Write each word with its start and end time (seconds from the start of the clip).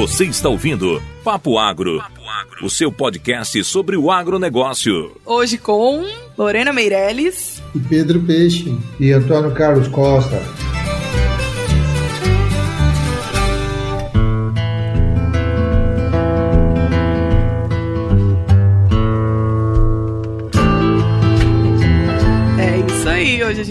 Você 0.00 0.24
está 0.24 0.48
ouvindo 0.48 0.98
Papo 1.22 1.58
Agro, 1.58 2.02
o 2.62 2.70
seu 2.70 2.90
podcast 2.90 3.62
sobre 3.64 3.98
o 3.98 4.10
agronegócio. 4.10 5.14
Hoje 5.26 5.58
com 5.58 6.02
Lorena 6.38 6.72
Meirelles 6.72 7.62
e 7.74 7.78
Pedro 7.80 8.18
Peixe 8.22 8.74
e 8.98 9.12
Antônio 9.12 9.52
Carlos 9.52 9.88
Costa. 9.88 10.42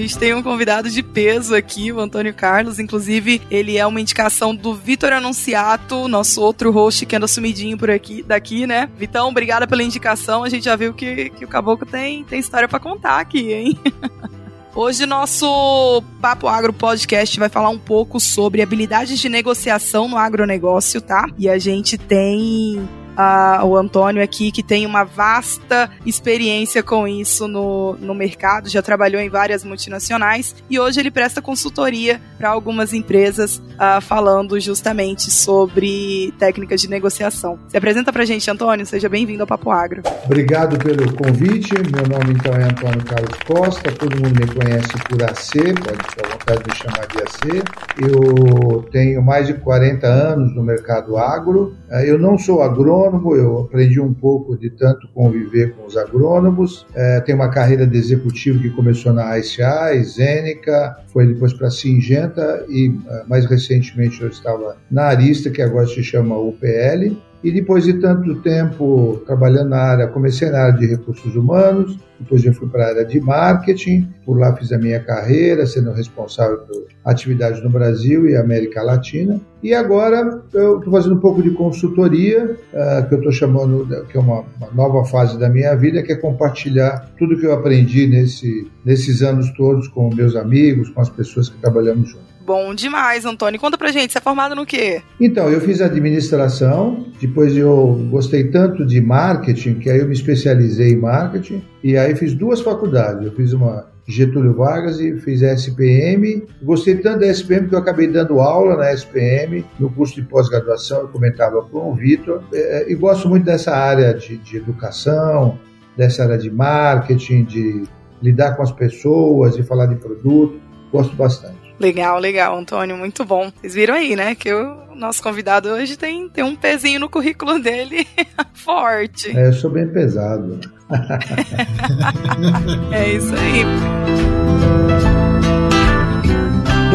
Gente 0.10 0.18
tem 0.18 0.34
um 0.34 0.42
convidado 0.42 0.90
de 0.90 1.04
peso 1.04 1.54
aqui, 1.54 1.92
o 1.92 2.00
Antônio 2.00 2.34
Carlos. 2.34 2.80
Inclusive, 2.80 3.44
ele 3.52 3.78
é 3.78 3.86
uma 3.86 4.02
indicação 4.02 4.56
do 4.56 4.74
Vitor 4.74 5.14
Anunciato, 5.14 6.08
nosso 6.08 6.42
outro 6.42 6.72
host 6.72 7.06
que 7.06 7.16
anda 7.16 7.28
sumidinho 7.28 7.78
por 7.78 7.92
aqui, 7.92 8.24
daqui, 8.24 8.66
né? 8.66 8.90
Vitão, 8.98 9.30
obrigada 9.30 9.68
pela 9.68 9.84
indicação. 9.84 10.44
A 10.44 10.50
gente 10.50 10.66
já 10.66 10.76
viu 10.76 10.96
que, 10.96 11.30
que 11.30 11.46
o 11.46 11.48
Caboclo 11.48 11.86
tem, 11.86 12.24
tem 12.24 12.40
história 12.40 12.68
para 12.68 12.80
contar 12.80 13.20
aqui, 13.20 13.54
hein? 13.54 13.80
Hoje 14.74 15.06
nosso 15.06 16.02
Papo 16.20 16.48
Agro 16.48 16.74
Podcast 16.74 17.38
vai 17.40 17.50
falar 17.50 17.70
um 17.70 17.78
pouco 17.78 18.20
sobre 18.20 18.64
habilidades 18.64 19.20
de 19.20 19.30
negociação 19.30 20.08
no 20.08 20.18
agronegócio, 20.18 21.02
tá? 21.02 21.28
E 21.38 21.48
a 21.48 21.60
gente 21.60 22.00
tem 22.00 22.90
uh, 23.20 23.66
o 23.66 23.76
Antônio 23.76 24.24
aqui, 24.24 24.52
que 24.52 24.64
tem 24.64 24.86
uma 24.86 25.04
vasta 25.04 25.90
experiência 26.06 26.82
com 26.82 27.08
isso 27.08 27.48
no, 27.48 27.98
no 28.00 28.16
mercado, 28.16 28.70
já 28.70 28.82
trabalhou 28.82 29.22
em 29.22 29.30
várias 29.30 29.64
multinacionais 29.64 30.56
e 30.70 30.80
hoje 30.80 31.00
ele 31.00 31.12
presta 31.12 31.42
consultoria 31.42 32.22
para 32.38 32.50
algumas 32.50 32.94
empresas, 32.94 33.58
uh, 33.58 34.00
falando 34.02 34.60
justamente 34.60 35.30
sobre 35.30 36.34
técnicas 36.40 36.80
de 36.80 36.90
negociação. 36.90 37.60
Se 37.68 37.78
apresenta 37.78 38.14
para 38.14 38.24
a 38.24 38.26
gente, 38.26 38.50
Antônio, 38.50 38.86
seja 38.86 39.10
bem-vindo 39.10 39.44
ao 39.44 39.48
Papo 39.48 39.72
Agro. 39.72 40.02
Obrigado 40.26 40.78
pelo 40.78 41.14
convite. 41.14 41.74
Meu 41.94 42.08
nome 42.08 42.34
então 42.34 42.54
é 42.54 42.64
Antônio 42.64 43.04
Carlos 43.04 43.38
Costa, 43.46 43.92
todo 43.92 44.16
mundo 44.16 44.40
me 44.40 44.48
conhece 44.48 44.94
por 45.10 45.22
AC, 45.24 45.52
pode 45.84 46.16
ter 46.16 46.28
vontade 46.28 46.64
de 46.64 46.70
me 46.70 46.76
chamar 46.76 47.08
de 47.08 47.18
AC. 47.24 47.64
Eu 47.98 48.84
tenho 48.92 49.22
mais 49.22 49.48
de 49.48 49.56
40 49.56 50.08
anos 50.08 50.56
no 50.56 50.64
mercado 50.64 51.18
agro. 51.18 51.76
Ah, 51.90 52.04
eu 52.04 52.18
não 52.18 52.38
sou 52.38 52.62
agrônomo 52.62 53.09
agrônomo, 53.10 53.36
eu 53.36 53.60
aprendi 53.60 54.00
um 54.00 54.14
pouco 54.14 54.58
de 54.58 54.70
tanto 54.70 55.08
conviver 55.14 55.74
com 55.76 55.86
os 55.86 55.98
agrônomos. 55.98 56.86
É, 56.96 57.20
tenho 57.22 57.38
uma 57.38 57.50
carreira 57.50 57.86
de 57.86 57.98
executivo 57.98 58.62
que 58.62 58.70
começou 58.70 59.12
na 59.12 59.38
ICA, 59.38 60.02
Zênica, 60.04 60.98
foi 61.08 61.28
depois 61.28 61.54
para 61.54 61.70
Singenta 61.70 62.66
e 62.70 62.94
é, 63.08 63.24
mais 63.28 63.46
recentemente 63.46 64.22
eu 64.22 64.30
estava 64.30 64.78
na 64.90 65.06
Arista, 65.06 65.50
que 65.50 65.62
agora 65.62 65.88
se 65.88 66.04
chama 66.04 66.38
UPL. 66.38 67.18
E 67.42 67.52
depois 67.52 67.86
de 67.86 67.94
tanto 67.94 68.42
tempo 68.42 69.22
trabalhando 69.26 69.70
na 69.70 69.78
área, 69.78 70.08
comecei 70.08 70.50
na 70.50 70.60
área 70.60 70.78
de 70.78 70.88
recursos 70.88 71.38
humanos, 71.38 71.98
depois 72.20 72.44
eu 72.44 72.54
fui 72.54 72.68
para 72.68 72.84
a 72.84 72.88
área 72.90 73.06
de 73.06 73.22
marketing, 73.22 74.10
por 74.26 74.38
lá 74.38 74.54
fiz 74.58 74.74
a 74.74 74.78
minha 74.78 75.00
carreira, 75.00 75.66
sendo 75.66 75.94
responsável 75.94 76.58
por 76.58 76.88
atividades 77.06 77.64
no 77.64 77.70
Brasil 77.70 78.28
e 78.28 78.36
América 78.36 78.84
Latina. 78.84 79.40
E 79.62 79.74
agora 79.74 80.42
eu 80.54 80.78
estou 80.78 80.92
fazendo 80.92 81.16
um 81.16 81.20
pouco 81.20 81.44
de 81.44 81.52
consultoria, 81.52 82.58
uh, 82.74 83.08
que 83.08 83.16
eu 83.16 83.18
estou 83.18 83.32
chamando, 83.32 83.86
que 84.06 84.18
é 84.18 84.20
uma, 84.20 84.46
uma, 84.58 84.72
nova 84.74 85.04
fase 85.06 85.38
da 85.38 85.50
minha 85.50 85.76
vida, 85.76 86.02
que 86.02 86.14
é 86.14 86.16
compartilhar 86.16 87.10
tudo 87.18 87.38
que 87.38 87.46
eu 87.46 87.54
aprendi 87.54 88.08
nesse, 88.08 88.70
nesses 88.86 89.22
anos 89.22 89.52
todos 89.52 89.88
com 89.90 90.14
meus 90.14 90.36
amigos, 90.36 90.90
com 90.90 91.02
as 91.02 91.10
pessoas 91.10 91.50
que 91.50 91.58
trabalhamos 91.58 92.10
juntos. 92.10 92.30
Bom 92.46 92.74
demais, 92.74 93.26
Antônio. 93.26 93.60
Conta 93.60 93.78
pra 93.78 93.92
gente, 93.92 94.12
você 94.12 94.18
é 94.18 94.22
formado 94.22 94.56
no 94.56 94.66
quê? 94.66 95.04
Então, 95.22 95.50
eu 95.50 95.62
fiz 95.62 95.82
administração, 95.82 97.06
depois 97.22 97.56
eu 97.56 98.08
gostei 98.10 98.46
tanto 98.46 98.84
de 98.86 99.00
marketing, 99.00 99.76
que 99.76 99.88
aí 99.88 100.00
eu 100.00 100.08
me 100.08 100.14
especializei 100.14 100.94
em 100.94 100.98
marketing, 100.98 101.62
e 101.84 101.96
aí 101.96 102.16
fiz 102.16 102.34
duas 102.34 102.60
faculdades. 102.62 103.24
Eu 103.24 103.34
fiz 103.34 103.54
uma 103.54 103.86
Getúlio 104.10 104.56
Vargas 104.56 105.00
e 105.00 105.16
fiz 105.20 105.44
SPM. 105.44 106.44
Gostei 106.64 106.98
tanto 106.98 107.20
da 107.20 107.28
SPM 107.28 107.70
que 107.70 107.76
eu 107.76 107.80
acabei 107.80 108.08
dando 108.08 108.40
aula 108.40 108.76
na 108.76 108.92
SPM, 108.92 109.64
no 109.80 109.92
curso 109.92 110.16
de 110.16 110.24
pós-graduação, 110.24 111.02
eu 111.02 111.08
comentava 111.10 111.62
com 111.62 111.92
o 111.92 111.96
Vitor, 111.96 112.44
é, 112.52 112.92
e 112.92 112.96
gosto 112.96 113.30
muito 113.30 113.46
dessa 113.46 113.76
área 113.76 114.14
de, 114.14 114.38
de 114.38 114.58
educação, 114.58 115.60
dessa 115.96 116.24
área 116.24 116.40
de 116.40 116.50
marketing, 116.50 117.44
de 117.44 117.84
lidar 118.22 118.56
com 118.56 118.64
as 118.64 118.72
pessoas, 118.72 119.56
e 119.58 119.64
falar 119.64 119.86
de 119.86 119.96
produto, 119.96 120.60
gosto 120.92 121.16
bastante. 121.16 121.59
Legal, 121.80 122.20
legal, 122.20 122.58
Antônio, 122.58 122.98
muito 122.98 123.24
bom. 123.24 123.52
Vocês 123.62 123.74
viram 123.74 123.96
aí, 123.96 124.16
né, 124.16 124.36
que 124.36 124.54
o 124.54 124.96
nosso 124.96 125.24
convidado 125.24 125.70
hoje 125.70 125.98
tem, 125.98 126.28
tem 126.28 126.44
um 126.44 126.56
pezinho 126.56 127.00
no 127.00 127.10
currículo 127.10 127.60
dele 127.60 128.06
forte. 128.54 129.36
É, 129.36 129.48
eu 129.48 129.54
sou 129.54 129.72
bem 129.72 129.88
pesado. 129.88 130.60
é 132.92 133.10
isso 133.10 133.34
aí. 133.34 135.29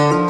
Thank 0.00 0.29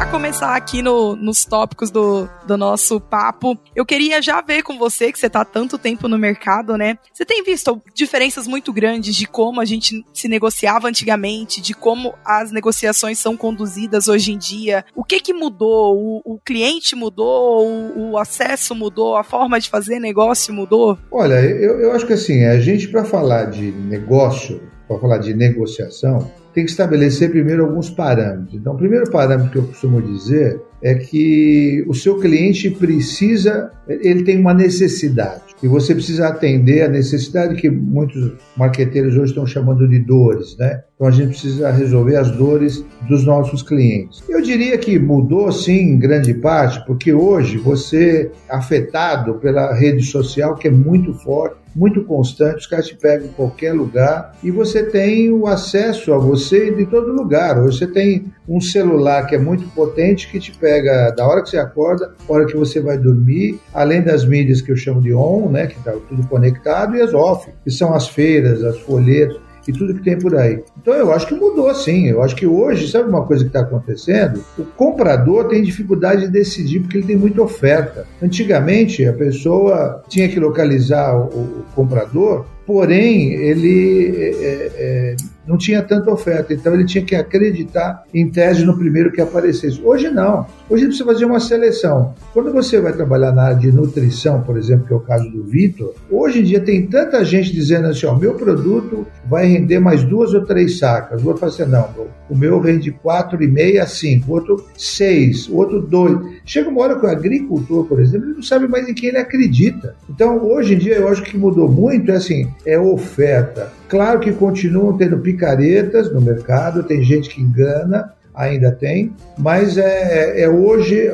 Já 0.00 0.06
começar 0.06 0.56
aqui 0.56 0.80
no, 0.80 1.14
nos 1.14 1.44
tópicos 1.44 1.90
do, 1.90 2.26
do 2.46 2.56
nosso 2.56 2.98
papo, 2.98 3.58
eu 3.76 3.84
queria 3.84 4.22
já 4.22 4.40
ver 4.40 4.62
com 4.62 4.78
você, 4.78 5.12
que 5.12 5.18
você 5.18 5.28
tá 5.28 5.44
tanto 5.44 5.76
tempo 5.76 6.08
no 6.08 6.16
mercado, 6.16 6.74
né? 6.78 6.96
Você 7.12 7.22
tem 7.22 7.44
visto 7.44 7.82
diferenças 7.94 8.46
muito 8.46 8.72
grandes 8.72 9.14
de 9.14 9.26
como 9.26 9.60
a 9.60 9.64
gente 9.66 10.02
se 10.14 10.26
negociava 10.26 10.88
antigamente, 10.88 11.60
de 11.60 11.74
como 11.74 12.14
as 12.24 12.50
negociações 12.50 13.18
são 13.18 13.36
conduzidas 13.36 14.08
hoje 14.08 14.32
em 14.32 14.38
dia? 14.38 14.86
O 14.94 15.04
que 15.04 15.20
que 15.20 15.34
mudou? 15.34 15.94
O, 15.94 16.22
o 16.24 16.38
cliente 16.38 16.96
mudou? 16.96 17.66
O, 17.66 18.12
o, 18.12 18.18
acesso 18.18 18.74
mudou? 18.74 19.16
A 19.16 19.22
forma 19.22 19.60
de 19.60 19.68
fazer 19.68 19.98
negócio 19.98 20.54
mudou? 20.54 20.98
Olha, 21.12 21.34
eu, 21.34 21.78
eu 21.78 21.92
acho 21.92 22.06
que 22.06 22.14
assim, 22.14 22.44
a 22.44 22.58
gente 22.58 22.88
para 22.88 23.04
falar 23.04 23.50
de 23.50 23.70
negócio, 23.70 24.62
para 24.88 24.98
falar 24.98 25.18
de 25.18 25.34
negociação, 25.34 26.32
tem 26.54 26.64
que 26.64 26.70
estabelecer 26.70 27.30
primeiro 27.30 27.64
alguns 27.64 27.90
parâmetros. 27.90 28.54
Então, 28.54 28.74
o 28.74 28.78
primeiro 28.78 29.10
parâmetro 29.10 29.52
que 29.52 29.58
eu 29.58 29.66
costumo 29.66 30.02
dizer 30.02 30.60
é 30.82 30.94
que 30.94 31.84
o 31.86 31.94
seu 31.94 32.18
cliente 32.18 32.70
precisa, 32.70 33.70
ele 33.86 34.24
tem 34.24 34.38
uma 34.38 34.54
necessidade 34.54 35.50
e 35.62 35.68
você 35.68 35.94
precisa 35.94 36.28
atender 36.28 36.82
a 36.82 36.88
necessidade 36.88 37.54
que 37.56 37.68
muitos 37.68 38.32
marqueteiros 38.56 39.14
hoje 39.14 39.26
estão 39.26 39.46
chamando 39.46 39.86
de 39.86 39.98
dores, 39.98 40.56
né? 40.58 40.82
Então 40.94 41.06
a 41.06 41.10
gente 41.10 41.28
precisa 41.28 41.70
resolver 41.70 42.16
as 42.16 42.30
dores 42.30 42.84
dos 43.08 43.24
nossos 43.24 43.62
clientes. 43.62 44.22
Eu 44.28 44.40
diria 44.40 44.76
que 44.78 44.98
mudou 44.98 45.52
sim 45.52 45.92
em 45.92 45.98
grande 45.98 46.32
parte, 46.34 46.84
porque 46.86 47.12
hoje 47.12 47.58
você 47.58 48.30
é 48.48 48.56
afetado 48.56 49.34
pela 49.34 49.74
rede 49.74 50.02
social 50.02 50.54
que 50.56 50.68
é 50.68 50.70
muito 50.70 51.12
forte, 51.14 51.56
muito 51.74 52.04
constante, 52.04 52.58
os 52.58 52.66
caras 52.66 52.86
te 52.86 52.96
pegam 52.96 53.26
em 53.26 53.32
qualquer 53.32 53.72
lugar 53.72 54.34
e 54.42 54.50
você 54.50 54.82
tem 54.82 55.30
o 55.30 55.46
acesso 55.46 56.12
a 56.12 56.18
você 56.18 56.70
de 56.72 56.86
todo 56.86 57.12
lugar. 57.12 57.58
Hoje 57.58 57.78
você 57.78 57.86
tem 57.86 58.26
um 58.48 58.60
celular 58.60 59.26
que 59.26 59.34
é 59.34 59.38
muito 59.38 59.68
potente 59.74 60.30
que 60.30 60.40
te 60.40 60.52
pega 60.56 61.10
da 61.12 61.26
hora 61.26 61.42
que 61.42 61.50
você 61.50 61.58
acorda, 61.58 62.14
hora 62.28 62.46
que 62.46 62.56
você 62.56 62.80
vai 62.80 62.98
dormir, 62.98 63.58
além 63.72 64.02
das 64.02 64.24
mídias 64.24 64.60
que 64.60 64.72
eu 64.72 64.76
chamo 64.76 65.00
de 65.00 65.14
on, 65.14 65.48
né, 65.48 65.66
que 65.66 65.78
está 65.78 65.92
tudo 66.08 66.26
conectado, 66.26 66.96
e 66.96 67.00
as 67.00 67.14
off, 67.14 67.48
que 67.62 67.70
são 67.70 67.94
as 67.94 68.08
feiras, 68.08 68.64
as 68.64 68.78
folhetos 68.80 69.40
e 69.66 69.72
tudo 69.72 69.94
que 69.94 70.02
tem 70.02 70.18
por 70.18 70.36
aí. 70.36 70.62
Então 70.80 70.94
eu 70.94 71.12
acho 71.12 71.26
que 71.26 71.34
mudou 71.34 71.74
sim. 71.74 72.06
Eu 72.06 72.22
acho 72.22 72.34
que 72.36 72.46
hoje, 72.46 72.90
sabe 72.90 73.08
uma 73.08 73.24
coisa 73.24 73.44
que 73.44 73.48
está 73.48 73.60
acontecendo? 73.60 74.42
O 74.58 74.64
comprador 74.64 75.48
tem 75.48 75.62
dificuldade 75.62 76.22
de 76.22 76.28
decidir 76.28 76.80
porque 76.80 76.98
ele 76.98 77.06
tem 77.06 77.16
muita 77.16 77.42
oferta. 77.42 78.06
Antigamente 78.22 79.06
a 79.06 79.12
pessoa 79.12 80.02
tinha 80.08 80.28
que 80.28 80.40
localizar 80.40 81.16
o, 81.16 81.26
o 81.26 81.64
comprador, 81.74 82.46
porém 82.66 83.32
ele 83.32 84.16
é, 84.40 84.72
é, 84.76 85.16
não 85.50 85.58
tinha 85.58 85.82
tanta 85.82 86.12
oferta, 86.12 86.54
então 86.54 86.72
ele 86.72 86.84
tinha 86.84 87.04
que 87.04 87.16
acreditar 87.16 88.04
em 88.14 88.30
tese 88.30 88.64
no 88.64 88.78
primeiro 88.78 89.10
que 89.10 89.20
aparecesse. 89.20 89.80
Hoje 89.82 90.08
não. 90.08 90.46
Hoje 90.68 90.84
precisa 90.84 91.04
fazer 91.04 91.24
uma 91.24 91.40
seleção. 91.40 92.14
Quando 92.32 92.52
você 92.52 92.80
vai 92.80 92.92
trabalhar 92.92 93.32
na 93.32 93.42
área 93.42 93.56
de 93.56 93.72
nutrição, 93.72 94.42
por 94.42 94.56
exemplo, 94.56 94.86
que 94.86 94.92
é 94.92 94.96
o 94.96 95.00
caso 95.00 95.28
do 95.28 95.42
Vitor, 95.42 95.92
hoje 96.08 96.38
em 96.38 96.44
dia 96.44 96.60
tem 96.60 96.86
tanta 96.86 97.24
gente 97.24 97.52
dizendo 97.52 97.88
assim: 97.88 98.06
ó, 98.06 98.14
meu 98.14 98.34
produto 98.34 99.04
vai 99.28 99.46
render 99.46 99.80
mais 99.80 100.04
duas 100.04 100.32
ou 100.32 100.44
três 100.44 100.78
sacas. 100.78 101.20
O 101.20 101.26
outro 101.26 101.40
fala 101.40 101.52
assim: 101.52 101.64
não, 101.64 101.88
o 102.28 102.36
meu 102.36 102.60
rende 102.60 102.92
quatro 102.92 103.42
e 103.42 103.48
meia, 103.48 103.84
cinco, 103.88 104.30
o 104.30 104.34
outro 104.34 104.64
seis, 104.78 105.48
o 105.48 105.56
outro 105.56 105.80
dois. 105.80 106.16
Chega 106.44 106.68
uma 106.68 106.82
hora 106.82 106.98
que 106.98 107.06
o 107.06 107.08
agricultor, 107.08 107.84
por 107.84 108.00
exemplo, 108.00 108.28
ele 108.28 108.36
não 108.36 108.42
sabe 108.42 108.66
mais 108.66 108.88
em 108.88 108.94
quem 108.94 109.10
ele 109.10 109.18
acredita. 109.18 109.94
Então, 110.08 110.44
hoje 110.44 110.74
em 110.74 110.78
dia, 110.78 110.96
eu 110.96 111.08
acho 111.08 111.22
que 111.22 111.36
mudou 111.36 111.68
muito, 111.68 112.10
é 112.10 112.16
assim, 112.16 112.48
é 112.66 112.78
oferta. 112.78 113.72
Claro 113.88 114.20
que 114.20 114.32
continuam 114.32 114.96
tendo 114.96 115.18
picaretas 115.18 116.12
no 116.12 116.20
mercado, 116.20 116.82
tem 116.82 117.02
gente 117.02 117.28
que 117.28 117.40
engana, 117.40 118.12
ainda 118.34 118.72
tem, 118.72 119.12
mas 119.36 119.76
é, 119.76 120.42
é 120.42 120.48
hoje 120.48 121.10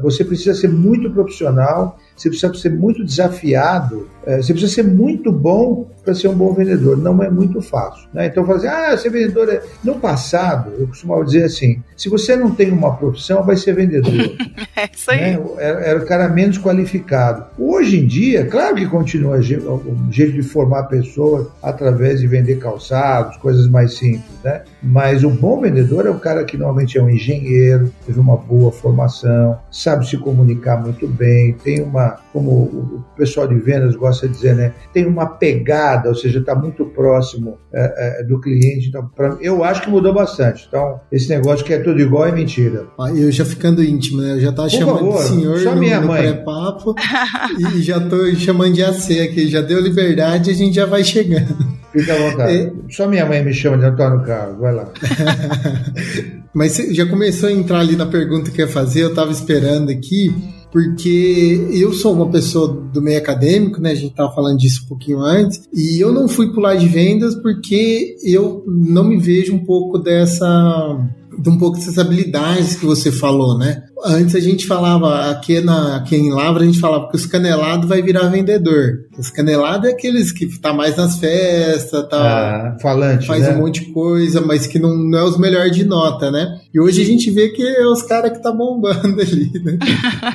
você 0.00 0.24
precisa 0.24 0.54
ser 0.54 0.68
muito 0.68 1.10
profissional, 1.10 1.98
você 2.18 2.28
precisa 2.28 2.52
ser 2.54 2.70
muito 2.70 3.04
desafiado, 3.04 4.08
é, 4.26 4.36
você 4.36 4.52
precisa 4.52 4.74
ser 4.74 4.84
muito 4.84 5.32
bom 5.32 5.88
para 6.08 6.14
ser 6.14 6.28
um 6.28 6.34
bom 6.34 6.52
vendedor. 6.54 6.96
Não 6.96 7.22
é 7.22 7.30
muito 7.30 7.60
fácil. 7.60 8.08
Né? 8.12 8.26
Então, 8.26 8.46
fazer, 8.46 8.68
ah, 8.68 8.96
ser 8.96 9.10
vendedor 9.10 9.48
é. 9.48 9.62
No 9.84 9.96
passado, 9.96 10.72
eu 10.78 10.86
costumava 10.86 11.24
dizer 11.24 11.44
assim: 11.44 11.82
se 11.96 12.08
você 12.08 12.34
não 12.34 12.50
tem 12.50 12.70
uma 12.70 12.96
profissão, 12.96 13.42
vai 13.42 13.56
ser 13.56 13.74
vendedor. 13.74 14.12
é 14.76 14.88
isso 14.92 15.10
aí. 15.10 15.36
Né? 15.36 15.40
Era, 15.58 15.80
era, 15.80 15.98
o 15.98 16.06
cara 16.06 16.28
menos 16.28 16.58
qualificado. 16.58 17.46
Hoje 17.58 18.00
em 18.00 18.06
dia, 18.06 18.46
claro 18.46 18.76
que 18.76 18.86
continua 18.86 19.36
o 19.36 19.42
jeito 19.42 20.32
de 20.32 20.42
formar 20.42 20.84
pessoas 20.84 21.46
através 21.62 22.20
de 22.20 22.26
vender 22.26 22.56
calçados, 22.56 23.36
coisas 23.36 23.68
mais 23.68 23.94
simples, 23.94 24.24
né? 24.42 24.62
Mas 24.82 25.24
o 25.24 25.30
bom 25.30 25.60
vendedor 25.60 26.06
é 26.06 26.10
o 26.10 26.18
cara 26.18 26.44
que 26.44 26.56
normalmente 26.56 26.98
é 26.98 27.02
um 27.02 27.10
engenheiro, 27.10 27.92
teve 28.06 28.18
uma 28.18 28.36
boa 28.36 28.70
formação, 28.70 29.58
sabe 29.70 30.08
se 30.08 30.16
comunicar 30.16 30.80
muito 30.80 31.06
bem, 31.08 31.52
tem 31.52 31.82
uma, 31.82 32.18
como 32.32 32.50
o 32.50 33.04
pessoal 33.16 33.48
de 33.48 33.56
vendas 33.56 33.96
gosta 33.96 34.28
de 34.28 34.34
dizer, 34.34 34.54
né? 34.54 34.72
Tem 34.92 35.06
uma 35.06 35.26
pegada, 35.26 36.08
ou 36.08 36.14
seja, 36.14 36.38
está 36.38 36.54
muito 36.54 36.84
próximo 36.86 37.58
é, 37.72 38.20
é, 38.20 38.24
do 38.24 38.40
cliente. 38.40 38.88
Então, 38.88 39.08
pra, 39.14 39.36
eu 39.40 39.64
acho 39.64 39.82
que 39.82 39.90
mudou 39.90 40.14
bastante. 40.14 40.66
Então, 40.68 41.00
esse 41.10 41.28
negócio 41.28 41.64
que 41.64 41.72
é 41.72 41.78
tudo 41.78 42.00
igual 42.00 42.26
é 42.26 42.32
mentira. 42.32 42.86
Ah, 42.98 43.10
eu 43.10 43.30
já 43.32 43.44
ficando 43.44 43.82
íntimo, 43.82 44.22
né? 44.22 44.32
Eu 44.32 44.40
já 44.40 44.50
estava 44.50 44.68
chamando 44.68 44.98
favor, 44.98 45.22
de 45.22 45.28
senhor 45.28 45.58
só 45.60 45.74
no, 45.74 45.80
minha 45.80 46.00
no 46.00 46.08
pré-papo 46.08 46.94
e 47.58 47.82
já 47.82 47.98
estou 47.98 48.26
chamando 48.36 48.74
de 48.74 48.84
AC 48.84 49.20
aqui. 49.20 49.48
Já 49.48 49.60
deu 49.60 49.80
liberdade 49.80 50.50
e 50.50 50.52
a 50.52 50.56
gente 50.56 50.74
já 50.74 50.86
vai 50.86 51.02
chegando. 51.02 51.77
Fica 51.92 52.14
à 52.14 52.30
vontade. 52.30 52.54
É... 52.54 52.72
Só 52.90 53.08
minha 53.08 53.26
mãe 53.26 53.44
me 53.44 53.52
chama 53.52 53.78
de 53.78 53.84
Antônio 53.84 54.22
Carlos, 54.24 54.58
vai 54.58 54.74
lá. 54.74 54.88
Mas 56.54 56.76
já 56.76 57.06
começou 57.06 57.48
a 57.48 57.52
entrar 57.52 57.80
ali 57.80 57.96
na 57.96 58.06
pergunta 58.06 58.50
que 58.50 58.60
eu 58.60 58.66
ia 58.66 58.72
fazer, 58.72 59.02
eu 59.02 59.10
estava 59.10 59.30
esperando 59.30 59.90
aqui, 59.90 60.34
porque 60.72 61.68
eu 61.72 61.92
sou 61.92 62.14
uma 62.14 62.30
pessoa 62.30 62.68
do 62.92 63.00
meio 63.00 63.18
acadêmico, 63.18 63.80
né? 63.80 63.92
A 63.92 63.94
gente 63.94 64.10
estava 64.10 64.34
falando 64.34 64.58
disso 64.58 64.82
um 64.84 64.88
pouquinho 64.88 65.20
antes, 65.20 65.60
e 65.72 66.00
eu 66.00 66.12
não 66.12 66.28
fui 66.28 66.52
pular 66.52 66.74
de 66.76 66.88
vendas 66.88 67.34
porque 67.36 68.16
eu 68.24 68.64
não 68.66 69.04
me 69.04 69.18
vejo 69.18 69.54
um 69.54 69.64
pouco 69.64 69.98
dessa 69.98 70.98
de 71.40 71.48
um 71.48 71.56
pouco 71.56 71.78
dessas 71.78 71.98
habilidades 71.98 72.74
que 72.74 72.84
você 72.84 73.12
falou, 73.12 73.56
né? 73.56 73.84
Antes 74.04 74.34
a 74.34 74.40
gente 74.40 74.66
falava, 74.66 75.30
aqui, 75.30 75.60
na, 75.60 75.96
aqui 75.96 76.16
em 76.16 76.32
Lavra, 76.32 76.62
a 76.62 76.66
gente 76.66 76.78
falava 76.78 77.08
que 77.08 77.16
os 77.16 77.26
canelados 77.26 77.88
vai 77.88 78.00
virar 78.02 78.28
vendedor. 78.28 79.06
Os 79.18 79.30
canelados 79.30 79.88
é 79.88 79.92
aqueles 79.92 80.30
que 80.30 80.46
tá 80.60 80.72
mais 80.72 80.96
nas 80.96 81.18
festas, 81.18 82.08
tá, 82.08 82.16
ah, 82.16 82.76
falante, 82.80 83.26
faz 83.26 83.42
né? 83.42 83.54
um 83.54 83.58
monte 83.58 83.84
de 83.84 83.92
coisa, 83.92 84.40
mas 84.40 84.66
que 84.66 84.78
não, 84.78 84.96
não 84.96 85.18
é 85.18 85.24
os 85.24 85.38
melhores 85.38 85.74
de 85.74 85.84
nota, 85.84 86.30
né? 86.30 86.60
E 86.72 86.78
hoje 86.78 87.02
a 87.02 87.04
gente 87.04 87.30
vê 87.30 87.48
que 87.48 87.62
é 87.62 87.86
os 87.86 88.02
caras 88.02 88.30
que 88.32 88.42
tá 88.42 88.52
bombando 88.52 89.18
ali, 89.20 89.50
né? 89.64 89.78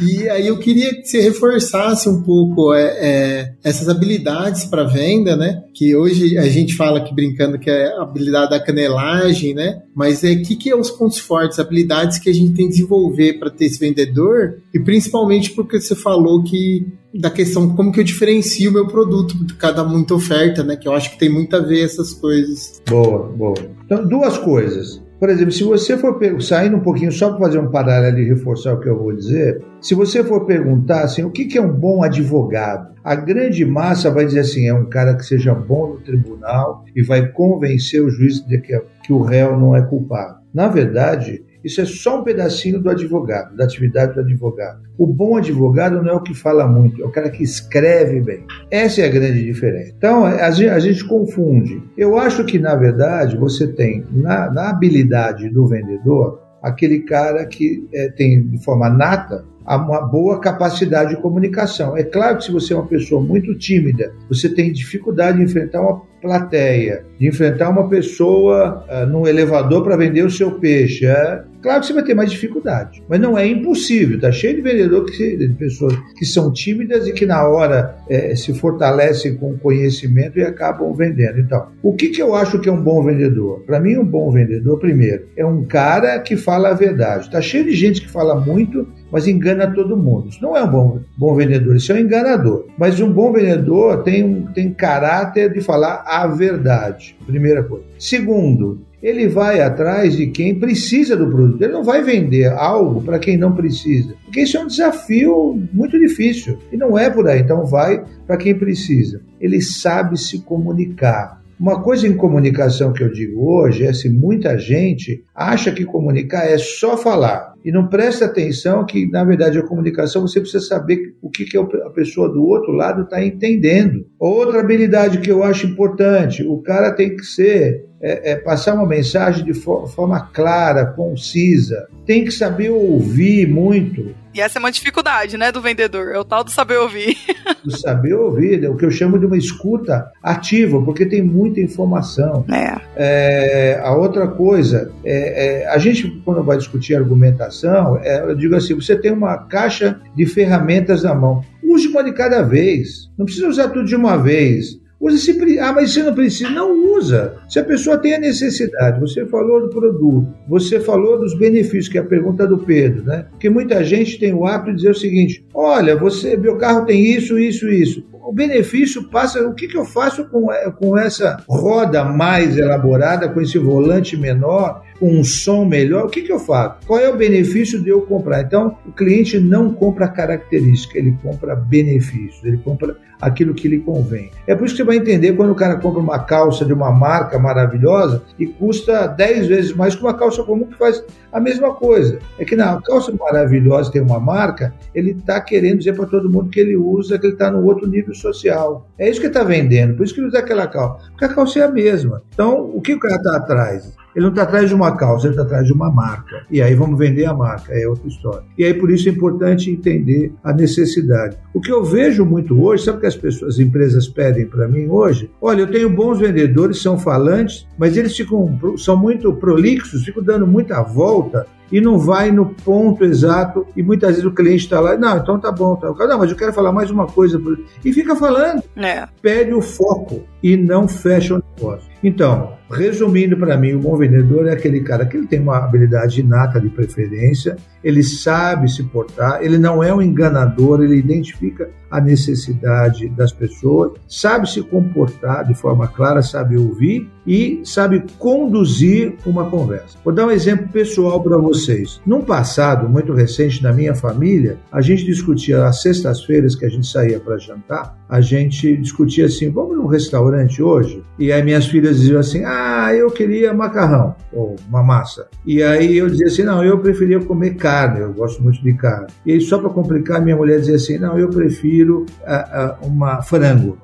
e 0.02 0.28
aí 0.30 0.48
eu 0.48 0.58
queria 0.58 0.94
que 0.94 1.06
você 1.06 1.22
reforçasse 1.22 2.10
um 2.10 2.22
pouco 2.24 2.74
é, 2.74 2.84
é, 3.00 3.54
essas 3.64 3.88
habilidades 3.88 4.66
para 4.66 4.84
venda, 4.84 5.36
né? 5.36 5.64
Que 5.74 5.96
hoje 5.96 6.38
a 6.38 6.50
gente 6.50 6.76
fala 6.76 7.00
aqui 7.00 7.14
brincando 7.14 7.58
que 7.58 7.70
é 7.70 7.88
a 7.98 8.02
habilidade 8.02 8.50
da 8.50 8.60
canelagem, 8.60 9.54
né? 9.54 9.82
Mas 9.96 10.24
é 10.24 10.36
que 10.36 10.56
que 10.56 10.70
é 10.70 10.76
os 10.76 10.90
pontos 10.90 11.20
fortes, 11.20 11.60
habilidades 11.60 12.18
que 12.18 12.30
a 12.30 12.34
gente 12.34 12.54
tem 12.54 12.66
que 12.66 12.74
desenvolver 12.74 13.40
para 13.40 13.53
ter 13.54 13.66
esse 13.66 13.80
vendedor 13.80 14.60
e 14.74 14.80
principalmente 14.80 15.52
porque 15.52 15.80
você 15.80 15.96
falou 15.96 16.44
que 16.44 16.86
da 17.14 17.30
questão 17.30 17.76
como 17.76 17.92
que 17.92 18.00
eu 18.00 18.04
diferencio 18.04 18.72
o 18.72 18.74
meu 18.74 18.88
produto 18.88 19.46
de 19.46 19.54
cada 19.56 19.84
muita 19.84 20.16
oferta, 20.16 20.64
né? 20.64 20.76
Que 20.76 20.88
eu 20.88 20.94
acho 20.94 21.12
que 21.12 21.20
tem 21.20 21.30
muito 21.30 21.56
a 21.56 21.60
ver 21.60 21.84
essas 21.84 22.14
coisas. 22.14 22.82
Boa, 22.90 23.30
boa. 23.30 23.56
Então, 23.86 24.08
duas 24.08 24.38
coisas. 24.38 25.02
Por 25.20 25.30
exemplo, 25.30 25.54
se 25.54 25.64
você 25.64 25.98
for 25.98 26.20
saindo 26.42 26.76
um 26.76 26.82
pouquinho 26.82 27.10
só 27.10 27.30
para 27.30 27.46
fazer 27.46 27.58
um 27.58 27.70
paralelo 27.70 28.20
e 28.20 28.28
reforçar 28.28 28.74
o 28.74 28.80
que 28.82 28.90
eu 28.90 28.98
vou 28.98 29.14
dizer, 29.14 29.64
se 29.80 29.96
você 29.96 30.22
for 30.22 30.46
perguntar 30.46 31.04
assim, 31.04 31.24
o 31.24 31.30
que, 31.30 31.46
que 31.46 31.58
é 31.58 31.62
um 31.62 31.72
bom 31.72 32.04
advogado? 32.04 32.94
A 33.02 33.16
grande 33.16 33.64
massa 33.64 34.12
vai 34.12 34.26
dizer 34.26 34.42
assim, 34.42 34.68
é 34.68 34.74
um 34.74 34.90
cara 34.90 35.16
que 35.16 35.26
seja 35.26 35.54
bom 35.54 35.94
no 35.94 36.02
tribunal 36.02 36.84
e 36.94 37.02
vai 37.02 37.32
convencer 37.32 38.04
o 38.04 38.10
juiz 38.10 38.46
de 38.46 38.60
que, 38.60 38.78
que 39.06 39.14
o 39.14 39.22
réu 39.22 39.58
não 39.58 39.74
é 39.74 39.82
culpado. 39.82 40.40
Na 40.54 40.68
verdade, 40.68 41.42
isso 41.64 41.82
é 41.82 41.86
só 41.86 42.20
um 42.20 42.24
pedacinho 42.24 42.80
do 42.80 42.90
advogado, 42.90 43.56
da 43.56 43.64
atividade 43.64 44.14
do 44.14 44.20
advogado. 44.20 44.82
O 44.98 45.08
bom 45.08 45.38
advogado 45.38 46.02
não 46.02 46.12
é 46.12 46.14
o 46.14 46.22
que 46.22 46.34
fala 46.34 46.68
muito, 46.68 47.02
é 47.02 47.06
o 47.06 47.12
cara 47.12 47.30
que 47.30 47.44
escreve 47.44 48.20
bem. 48.22 48.46
Essa 48.70 49.02
é 49.02 49.06
a 49.06 49.12
grande 49.12 49.44
diferença. 49.44 49.94
Então, 49.98 50.26
a 50.26 50.52
gente, 50.52 50.70
a 50.70 50.80
gente 50.80 51.06
confunde. 51.06 51.82
Eu 51.98 52.18
acho 52.18 52.44
que, 52.46 52.60
na 52.60 52.76
verdade, 52.76 53.38
você 53.38 53.68
tem 53.68 54.06
na, 54.12 54.52
na 54.52 54.70
habilidade 54.70 55.50
do 55.50 55.66
vendedor 55.68 56.42
aquele 56.62 57.00
cara 57.00 57.46
que 57.46 57.88
é, 57.94 58.10
tem 58.10 58.42
de 58.48 58.64
forma 58.64 58.90
nata 58.90 59.46
uma 59.66 60.02
boa 60.02 60.40
capacidade 60.40 61.16
de 61.16 61.22
comunicação. 61.22 61.96
É 61.96 62.04
claro 62.04 62.38
que 62.38 62.46
se 62.46 62.52
você 62.52 62.74
é 62.74 62.76
uma 62.76 62.88
pessoa 62.88 63.22
muito 63.22 63.56
tímida, 63.58 64.14
você 64.28 64.50
tem 64.50 64.72
dificuldade 64.72 65.38
de 65.38 65.44
enfrentar 65.44 65.82
uma 65.82 66.02
plateia, 66.24 67.04
de 67.20 67.28
enfrentar 67.28 67.70
uma 67.70 67.90
pessoa 67.90 68.86
uh, 68.90 69.06
num 69.06 69.28
elevador 69.28 69.84
para 69.84 69.98
vender 69.98 70.26
o 70.26 70.32
seu 70.32 70.52
peixe. 70.52 71.06
É, 71.06 71.44
claro 71.62 71.82
que 71.82 71.88
você 71.88 71.94
vai 71.94 72.04
ter 72.04 72.14
mais 72.14 72.32
dificuldade, 72.32 73.04
mas 73.10 73.20
não 73.20 73.38
é 73.38 73.46
impossível. 73.46 74.20
Tá 74.20 74.32
cheio 74.32 74.56
de 74.56 74.62
vendedor 74.62 75.06
que 75.06 75.36
de 75.36 75.50
pessoas 75.50 75.94
que 76.18 76.26
são 76.26 76.52
tímidas 76.52 77.06
e 77.06 77.12
que 77.12 77.26
na 77.26 77.46
hora 77.46 77.98
é, 78.10 78.34
se 78.36 78.54
fortalecem 78.54 79.36
com 79.36 79.58
conhecimento 79.58 80.40
e 80.40 80.44
acabam 80.44 80.94
vendendo. 80.94 81.40
Então, 81.40 81.68
o 81.84 81.94
que, 81.94 82.08
que 82.08 82.22
eu 82.22 82.34
acho 82.34 82.60
que 82.60 82.70
é 82.70 82.72
um 82.72 82.82
bom 82.82 83.04
vendedor? 83.04 83.62
Para 83.66 83.82
mim, 83.82 83.98
um 83.98 84.06
bom 84.06 84.32
vendedor, 84.32 84.80
primeiro, 84.80 85.28
é 85.36 85.46
um 85.46 85.66
cara 85.66 86.18
que 86.20 86.38
fala 86.38 86.70
a 86.70 86.74
verdade. 86.74 87.30
Tá 87.30 87.42
cheio 87.42 87.66
de 87.66 87.76
gente 87.76 88.02
que 88.02 88.10
fala 88.10 88.40
muito 88.40 88.88
mas 89.14 89.28
engana 89.28 89.72
todo 89.72 89.96
mundo. 89.96 90.30
Isso 90.30 90.42
não 90.42 90.58
é 90.58 90.64
um 90.64 90.72
bom, 90.72 91.00
bom 91.16 91.36
vendedor, 91.36 91.76
isso 91.76 91.92
é 91.92 91.96
um 91.96 92.00
enganador. 92.00 92.66
Mas 92.80 93.00
um 93.00 93.14
bom 93.14 93.32
vendedor 93.32 94.02
tem, 94.02 94.48
tem 94.56 94.74
caráter 94.74 95.54
de 95.54 95.62
falar 95.62 96.04
a 96.22 96.28
verdade, 96.28 97.16
primeira 97.26 97.64
coisa. 97.64 97.86
Segundo, 97.98 98.86
ele 99.02 99.28
vai 99.28 99.60
atrás 99.62 100.16
de 100.16 100.28
quem 100.28 100.58
precisa 100.58 101.18
do 101.18 101.30
produto. 101.30 101.62
Ele 101.62 101.74
não 101.74 101.84
vai 101.84 102.02
vender 102.02 102.48
algo 102.54 103.02
para 103.02 103.20
quem 103.20 103.38
não 103.38 103.54
precisa, 103.54 104.16
porque 104.24 104.42
isso 104.42 104.56
é 104.56 104.62
um 104.62 104.68
desafio 104.68 105.62
muito 105.74 106.00
difícil 106.00 106.58
e 106.72 106.78
não 106.78 106.98
é 106.98 107.10
por 107.10 107.28
aí. 107.28 107.42
Então, 107.42 107.66
vai 107.66 108.04
para 108.26 108.38
quem 108.38 108.56
precisa. 108.56 109.22
Ele 109.42 109.60
sabe 109.60 110.18
se 110.18 110.40
comunicar. 110.40 111.43
Uma 111.64 111.82
coisa 111.82 112.06
em 112.06 112.18
comunicação 112.18 112.92
que 112.92 113.02
eu 113.02 113.10
digo 113.10 113.50
hoje 113.50 113.86
é 113.86 113.94
se 113.94 114.10
muita 114.10 114.58
gente 114.58 115.24
acha 115.34 115.72
que 115.72 115.86
comunicar 115.86 116.46
é 116.46 116.58
só 116.58 116.98
falar 116.98 117.54
e 117.64 117.72
não 117.72 117.88
presta 117.88 118.26
atenção 118.26 118.86
que, 118.86 119.10
na 119.10 119.24
verdade, 119.24 119.58
a 119.58 119.66
comunicação 119.66 120.24
você 120.24 120.42
precisa 120.42 120.62
saber 120.62 121.16
o 121.22 121.30
que, 121.30 121.46
que 121.46 121.58
a 121.58 121.90
pessoa 121.92 122.28
do 122.28 122.44
outro 122.46 122.74
lado 122.74 123.04
está 123.04 123.24
entendendo. 123.24 124.06
Outra 124.20 124.60
habilidade 124.60 125.20
que 125.20 125.32
eu 125.32 125.42
acho 125.42 125.66
importante, 125.66 126.44
o 126.44 126.58
cara 126.58 126.92
tem 126.92 127.16
que 127.16 127.24
ser 127.24 127.86
é, 128.02 128.32
é, 128.32 128.36
passar 128.36 128.74
uma 128.74 128.86
mensagem 128.86 129.46
de 129.46 129.54
forma 129.54 130.20
clara, 130.34 130.88
concisa. 130.88 131.88
Tem 132.06 132.26
que 132.26 132.32
saber 132.32 132.72
ouvir 132.72 133.48
muito. 133.48 134.14
E 134.34 134.42
essa 134.42 134.58
é 134.58 134.60
uma 134.60 134.72
dificuldade, 134.72 135.38
né, 135.38 135.52
do 135.52 135.62
vendedor, 135.62 136.12
é 136.14 136.20
o 136.20 136.24
tal 136.24 136.44
do 136.44 136.50
saber 136.50 136.78
ouvir. 136.78 137.18
Do 137.64 137.78
saber 137.78 138.14
ouvir, 138.16 138.64
é 138.64 138.70
o 138.70 138.76
que 138.76 138.86
eu 138.86 138.92
chamo 138.92 139.20
de 139.20 139.26
uma 139.26 139.38
escuta 139.38 140.12
ativa, 140.22 140.82
porque 140.82 141.06
tem 141.06 141.22
muita 141.22 141.60
informação. 141.60 142.46
É. 142.52 142.82
é 142.96 143.82
a 143.84 143.96
outra 143.96 144.28
coisa, 144.28 144.92
é, 145.04 145.62
é, 145.62 145.68
a 145.68 145.78
gente, 145.78 146.08
quando 146.26 146.44
vai 146.44 146.58
discutir 146.58 146.96
argumentação, 146.96 147.98
é, 148.02 148.22
eu 148.22 148.36
digo 148.36 148.56
assim: 148.56 148.74
você 148.74 148.96
tem 148.96 149.12
uma 149.12 149.38
caixa 149.38 150.02
de 150.16 150.26
ferramentas 150.26 151.04
na 151.04 151.14
mão. 151.14 151.44
Use 151.64 151.88
uma 151.88 152.04
de 152.04 152.12
cada 152.12 152.42
vez. 152.42 153.10
Não 153.18 153.26
precisa 153.26 153.48
usar 153.48 153.70
tudo 153.70 153.86
de 153.86 153.96
uma 153.96 154.18
vez. 154.18 154.83
Use 155.04 155.20
se, 155.20 155.60
ah, 155.60 155.74
mas 155.74 155.92
você 155.92 156.02
não 156.02 156.16
precisa. 156.16 156.50
Não 156.50 156.96
usa. 156.96 157.36
Se 157.50 157.60
a 157.60 157.64
pessoa 157.66 157.98
tem 157.98 158.14
a 158.14 158.20
necessidade, 158.20 159.02
você 159.02 159.26
falou 159.26 159.60
do 159.60 159.70
produto, 159.70 160.34
você 160.48 160.80
falou 160.80 161.20
dos 161.20 161.38
benefícios, 161.38 161.90
que 161.90 161.98
é 161.98 162.02
a 162.02 162.06
pergunta 162.06 162.48
do 162.48 162.58
Pedro, 162.58 163.04
né? 163.04 163.26
Porque 163.32 163.50
muita 163.50 163.84
gente 163.84 164.18
tem 164.18 164.34
o 164.34 164.46
hábito 164.46 164.72
de 164.72 164.78
dizer 164.78 164.92
o 164.92 164.96
seguinte: 164.96 165.46
olha, 165.54 165.98
você, 165.98 166.38
meu 166.38 166.58
carro 166.58 166.86
tem 166.86 167.06
isso, 167.06 167.38
isso, 167.38 167.70
isso. 167.70 168.06
O 168.24 168.32
benefício 168.32 169.04
passa. 169.10 169.46
O 169.48 169.54
que, 169.54 169.68
que 169.68 169.78
eu 169.78 169.86
faço 169.86 170.26
com, 170.30 170.48
com 170.80 170.98
essa 170.98 171.44
roda 171.48 172.04
mais 172.04 172.58
elaborada, 172.58 173.28
com 173.30 173.42
esse 173.42 173.58
volante 173.58 174.16
menor, 174.16 174.82
com 175.00 175.20
um 175.20 175.24
som 175.24 175.66
melhor? 175.66 176.06
O 176.06 176.10
que, 176.10 176.22
que 176.22 176.32
eu 176.32 176.40
faço? 176.40 176.78
Qual 176.88 177.00
é 177.00 177.10
o 177.10 177.18
benefício 177.18 177.82
de 177.82 177.90
eu 177.90 178.02
comprar? 178.02 178.42
Então, 178.42 178.78
o 178.86 178.92
cliente 178.92 179.40
não 179.40 179.74
compra 179.74 180.08
característica, 180.08 180.98
ele 180.98 181.18
compra 181.22 181.56
benefícios, 181.56 182.44
ele 182.44 182.58
compra 182.58 182.96
aquilo 183.22 183.54
que 183.54 183.68
lhe 183.68 183.80
convém. 183.80 184.32
É 184.46 184.56
por 184.56 184.66
isso 184.66 184.76
que 184.76 184.82
você 184.82 184.88
vai 184.88 184.98
entender 184.98 185.34
quando 185.34 185.52
o 185.52 185.56
cara 185.56 185.78
compra 185.78 186.02
uma 186.02 186.20
calça 186.20 186.66
de 186.66 186.74
uma 186.74 186.92
marca 186.92 187.40
maravilhosa 187.40 188.24
e 188.38 188.46
custa 188.46 189.08
10 189.08 189.48
vezes 189.48 189.74
mais 189.74 189.96
que 189.96 190.02
uma 190.02 190.14
calça 190.14 190.44
comum 190.44 190.66
que 190.66 190.78
faz 190.78 191.04
a 191.34 191.40
mesma 191.40 191.74
coisa. 191.74 192.20
É 192.38 192.46
que 192.46 192.56
na 192.56 192.80
calça 192.82 193.12
maravilhosa 193.12 193.92
tem 193.92 194.02
uma 194.02 194.20
marca, 194.20 194.74
ele 194.94 195.12
está 195.12 195.42
querendo 195.42 195.80
dizer 195.80 195.96
para 195.96 196.06
todo 196.06 196.30
mundo 196.30 196.50
que 196.50 196.60
ele 196.60 196.76
usa, 196.76 197.18
que 197.18 197.26
ele 197.26 197.34
está 197.34 197.52
no 197.52 197.66
outro 197.66 197.88
nível 197.88 198.14
social. 198.14 198.88
É 198.98 199.10
isso 199.10 199.20
que 199.20 199.28
está 199.28 199.44
vendendo, 199.44 199.96
por 199.98 200.06
isso 200.06 200.14
que 200.14 200.20
ele 200.20 200.28
usa 200.28 200.40
aquela 200.40 200.68
calça. 200.68 201.10
Porque 201.10 201.26
a 201.26 201.34
calça 201.34 201.60
é 201.60 201.64
a 201.64 201.72
mesma. 201.72 202.22
Então, 202.34 202.70
o 202.74 202.80
que 202.80 202.94
o 202.94 203.00
cara 203.00 203.16
está 203.16 203.38
atrás? 203.38 203.96
Ele 204.16 204.26
não 204.26 204.30
está 204.30 204.44
atrás 204.44 204.70
de 204.70 204.76
uma 204.76 204.96
causa, 204.96 205.28
ele 205.28 205.34
está 205.34 205.44
atrás 205.44 205.66
de 205.66 205.74
uma 205.74 205.92
marca. 205.92 206.44
E 206.50 206.62
aí 206.62 206.76
vamos 206.76 206.98
vender 206.98 207.26
a 207.26 207.34
marca, 207.34 207.74
é 207.74 207.88
outra 207.88 208.08
história. 208.08 208.44
E 208.58 208.64
aí 208.64 208.74
por 208.74 208.92
isso 208.92 209.10
é 209.10 209.12
importante 209.12 209.72
entender 209.72 210.34
a 210.44 210.54
necessidade. 210.54 211.38
O 211.54 211.62
que 211.62 211.72
eu 211.72 211.84
vejo 211.84 212.26
muito 212.26 212.62
hoje, 212.62 212.84
sabe 212.84 212.98
o 212.98 213.02
que 213.02 213.08
as 213.08 213.16
pessoas, 213.16 213.56
as 213.56 213.60
empresas 213.60 214.08
pedem 214.08 214.46
para 214.46 214.68
mim 214.68 214.88
hoje? 214.88 215.30
Olha, 215.42 215.62
eu 215.62 215.68
tenho 215.68 215.90
bons 215.90 216.20
vendedores, 216.20 216.82
são 216.82 216.98
falantes, 216.98 217.68
mas 217.78 217.98
eles 217.98 218.16
ficam, 218.16 218.60
são 218.78 218.96
muito 218.98 219.34
prolixos, 219.34 220.04
ficam 220.04 220.24
dando 220.24 220.48
muita 220.48 220.82
volta 220.82 221.46
e 221.74 221.82
não 221.82 221.98
vai 221.98 222.32
no 222.32 222.46
ponto 222.46 223.04
exato 223.04 223.66
e 223.76 223.82
muitas 223.82 224.12
vezes 224.12 224.26
o 224.26 224.32
cliente 224.32 224.66
está 224.66 224.80
lá, 224.80 224.96
não, 224.96 225.18
então 225.18 225.40
tá 225.40 225.52
bom, 225.52 225.76
tá. 225.76 225.92
não, 226.06 226.20
mas 226.20 226.30
eu 226.30 226.38
quero 226.38 226.54
falar 226.54 226.72
mais 226.72 226.92
uma 226.92 227.08
coisa 227.08 227.42
e 227.84 227.92
fica 227.92 228.16
falando, 228.16 228.62
é. 228.78 229.08
perde 229.24 229.56
o 229.56 229.62
foco 229.62 230.22
e 230.44 230.56
não 230.56 230.88
fecha 230.88 231.34
o 231.34 231.44
negócio. 231.58 231.92
Então, 232.04 232.54
resumindo 232.70 233.38
para 233.38 233.58
mim, 233.58 233.74
o 233.74 233.80
bom 233.80 233.96
vendedor 233.96 234.48
é 234.48 234.52
aquele 234.52 234.82
cara 234.82 235.06
que 235.06 235.16
ele 235.16 235.26
tem 235.26 235.40
uma 235.40 235.58
habilidade 235.58 236.20
inata 236.20 236.60
de 236.60 236.70
preferência, 236.70 237.56
ele 237.82 238.04
sabe 238.04 238.70
se 238.70 238.84
portar, 238.84 239.42
ele 239.42 239.58
não 239.58 239.82
é 239.82 239.94
um 239.94 240.02
enganador, 240.02 240.84
ele 240.84 240.98
identifica 240.98 241.70
a 241.90 242.02
necessidade 242.02 243.08
das 243.10 243.32
pessoas, 243.32 243.94
sabe 244.08 244.50
se 244.50 244.62
comportar 244.62 245.46
de 245.46 245.54
forma 245.54 245.88
clara, 245.88 246.22
sabe 246.22 246.58
ouvir 246.58 247.10
e 247.26 247.62
sabe 247.64 248.04
conduzir 248.18 249.16
uma 249.26 249.50
conversa. 249.50 249.98
Vou 250.04 250.14
dar 250.14 250.26
um 250.26 250.32
exemplo 250.32 250.68
pessoal 250.70 251.22
para 251.22 251.38
vocês. 251.64 252.02
Num 252.06 252.22
passado 252.22 252.90
muito 252.90 253.14
recente 253.14 253.64
na 253.64 253.72
minha 253.72 253.96
família, 253.96 254.58
a 254.72 254.82
gente 254.82 255.06
discutia 255.06 255.66
às 255.66 255.82
sextas-feiras 255.82 256.56
que 256.56 256.66
a 256.66 256.70
gente 256.70 256.88
saía 256.88 257.20
para 257.20 257.38
jantar, 257.38 257.98
a 258.10 258.22
gente 258.22 258.76
discutia 258.78 259.26
assim: 259.26 259.50
vamos 259.50 259.78
num 259.78 259.88
restaurante 259.88 260.62
hoje? 260.62 261.04
E 261.18 261.32
aí 261.32 261.42
minhas 261.44 261.66
filhas 261.66 261.98
diziam 262.00 262.20
assim: 262.20 262.44
ah, 262.46 262.94
eu 262.94 263.10
queria 263.10 263.54
macarrão 263.54 264.16
ou 264.32 264.56
uma 264.68 264.84
massa. 264.84 265.28
E 265.46 265.64
aí 265.64 265.98
eu 265.98 266.08
dizia 266.08 266.28
assim: 266.28 266.44
não, 266.44 266.64
eu 266.64 266.78
preferia 266.80 267.20
comer 267.20 267.56
carne, 267.56 268.02
eu 268.02 268.14
gosto 268.14 268.42
muito 268.44 268.62
de 268.62 268.74
carne. 268.74 269.08
E 269.26 269.34
aí, 269.34 269.42
só 269.42 269.58
para 269.58 269.70
complicar, 269.70 270.22
minha 270.22 270.36
mulher 270.36 270.60
dizia 270.60 270.76
assim: 270.76 270.98
não, 270.98 271.18
eu 271.18 271.30
prefiro 271.30 272.06
uh, 272.22 272.86
uh, 272.86 272.88
uma 272.88 273.22
frango. 273.22 273.78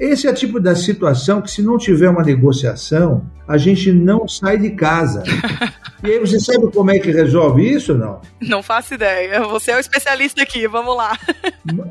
Esse 0.00 0.26
é 0.26 0.30
o 0.30 0.34
tipo 0.34 0.60
da 0.60 0.74
situação 0.74 1.40
que, 1.40 1.50
se 1.50 1.62
não 1.62 1.76
tiver 1.76 2.08
uma 2.08 2.22
negociação, 2.22 3.24
a 3.46 3.56
gente 3.56 3.92
não 3.92 4.28
sai 4.28 4.58
de 4.58 4.70
casa. 4.70 5.22
E 6.02 6.12
aí 6.12 6.18
você 6.20 6.38
sabe 6.38 6.70
como 6.70 6.92
é 6.92 6.98
que 7.00 7.10
resolve 7.10 7.68
isso 7.68 7.92
ou 7.92 7.98
não? 7.98 8.20
Não 8.40 8.62
faço 8.62 8.94
ideia. 8.94 9.42
Você 9.48 9.72
é 9.72 9.76
o 9.76 9.80
especialista 9.80 10.40
aqui, 10.42 10.68
vamos 10.68 10.96
lá. 10.96 11.18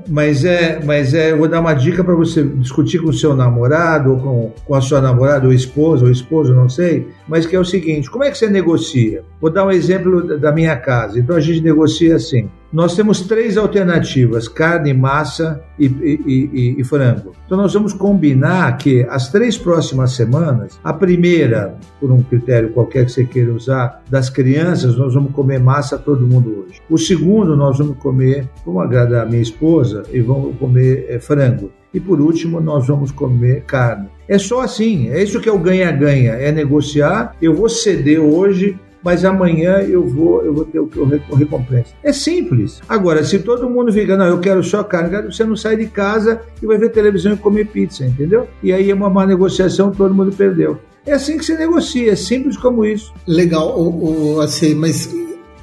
Mas 0.08 0.46
é, 0.46 0.80
mas 0.82 1.14
é, 1.14 1.34
eu 1.34 1.38
vou 1.38 1.48
dar 1.48 1.60
uma 1.60 1.74
dica 1.74 2.04
para 2.06 2.16
você 2.16 2.42
discutir 2.42 3.00
com 3.00 3.10
o 3.10 3.14
seu 3.14 3.36
namorado, 3.36 4.12
ou 4.12 4.20
com, 4.20 4.54
com 4.66 4.76
a 4.76 4.80
sua 4.80 5.02
namorada, 5.02 5.46
ou 5.46 5.52
esposa, 5.52 6.06
ou 6.06 6.12
esposo, 6.12 6.54
não 6.54 6.70
sei, 6.70 7.10
mas 7.28 7.46
que 7.46 7.56
é 7.56 7.60
o 7.60 7.66
seguinte: 7.66 8.10
como 8.10 8.24
é 8.24 8.32
que 8.32 8.38
você 8.38 8.50
negocia? 8.50 9.26
Vou 9.42 9.52
dar 9.52 9.66
um 9.66 9.72
exemplo 9.72 10.40
da 10.40 10.54
minha 10.54 10.78
casa. 10.78 11.20
Então 11.20 11.36
a 11.36 11.42
gente 11.42 11.60
negocia 11.60 12.16
assim. 12.16 12.50
Nós 12.72 12.96
temos 12.96 13.22
três 13.22 13.58
alternativas: 13.58 14.48
carne, 14.48 14.94
massa 14.94 15.62
e, 15.80 15.86
e, 15.86 16.20
e, 16.26 16.82
e, 16.82 16.84
frango. 16.84 17.34
Então, 17.46 17.58
nós 17.58 17.74
vamos 17.74 17.94
combinar 17.94 18.78
que 18.78 19.06
as 19.10 19.30
três 19.30 19.58
próximas 19.58 20.12
semanas, 20.12 20.80
a 20.84 20.94
primeira, 20.94 21.76
por 22.00 22.12
um 22.12 22.22
critério 22.22 22.72
qualquer 22.72 23.06
que 23.06 23.12
você 23.12 23.26
queira 23.26 23.54
usar, 23.54 24.04
das 24.10 24.30
crianças, 24.30 24.98
nós 24.98 25.14
vamos 25.14 25.32
comer 25.32 25.60
massa 25.60 25.98
todo 25.98 26.28
mundo 26.28 26.66
hoje. 26.66 26.82
O 26.90 26.98
segundo, 26.98 27.56
nós 27.56 27.78
vamos 27.78 27.98
comer, 27.98 28.50
vamos 28.66 28.84
agradar 28.84 29.26
a 29.26 29.30
minha 29.30 29.42
esposa, 29.42 30.04
e 30.12 30.20
vamos 30.20 30.58
comer 30.58 31.06
é, 31.08 31.20
frango. 31.20 31.72
E 31.94 32.00
por 32.00 32.20
último, 32.20 32.60
nós 32.60 32.86
vamos 32.86 33.12
comer 33.12 33.64
carne. 33.64 34.10
É 34.28 34.38
só 34.38 34.62
assim, 34.62 35.10
é 35.10 35.24
isso 35.24 35.40
que 35.40 35.48
é 35.48 35.52
o 35.52 35.58
ganha-ganha, 35.58 36.34
é 36.34 36.52
negociar. 36.52 37.34
Eu 37.42 37.54
vou 37.54 37.70
ceder 37.70 38.20
hoje 38.20 38.78
mas 39.04 39.24
amanhã 39.24 39.80
eu 39.80 40.06
vou, 40.06 40.44
eu 40.44 40.54
vou 40.54 40.66
ter 40.66 40.80
o 40.80 40.88
que 40.88 40.98
eu 40.98 41.06
recompensa. 41.06 41.94
É 42.04 42.12
simples. 42.12 42.82
Agora, 42.88 43.24
se 43.24 43.40
todo 43.40 43.70
mundo 43.70 43.92
fica, 43.92 44.18
não, 44.18 44.26
eu 44.26 44.40
quero 44.40 44.64
só 44.64 44.84
carne, 44.84 45.32
você 45.32 45.44
não 45.44 45.56
sai 45.56 45.78
de 45.78 45.88
casa 45.88 46.42
e 46.62 46.66
vai 46.66 46.78
ver 46.78 46.90
televisão 46.90 47.34
e 47.34 47.38
comer 47.38 47.68
pizza, 47.68 48.06
entendeu? 48.06 48.48
E 48.62 48.74
aí 48.74 48.90
é 48.90 48.94
uma 48.94 49.10
má 49.10 49.26
negociação, 49.26 49.92
todo 49.92 50.14
mundo 50.14 50.32
perdeu. 50.36 50.80
É 51.06 51.14
assim 51.14 51.38
que 51.38 51.46
se 51.46 51.56
negocia, 51.56 52.12
é 52.12 52.16
simples 52.16 52.58
como 52.58 52.86
isso. 52.86 53.14
Legal, 53.26 53.80
o, 53.80 54.36
o, 54.36 54.42
assim, 54.42 54.76
mas 54.76 55.10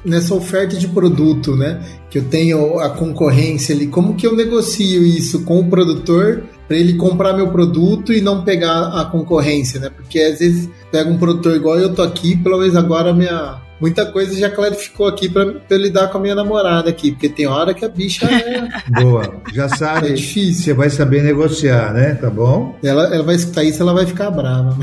nessa 0.03 0.33
oferta 0.33 0.75
de 0.75 0.87
produto, 0.87 1.55
né? 1.55 1.83
Que 2.09 2.19
eu 2.19 2.23
tenho 2.23 2.79
a 2.79 2.89
concorrência 2.89 3.75
ali, 3.75 3.87
como 3.87 4.15
que 4.15 4.25
eu 4.25 4.35
negocio 4.35 5.03
isso 5.03 5.43
com 5.43 5.59
o 5.59 5.69
produtor 5.69 6.43
para 6.67 6.77
ele 6.77 6.93
comprar 6.93 7.33
meu 7.33 7.49
produto 7.51 8.13
e 8.13 8.21
não 8.21 8.43
pegar 8.43 8.99
a 8.99 9.05
concorrência, 9.05 9.79
né? 9.79 9.89
Porque 9.89 10.19
às 10.19 10.39
vezes 10.39 10.69
pega 10.91 11.09
um 11.09 11.17
produtor 11.17 11.55
igual 11.55 11.77
eu 11.77 11.93
tô 11.93 12.01
aqui, 12.01 12.35
pelo 12.35 12.57
menos 12.57 12.75
agora 12.75 13.13
minha 13.13 13.61
muita 13.79 14.05
coisa 14.05 14.37
já 14.37 14.49
clarificou 14.49 15.07
aqui 15.07 15.29
para 15.29 15.55
eu 15.69 15.77
lidar 15.77 16.07
com 16.07 16.17
a 16.17 16.21
minha 16.21 16.35
namorada 16.35 16.89
aqui, 16.89 17.11
porque 17.11 17.29
tem 17.29 17.47
hora 17.47 17.73
que 17.73 17.83
a 17.83 17.89
bicha 17.89 18.25
é. 18.25 18.67
Boa, 19.01 19.41
já 19.53 19.69
sabe. 19.69 20.09
É 20.09 20.13
difícil. 20.13 20.63
Você 20.63 20.73
vai 20.73 20.89
saber 20.89 21.23
negociar, 21.23 21.93
né? 21.93 22.15
Tá 22.15 22.29
bom? 22.29 22.77
Ela, 22.83 23.13
ela 23.13 23.23
vai 23.23 23.35
escutar 23.35 23.63
isso, 23.63 23.81
ela 23.81 23.93
vai 23.93 24.05
ficar 24.05 24.31
brava. 24.31 24.77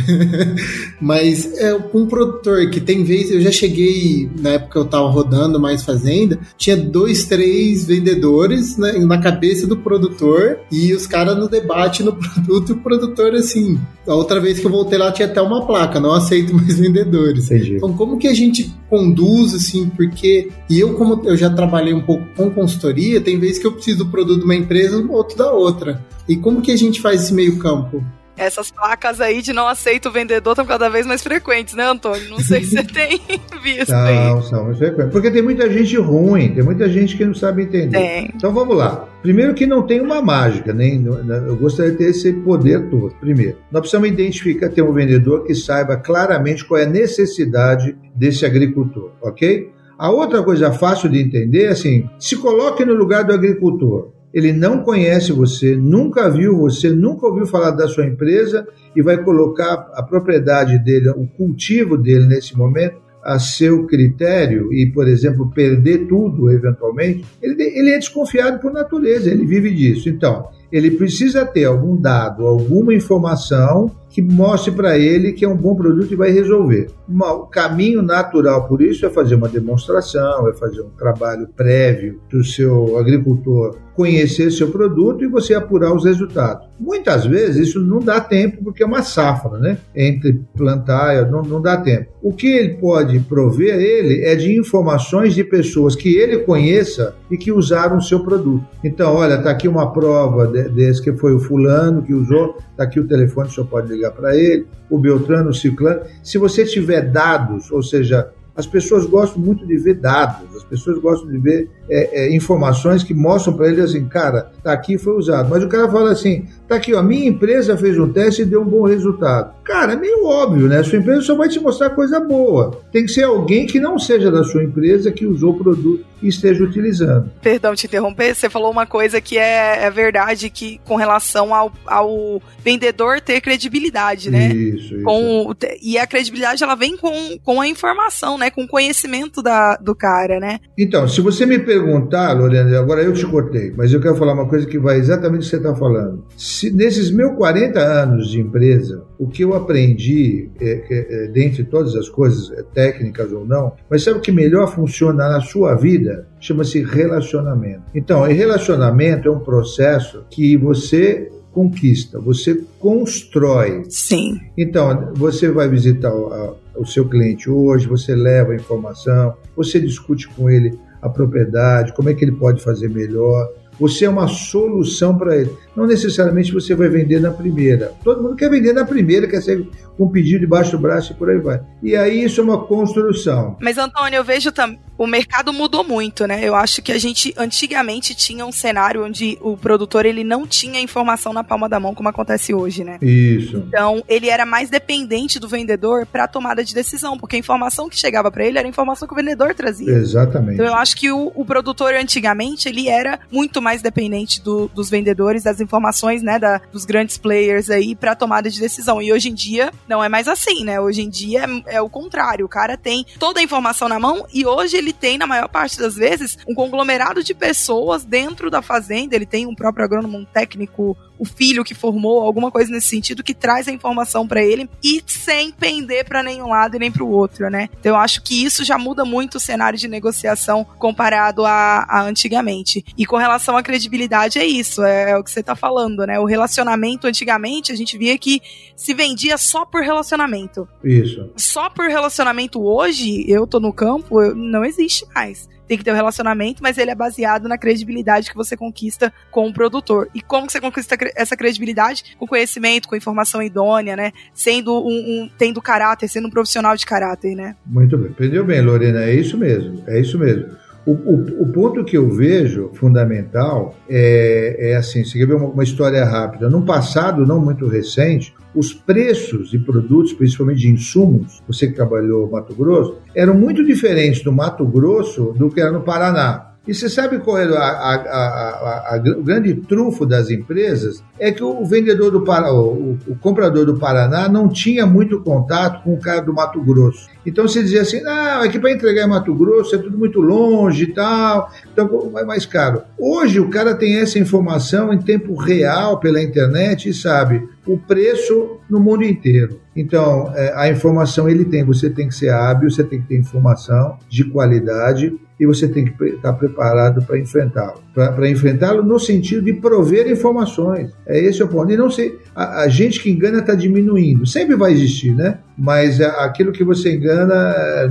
Mas 1.00 1.52
é 1.58 1.74
um 1.94 2.06
produtor 2.06 2.70
que 2.70 2.80
tem 2.80 3.04
vezes, 3.04 3.32
eu 3.32 3.40
já 3.40 3.50
cheguei, 3.50 4.30
na 4.38 4.50
época 4.50 4.78
eu 4.78 4.84
tava 4.84 5.08
rodando 5.08 5.60
mais 5.60 5.82
fazenda, 5.82 6.38
tinha 6.56 6.76
dois, 6.76 7.24
três 7.24 7.86
vendedores 7.86 8.76
né, 8.76 8.92
na 8.92 9.18
cabeça 9.18 9.66
do 9.66 9.76
produtor 9.76 10.60
e 10.70 10.92
os 10.92 11.06
caras 11.06 11.36
no 11.36 11.48
debate 11.48 12.02
no 12.02 12.12
produto 12.16 12.70
e 12.70 12.72
o 12.72 12.78
produtor 12.78 13.34
assim. 13.34 13.78
A 14.06 14.14
outra 14.14 14.40
vez 14.40 14.58
que 14.58 14.66
eu 14.66 14.70
voltei 14.70 14.98
lá 14.98 15.12
tinha 15.12 15.28
até 15.28 15.40
uma 15.40 15.66
placa, 15.66 16.00
não 16.00 16.12
aceito 16.12 16.54
mais 16.56 16.78
vendedores. 16.78 17.46
Entendi. 17.46 17.76
Então, 17.76 17.92
como 17.92 18.18
que 18.18 18.26
a 18.28 18.34
gente 18.34 18.72
conduz, 18.88 19.54
assim, 19.54 19.88
porque. 19.88 20.50
E 20.68 20.80
eu, 20.80 20.94
como 20.94 21.22
eu 21.24 21.36
já 21.36 21.50
trabalhei 21.50 21.94
um 21.94 22.02
pouco 22.02 22.24
com 22.36 22.50
consultoria, 22.50 23.20
tem 23.20 23.38
vezes 23.38 23.58
que 23.58 23.66
eu 23.66 23.72
preciso 23.72 24.04
do 24.04 24.10
produto 24.10 24.40
de 24.40 24.44
uma 24.44 24.54
empresa, 24.54 25.04
outro 25.08 25.36
da 25.36 25.52
outra. 25.52 26.04
E 26.28 26.36
como 26.36 26.62
que 26.62 26.70
a 26.70 26.76
gente 26.76 27.00
faz 27.00 27.24
esse 27.24 27.34
meio 27.34 27.58
campo? 27.58 28.04
Essas 28.36 28.70
placas 28.70 29.20
aí 29.20 29.42
de 29.42 29.52
não 29.52 29.68
aceito 29.68 30.08
o 30.08 30.12
vendedor 30.12 30.52
estão 30.52 30.64
cada 30.64 30.88
vez 30.88 31.06
mais 31.06 31.22
frequentes, 31.22 31.74
né, 31.74 31.84
Antônio? 31.84 32.28
Não 32.30 32.40
sei 32.40 32.64
se 32.64 32.70
você 32.70 32.84
tem 32.92 33.20
visto 33.62 33.90
não, 33.90 34.04
aí. 34.04 34.14
Não, 34.14 34.42
são 34.42 34.64
mais 34.64 34.78
frequentes. 34.78 35.12
Porque 35.12 35.30
tem 35.30 35.42
muita 35.42 35.70
gente 35.70 35.96
ruim, 35.96 36.54
tem 36.54 36.62
muita 36.62 36.88
gente 36.88 37.16
que 37.16 37.24
não 37.24 37.34
sabe 37.34 37.64
entender. 37.64 37.98
Tem. 37.98 38.30
Então 38.34 38.52
vamos 38.52 38.76
lá. 38.76 39.08
Primeiro 39.22 39.54
que 39.54 39.66
não 39.66 39.82
tem 39.82 40.00
uma 40.00 40.22
mágica, 40.22 40.72
nem 40.72 41.04
eu 41.04 41.56
gostaria 41.56 41.92
de 41.92 41.98
ter 41.98 42.04
esse 42.06 42.32
poder 42.32 42.88
todo. 42.88 43.14
Primeiro, 43.20 43.58
nós 43.70 43.80
precisamos 43.80 44.08
identificar, 44.08 44.68
ter 44.68 44.82
um 44.82 44.92
vendedor 44.92 45.44
que 45.44 45.54
saiba 45.54 45.96
claramente 45.96 46.64
qual 46.64 46.80
é 46.80 46.84
a 46.84 46.88
necessidade 46.88 47.96
desse 48.14 48.44
agricultor, 48.44 49.12
ok? 49.20 49.70
A 49.98 50.10
outra 50.10 50.42
coisa 50.42 50.72
fácil 50.72 51.08
de 51.08 51.20
entender 51.20 51.66
é 51.66 51.68
assim: 51.68 52.08
se 52.18 52.36
coloque 52.36 52.84
no 52.84 52.94
lugar 52.94 53.24
do 53.24 53.32
agricultor. 53.32 54.10
Ele 54.32 54.52
não 54.52 54.82
conhece 54.82 55.32
você, 55.32 55.76
nunca 55.76 56.30
viu 56.30 56.56
você, 56.56 56.90
nunca 56.90 57.26
ouviu 57.26 57.46
falar 57.46 57.72
da 57.72 57.86
sua 57.86 58.06
empresa 58.06 58.66
e 58.96 59.02
vai 59.02 59.22
colocar 59.22 59.90
a 59.94 60.02
propriedade 60.02 60.78
dele, 60.78 61.10
o 61.10 61.26
cultivo 61.26 61.96
dele 61.96 62.26
nesse 62.26 62.56
momento 62.56 63.02
a 63.22 63.38
seu 63.38 63.86
critério 63.86 64.72
e, 64.72 64.90
por 64.90 65.06
exemplo, 65.06 65.50
perder 65.50 66.08
tudo 66.08 66.50
eventualmente, 66.50 67.24
ele, 67.40 67.62
ele 67.62 67.90
é 67.92 67.98
desconfiado 67.98 68.58
por 68.58 68.72
natureza, 68.72 69.30
ele 69.30 69.46
vive 69.46 69.72
disso. 69.72 70.08
Então, 70.08 70.48
ele 70.72 70.90
precisa 70.90 71.44
ter 71.46 71.64
algum 71.64 71.96
dado, 71.96 72.46
alguma 72.46 72.92
informação 72.92 73.90
que 74.12 74.20
mostre 74.20 74.70
para 74.70 74.98
ele 74.98 75.32
que 75.32 75.44
é 75.44 75.48
um 75.48 75.56
bom 75.56 75.74
produto 75.74 76.12
e 76.12 76.16
vai 76.16 76.30
resolver. 76.30 76.90
o 77.08 77.46
caminho 77.46 78.02
natural 78.02 78.68
por 78.68 78.82
isso 78.82 79.06
é 79.06 79.10
fazer 79.10 79.34
uma 79.34 79.48
demonstração, 79.48 80.48
é 80.48 80.52
fazer 80.52 80.82
um 80.82 80.90
trabalho 80.90 81.48
prévio 81.56 82.20
do 82.30 82.44
seu 82.44 82.98
agricultor 82.98 83.76
conhecer 83.94 84.50
seu 84.50 84.70
produto 84.70 85.24
e 85.24 85.28
você 85.28 85.54
apurar 85.54 85.94
os 85.94 86.04
resultados. 86.04 86.66
Muitas 86.78 87.24
vezes 87.24 87.68
isso 87.68 87.80
não 87.80 88.00
dá 88.00 88.20
tempo 88.20 88.62
porque 88.64 88.82
é 88.82 88.86
uma 88.86 89.02
safra, 89.02 89.58
né? 89.58 89.78
Entre 89.94 90.40
plantar, 90.56 91.30
não, 91.30 91.42
não 91.42 91.60
dá 91.60 91.76
tempo. 91.76 92.10
O 92.22 92.32
que 92.32 92.46
ele 92.46 92.74
pode 92.74 93.20
prover 93.20 93.78
ele 93.78 94.24
é 94.24 94.34
de 94.34 94.58
informações 94.58 95.34
de 95.34 95.44
pessoas 95.44 95.94
que 95.94 96.16
ele 96.16 96.38
conheça 96.38 97.14
e 97.30 97.36
que 97.36 97.52
usaram 97.52 97.98
o 97.98 98.02
seu 98.02 98.20
produto. 98.20 98.64
Então, 98.82 99.14
olha, 99.14 99.34
está 99.34 99.50
aqui 99.50 99.68
uma 99.68 99.92
prova 99.92 100.46
desse 100.46 101.02
que 101.02 101.12
foi 101.12 101.34
o 101.34 101.40
fulano 101.40 102.02
que 102.02 102.14
usou, 102.14 102.56
tá 102.76 102.84
aqui 102.84 102.98
o 102.98 103.06
telefone, 103.06 103.48
o 103.48 103.50
senhor 103.50 103.66
pode 103.66 103.92
ligar 103.92 104.01
para 104.10 104.36
ele, 104.36 104.66
o 104.90 104.98
Beltrano, 104.98 105.50
o 105.50 105.54
Ciclano. 105.54 106.02
Se 106.22 106.38
você 106.38 106.64
tiver 106.64 107.02
dados, 107.02 107.70
ou 107.70 107.82
seja, 107.82 108.30
as 108.54 108.66
pessoas 108.66 109.06
gostam 109.06 109.40
muito 109.40 109.66
de 109.66 109.76
ver 109.78 109.94
dados, 109.94 110.54
as 110.56 110.64
pessoas 110.64 110.98
gostam 110.98 111.30
de 111.30 111.38
ver 111.38 111.70
é, 111.88 112.24
é, 112.24 112.36
informações 112.36 113.02
que 113.02 113.14
mostram 113.14 113.56
para 113.56 113.68
eles 113.68 113.84
assim, 113.84 114.06
cara, 114.06 114.50
tá 114.62 114.72
aqui 114.72 114.98
foi 114.98 115.14
usado. 115.14 115.48
Mas 115.48 115.62
o 115.62 115.68
cara 115.68 115.90
fala 115.90 116.12
assim, 116.12 116.46
tá 116.72 116.76
aqui, 116.76 116.94
ó, 116.94 117.02
minha 117.02 117.28
empresa 117.28 117.76
fez 117.76 117.98
um 117.98 118.10
teste 118.10 118.42
e 118.42 118.44
deu 118.46 118.62
um 118.62 118.66
bom 118.66 118.82
resultado. 118.82 119.54
Cara, 119.62 119.92
é 119.92 119.96
meio 119.96 120.24
óbvio, 120.24 120.66
né? 120.66 120.78
A 120.78 120.84
sua 120.84 120.98
empresa 120.98 121.22
só 121.22 121.36
vai 121.36 121.48
te 121.48 121.60
mostrar 121.60 121.90
coisa 121.90 122.18
boa. 122.18 122.80
Tem 122.90 123.04
que 123.04 123.12
ser 123.12 123.24
alguém 123.24 123.66
que 123.66 123.78
não 123.78 123.98
seja 123.98 124.30
da 124.30 124.42
sua 124.42 124.64
empresa 124.64 125.12
que 125.12 125.26
usou 125.26 125.52
o 125.52 125.58
produto 125.58 126.04
e 126.22 126.28
esteja 126.28 126.62
utilizando. 126.62 127.30
Perdão 127.42 127.74
te 127.74 127.86
interromper, 127.86 128.34
você 128.34 128.48
falou 128.48 128.70
uma 128.70 128.86
coisa 128.86 129.20
que 129.20 129.36
é, 129.36 129.84
é 129.84 129.90
verdade, 129.90 130.48
que 130.50 130.80
com 130.84 130.96
relação 130.96 131.54
ao, 131.54 131.72
ao 131.86 132.40
vendedor 132.64 133.20
ter 133.20 133.40
credibilidade, 133.40 134.30
né? 134.30 134.48
Isso, 134.48 134.94
isso. 134.94 135.04
Com, 135.04 135.52
e 135.82 135.98
a 135.98 136.06
credibilidade 136.06 136.62
ela 136.62 136.74
vem 136.74 136.96
com, 136.96 137.38
com 137.42 137.60
a 137.60 137.66
informação, 137.66 138.38
né? 138.38 138.50
Com 138.50 138.64
o 138.64 138.68
conhecimento 138.68 139.42
da, 139.42 139.76
do 139.76 139.94
cara, 139.94 140.38
né? 140.38 140.60
Então, 140.78 141.08
se 141.08 141.20
você 141.20 141.44
me 141.44 141.58
perguntar, 141.58 142.32
Lorena, 142.32 142.78
agora 142.78 143.02
eu 143.02 143.12
te 143.12 143.26
cortei, 143.26 143.72
mas 143.76 143.92
eu 143.92 144.00
quero 144.00 144.16
falar 144.16 144.34
uma 144.34 144.48
coisa 144.48 144.66
que 144.66 144.78
vai 144.78 144.98
exatamente 144.98 145.40
o 145.40 145.44
que 145.44 145.50
você 145.50 145.56
está 145.56 145.74
falando. 145.74 146.24
Se, 146.62 146.70
nesses 146.70 147.10
meus 147.10 147.34
40 147.34 147.80
anos 147.80 148.30
de 148.30 148.40
empresa, 148.40 149.02
o 149.18 149.26
que 149.26 149.42
eu 149.42 149.52
aprendi, 149.52 150.48
é, 150.60 150.84
é, 150.88 151.24
é, 151.24 151.26
dentre 151.26 151.64
todas 151.64 151.96
as 151.96 152.08
coisas, 152.08 152.52
é, 152.56 152.62
técnicas 152.62 153.32
ou 153.32 153.44
não, 153.44 153.72
mas 153.90 154.04
sabe 154.04 154.18
o 154.18 154.22
que 154.22 154.30
melhor 154.30 154.72
funciona 154.72 155.28
na 155.28 155.40
sua 155.40 155.74
vida? 155.74 156.28
Chama-se 156.38 156.80
relacionamento. 156.80 157.82
Então, 157.92 158.22
relacionamento 158.22 159.26
é 159.26 159.32
um 159.32 159.40
processo 159.40 160.24
que 160.30 160.56
você 160.56 161.32
conquista, 161.50 162.20
você 162.20 162.62
constrói. 162.78 163.82
Sim. 163.88 164.38
Então, 164.56 165.10
você 165.16 165.50
vai 165.50 165.68
visitar 165.68 166.14
o, 166.14 166.56
o 166.76 166.86
seu 166.86 167.08
cliente 167.08 167.50
hoje, 167.50 167.88
você 167.88 168.14
leva 168.14 168.52
a 168.52 168.54
informação, 168.54 169.34
você 169.56 169.80
discute 169.80 170.28
com 170.28 170.48
ele 170.48 170.78
a 171.02 171.08
propriedade, 171.08 171.92
como 171.92 172.08
é 172.08 172.14
que 172.14 172.24
ele 172.24 172.36
pode 172.36 172.62
fazer 172.62 172.88
melhor. 172.88 173.50
Você 173.80 174.04
é 174.04 174.08
uma 174.08 174.28
solução 174.28 175.16
para 175.16 175.36
ele. 175.36 175.50
Não 175.76 175.86
necessariamente 175.86 176.52
você 176.52 176.74
vai 176.74 176.88
vender 176.88 177.20
na 177.20 177.30
primeira. 177.30 177.92
Todo 178.04 178.22
mundo 178.22 178.36
quer 178.36 178.50
vender 178.50 178.72
na 178.72 178.84
primeira, 178.84 179.26
quer 179.26 179.40
ser 179.40 179.66
com 179.96 180.04
um 180.04 180.08
pedido 180.10 180.40
debaixo 180.40 180.72
do 180.72 180.78
braço 180.78 181.12
e 181.12 181.14
por 181.14 181.30
aí 181.30 181.38
vai. 181.38 181.60
E 181.82 181.96
aí 181.96 182.24
isso 182.24 182.40
é 182.40 182.44
uma 182.44 182.64
construção. 182.64 183.56
Mas, 183.60 183.78
Antônio, 183.78 184.16
eu 184.16 184.24
vejo 184.24 184.52
também. 184.52 184.80
O 184.98 185.06
mercado 185.06 185.52
mudou 185.52 185.82
muito, 185.82 186.26
né? 186.26 186.46
Eu 186.46 186.54
acho 186.54 186.80
que 186.80 186.92
a 186.92 186.98
gente 186.98 187.34
antigamente 187.36 188.14
tinha 188.14 188.46
um 188.46 188.52
cenário 188.52 189.04
onde 189.04 189.36
o 189.40 189.56
produtor 189.56 190.06
ele 190.06 190.22
não 190.22 190.46
tinha 190.46 190.80
informação 190.80 191.32
na 191.32 191.42
palma 191.42 191.68
da 191.68 191.80
mão, 191.80 191.94
como 191.94 192.08
acontece 192.08 192.54
hoje, 192.54 192.84
né? 192.84 192.98
Isso. 193.02 193.56
Então, 193.56 194.04
ele 194.06 194.28
era 194.28 194.46
mais 194.46 194.70
dependente 194.70 195.40
do 195.40 195.48
vendedor 195.48 196.06
para 196.06 196.24
a 196.24 196.28
tomada 196.28 196.62
de 196.62 196.72
decisão, 196.72 197.18
porque 197.18 197.34
a 197.34 197.38
informação 197.38 197.88
que 197.88 197.98
chegava 197.98 198.30
para 198.30 198.46
ele 198.46 198.58
era 198.58 198.68
a 198.68 198.70
informação 198.70 199.08
que 199.08 199.14
o 199.14 199.16
vendedor 199.16 199.54
trazia. 199.54 199.92
Exatamente. 199.92 200.54
Então, 200.54 200.66
eu 200.66 200.74
acho 200.74 200.94
que 200.94 201.10
o, 201.10 201.32
o 201.34 201.44
produtor 201.44 201.94
antigamente 201.94 202.68
ele 202.68 202.88
era 202.88 203.18
muito 203.30 203.60
mais 203.60 203.82
dependente 203.82 204.40
do, 204.40 204.68
dos 204.68 204.88
vendedores, 204.88 205.42
das 205.42 205.60
informações, 205.62 206.22
né, 206.22 206.38
da, 206.38 206.60
dos 206.70 206.84
grandes 206.84 207.16
players 207.16 207.70
aí 207.70 207.94
para 207.94 208.14
tomada 208.14 208.50
de 208.50 208.60
decisão. 208.60 209.00
E 209.00 209.12
hoje 209.12 209.30
em 209.30 209.34
dia 209.34 209.72
não 209.88 210.02
é 210.02 210.08
mais 210.08 210.28
assim, 210.28 210.64
né? 210.64 210.80
Hoje 210.80 211.02
em 211.02 211.08
dia 211.08 211.44
é, 211.66 211.76
é, 211.76 211.80
o 211.80 211.88
contrário. 211.88 212.44
O 212.44 212.48
cara 212.48 212.76
tem 212.76 213.04
toda 213.18 213.40
a 213.40 213.42
informação 213.42 213.88
na 213.88 213.98
mão 213.98 214.26
e 214.32 214.46
hoje 214.46 214.76
ele 214.76 214.92
tem, 214.92 215.18
na 215.18 215.26
maior 215.26 215.48
parte 215.48 215.78
das 215.78 215.94
vezes, 215.94 216.38
um 216.48 216.54
conglomerado 216.54 217.22
de 217.22 217.34
pessoas 217.34 218.04
dentro 218.04 218.50
da 218.50 218.62
fazenda. 218.62 219.14
Ele 219.14 219.26
tem 219.26 219.46
um 219.46 219.54
próprio 219.54 219.84
agrônomo, 219.84 220.18
um 220.18 220.24
técnico, 220.24 220.96
o 221.18 221.24
filho 221.24 221.62
que 221.62 221.74
formou, 221.74 222.22
alguma 222.22 222.50
coisa 222.50 222.72
nesse 222.72 222.88
sentido, 222.88 223.22
que 223.22 223.32
traz 223.32 223.68
a 223.68 223.72
informação 223.72 224.26
para 224.26 224.42
ele 224.42 224.68
e 224.82 225.00
sem 225.06 225.52
pender 225.52 226.04
para 226.04 226.22
nenhum 226.22 226.48
lado 226.48 226.74
e 226.74 226.80
nem 226.80 226.90
para 226.90 227.04
o 227.04 227.10
outro, 227.10 227.48
né? 227.48 227.68
Então 227.78 227.92
eu 227.92 227.96
acho 227.96 228.22
que 228.22 228.44
isso 228.44 228.64
já 228.64 228.76
muda 228.76 229.04
muito 229.04 229.36
o 229.36 229.40
cenário 229.40 229.78
de 229.78 229.86
negociação 229.86 230.66
comparado 230.78 231.46
a, 231.46 231.86
a 231.88 232.02
antigamente. 232.02 232.84
E 232.98 233.06
com 233.06 233.16
relação 233.16 233.56
à 233.56 233.62
credibilidade, 233.62 234.38
é 234.38 234.44
isso, 234.44 234.82
é, 234.82 235.12
é 235.12 235.16
o 235.16 235.22
que 235.22 235.30
você 235.30 235.42
tá 235.42 235.51
falando, 235.54 236.06
né? 236.06 236.18
O 236.18 236.24
relacionamento, 236.24 237.06
antigamente, 237.06 237.72
a 237.72 237.76
gente 237.76 237.96
via 237.98 238.16
que 238.18 238.40
se 238.76 238.94
vendia 238.94 239.36
só 239.38 239.64
por 239.64 239.82
relacionamento. 239.82 240.68
Isso. 240.82 241.30
Só 241.36 241.68
por 241.70 241.88
relacionamento 241.88 242.62
hoje, 242.62 243.24
eu 243.28 243.46
tô 243.46 243.60
no 243.60 243.72
campo, 243.72 244.34
não 244.34 244.64
existe 244.64 245.06
mais 245.14 245.48
tem 245.72 245.78
que 245.78 245.84
ter 245.84 245.92
um 245.92 245.96
relacionamento, 245.96 246.62
mas 246.62 246.76
ele 246.76 246.90
é 246.90 246.94
baseado 246.94 247.48
na 247.48 247.56
credibilidade 247.56 248.28
que 248.28 248.36
você 248.36 248.54
conquista 248.54 249.10
com 249.30 249.48
o 249.48 249.54
produtor. 249.54 250.06
E 250.14 250.20
como 250.20 250.50
você 250.50 250.60
conquista 250.60 250.98
essa 251.16 251.34
credibilidade? 251.34 252.14
Com 252.18 252.26
conhecimento, 252.26 252.86
com 252.86 252.94
informação 252.94 253.42
idônea, 253.42 253.96
né? 253.96 254.12
Sendo 254.34 254.86
um, 254.86 254.90
um 254.90 255.30
tendo 255.38 255.62
caráter, 255.62 256.08
sendo 256.08 256.28
um 256.28 256.30
profissional 256.30 256.76
de 256.76 256.84
caráter, 256.84 257.34
né? 257.34 257.56
Muito 257.64 257.96
bem. 257.96 258.10
Entendeu 258.10 258.44
bem, 258.44 258.60
Lorena? 258.60 259.04
É 259.04 259.14
isso 259.14 259.38
mesmo. 259.38 259.82
É 259.86 259.98
isso 259.98 260.18
mesmo. 260.18 260.61
O, 260.84 260.92
o, 260.92 261.42
o, 261.42 261.52
ponto 261.52 261.84
que 261.84 261.96
eu 261.96 262.10
vejo 262.10 262.70
fundamental 262.74 263.74
é, 263.88 264.72
é 264.72 264.76
assim: 264.76 265.04
você 265.04 265.16
quer 265.16 265.26
ver 265.26 265.34
uma, 265.34 265.46
uma, 265.48 265.62
história 265.62 266.04
rápida? 266.04 266.50
No 266.50 266.64
passado, 266.64 267.24
não 267.24 267.40
muito 267.40 267.68
recente, 267.68 268.34
os 268.54 268.74
preços 268.74 269.50
de 269.50 269.58
produtos, 269.58 270.12
principalmente 270.12 270.60
de 270.60 270.70
insumos, 270.70 271.40
você 271.46 271.68
que 271.68 271.74
trabalhou 271.74 272.26
no 272.26 272.32
Mato 272.32 272.54
Grosso, 272.54 272.98
eram 273.14 273.34
muito 273.34 273.64
diferentes 273.64 274.22
do 274.22 274.32
Mato 274.32 274.66
Grosso 274.66 275.32
do 275.38 275.48
que 275.48 275.60
era 275.60 275.70
no 275.70 275.82
Paraná. 275.82 276.51
E 276.66 276.72
você 276.72 276.88
sabe 276.88 277.18
qual 277.18 277.38
é 277.38 277.44
a, 277.44 277.60
a, 277.60 278.94
a, 278.94 279.02
o 279.18 279.22
grande 279.22 279.52
trunfo 279.54 280.06
das 280.06 280.30
empresas? 280.30 281.02
É 281.18 281.32
que 281.32 281.42
o 281.42 281.64
vendedor 281.64 282.12
do 282.12 282.22
Paraná, 282.22 282.52
o, 282.52 282.96
o, 283.06 283.16
comprador 283.20 283.66
do 283.66 283.78
Paraná 283.78 284.28
não 284.28 284.48
tinha 284.48 284.86
muito 284.86 285.20
contato 285.20 285.82
com 285.82 285.94
o 285.94 285.98
cara 285.98 286.20
do 286.20 286.32
Mato 286.32 286.62
Grosso. 286.62 287.08
Então 287.26 287.48
você 287.48 287.62
dizia 287.62 287.82
assim, 287.82 288.00
não, 288.00 288.42
aqui 288.42 288.60
para 288.60 288.70
entregar 288.70 289.04
em 289.04 289.08
Mato 289.08 289.34
Grosso 289.34 289.74
é 289.74 289.78
tudo 289.78 289.98
muito 289.98 290.20
longe 290.20 290.84
e 290.84 290.94
tal, 290.94 291.50
então 291.72 292.10
vai 292.10 292.24
mais 292.24 292.46
caro. 292.46 292.82
Hoje 292.96 293.40
o 293.40 293.50
cara 293.50 293.74
tem 293.74 293.96
essa 293.96 294.20
informação 294.20 294.92
em 294.92 294.98
tempo 294.98 295.34
real 295.34 295.98
pela 295.98 296.22
internet 296.22 296.88
e 296.88 296.94
sabe 296.94 297.48
o 297.66 297.76
preço 297.76 298.58
no 298.68 298.78
mundo 298.78 299.04
inteiro. 299.04 299.60
Então, 299.74 300.32
é, 300.34 300.52
a 300.54 300.68
informação 300.68 301.28
ele 301.28 301.44
tem, 301.44 301.64
você 301.64 301.88
tem 301.88 302.08
que 302.08 302.14
ser 302.14 302.30
hábil, 302.30 302.70
você 302.70 302.84
tem 302.84 303.00
que 303.00 303.08
ter 303.08 303.18
informação 303.18 303.96
de 304.08 304.24
qualidade 304.24 305.16
e 305.42 305.46
você 305.46 305.66
tem 305.66 305.84
que 305.84 306.04
estar 306.04 306.32
preparado 306.34 307.04
para 307.04 307.18
enfrentá-lo. 307.18 307.82
Para 307.92 308.30
enfrentá-lo 308.30 308.80
no 308.84 308.96
sentido 308.96 309.42
de 309.42 309.52
prover 309.54 310.08
informações. 310.08 310.92
É 311.04 311.18
esse 311.18 311.42
o 311.42 311.48
ponto. 311.48 311.72
E 311.72 311.76
não 311.76 311.90
sei, 311.90 312.16
a, 312.32 312.62
a 312.62 312.68
gente 312.68 313.02
que 313.02 313.10
engana 313.10 313.40
está 313.40 313.52
diminuindo. 313.52 314.24
Sempre 314.24 314.54
vai 314.54 314.70
existir, 314.70 315.12
né? 315.12 315.38
Mas 315.58 316.00
a, 316.00 316.24
aquilo 316.24 316.52
que 316.52 316.62
você 316.62 316.94
engana 316.94 317.34
é, 317.34 317.90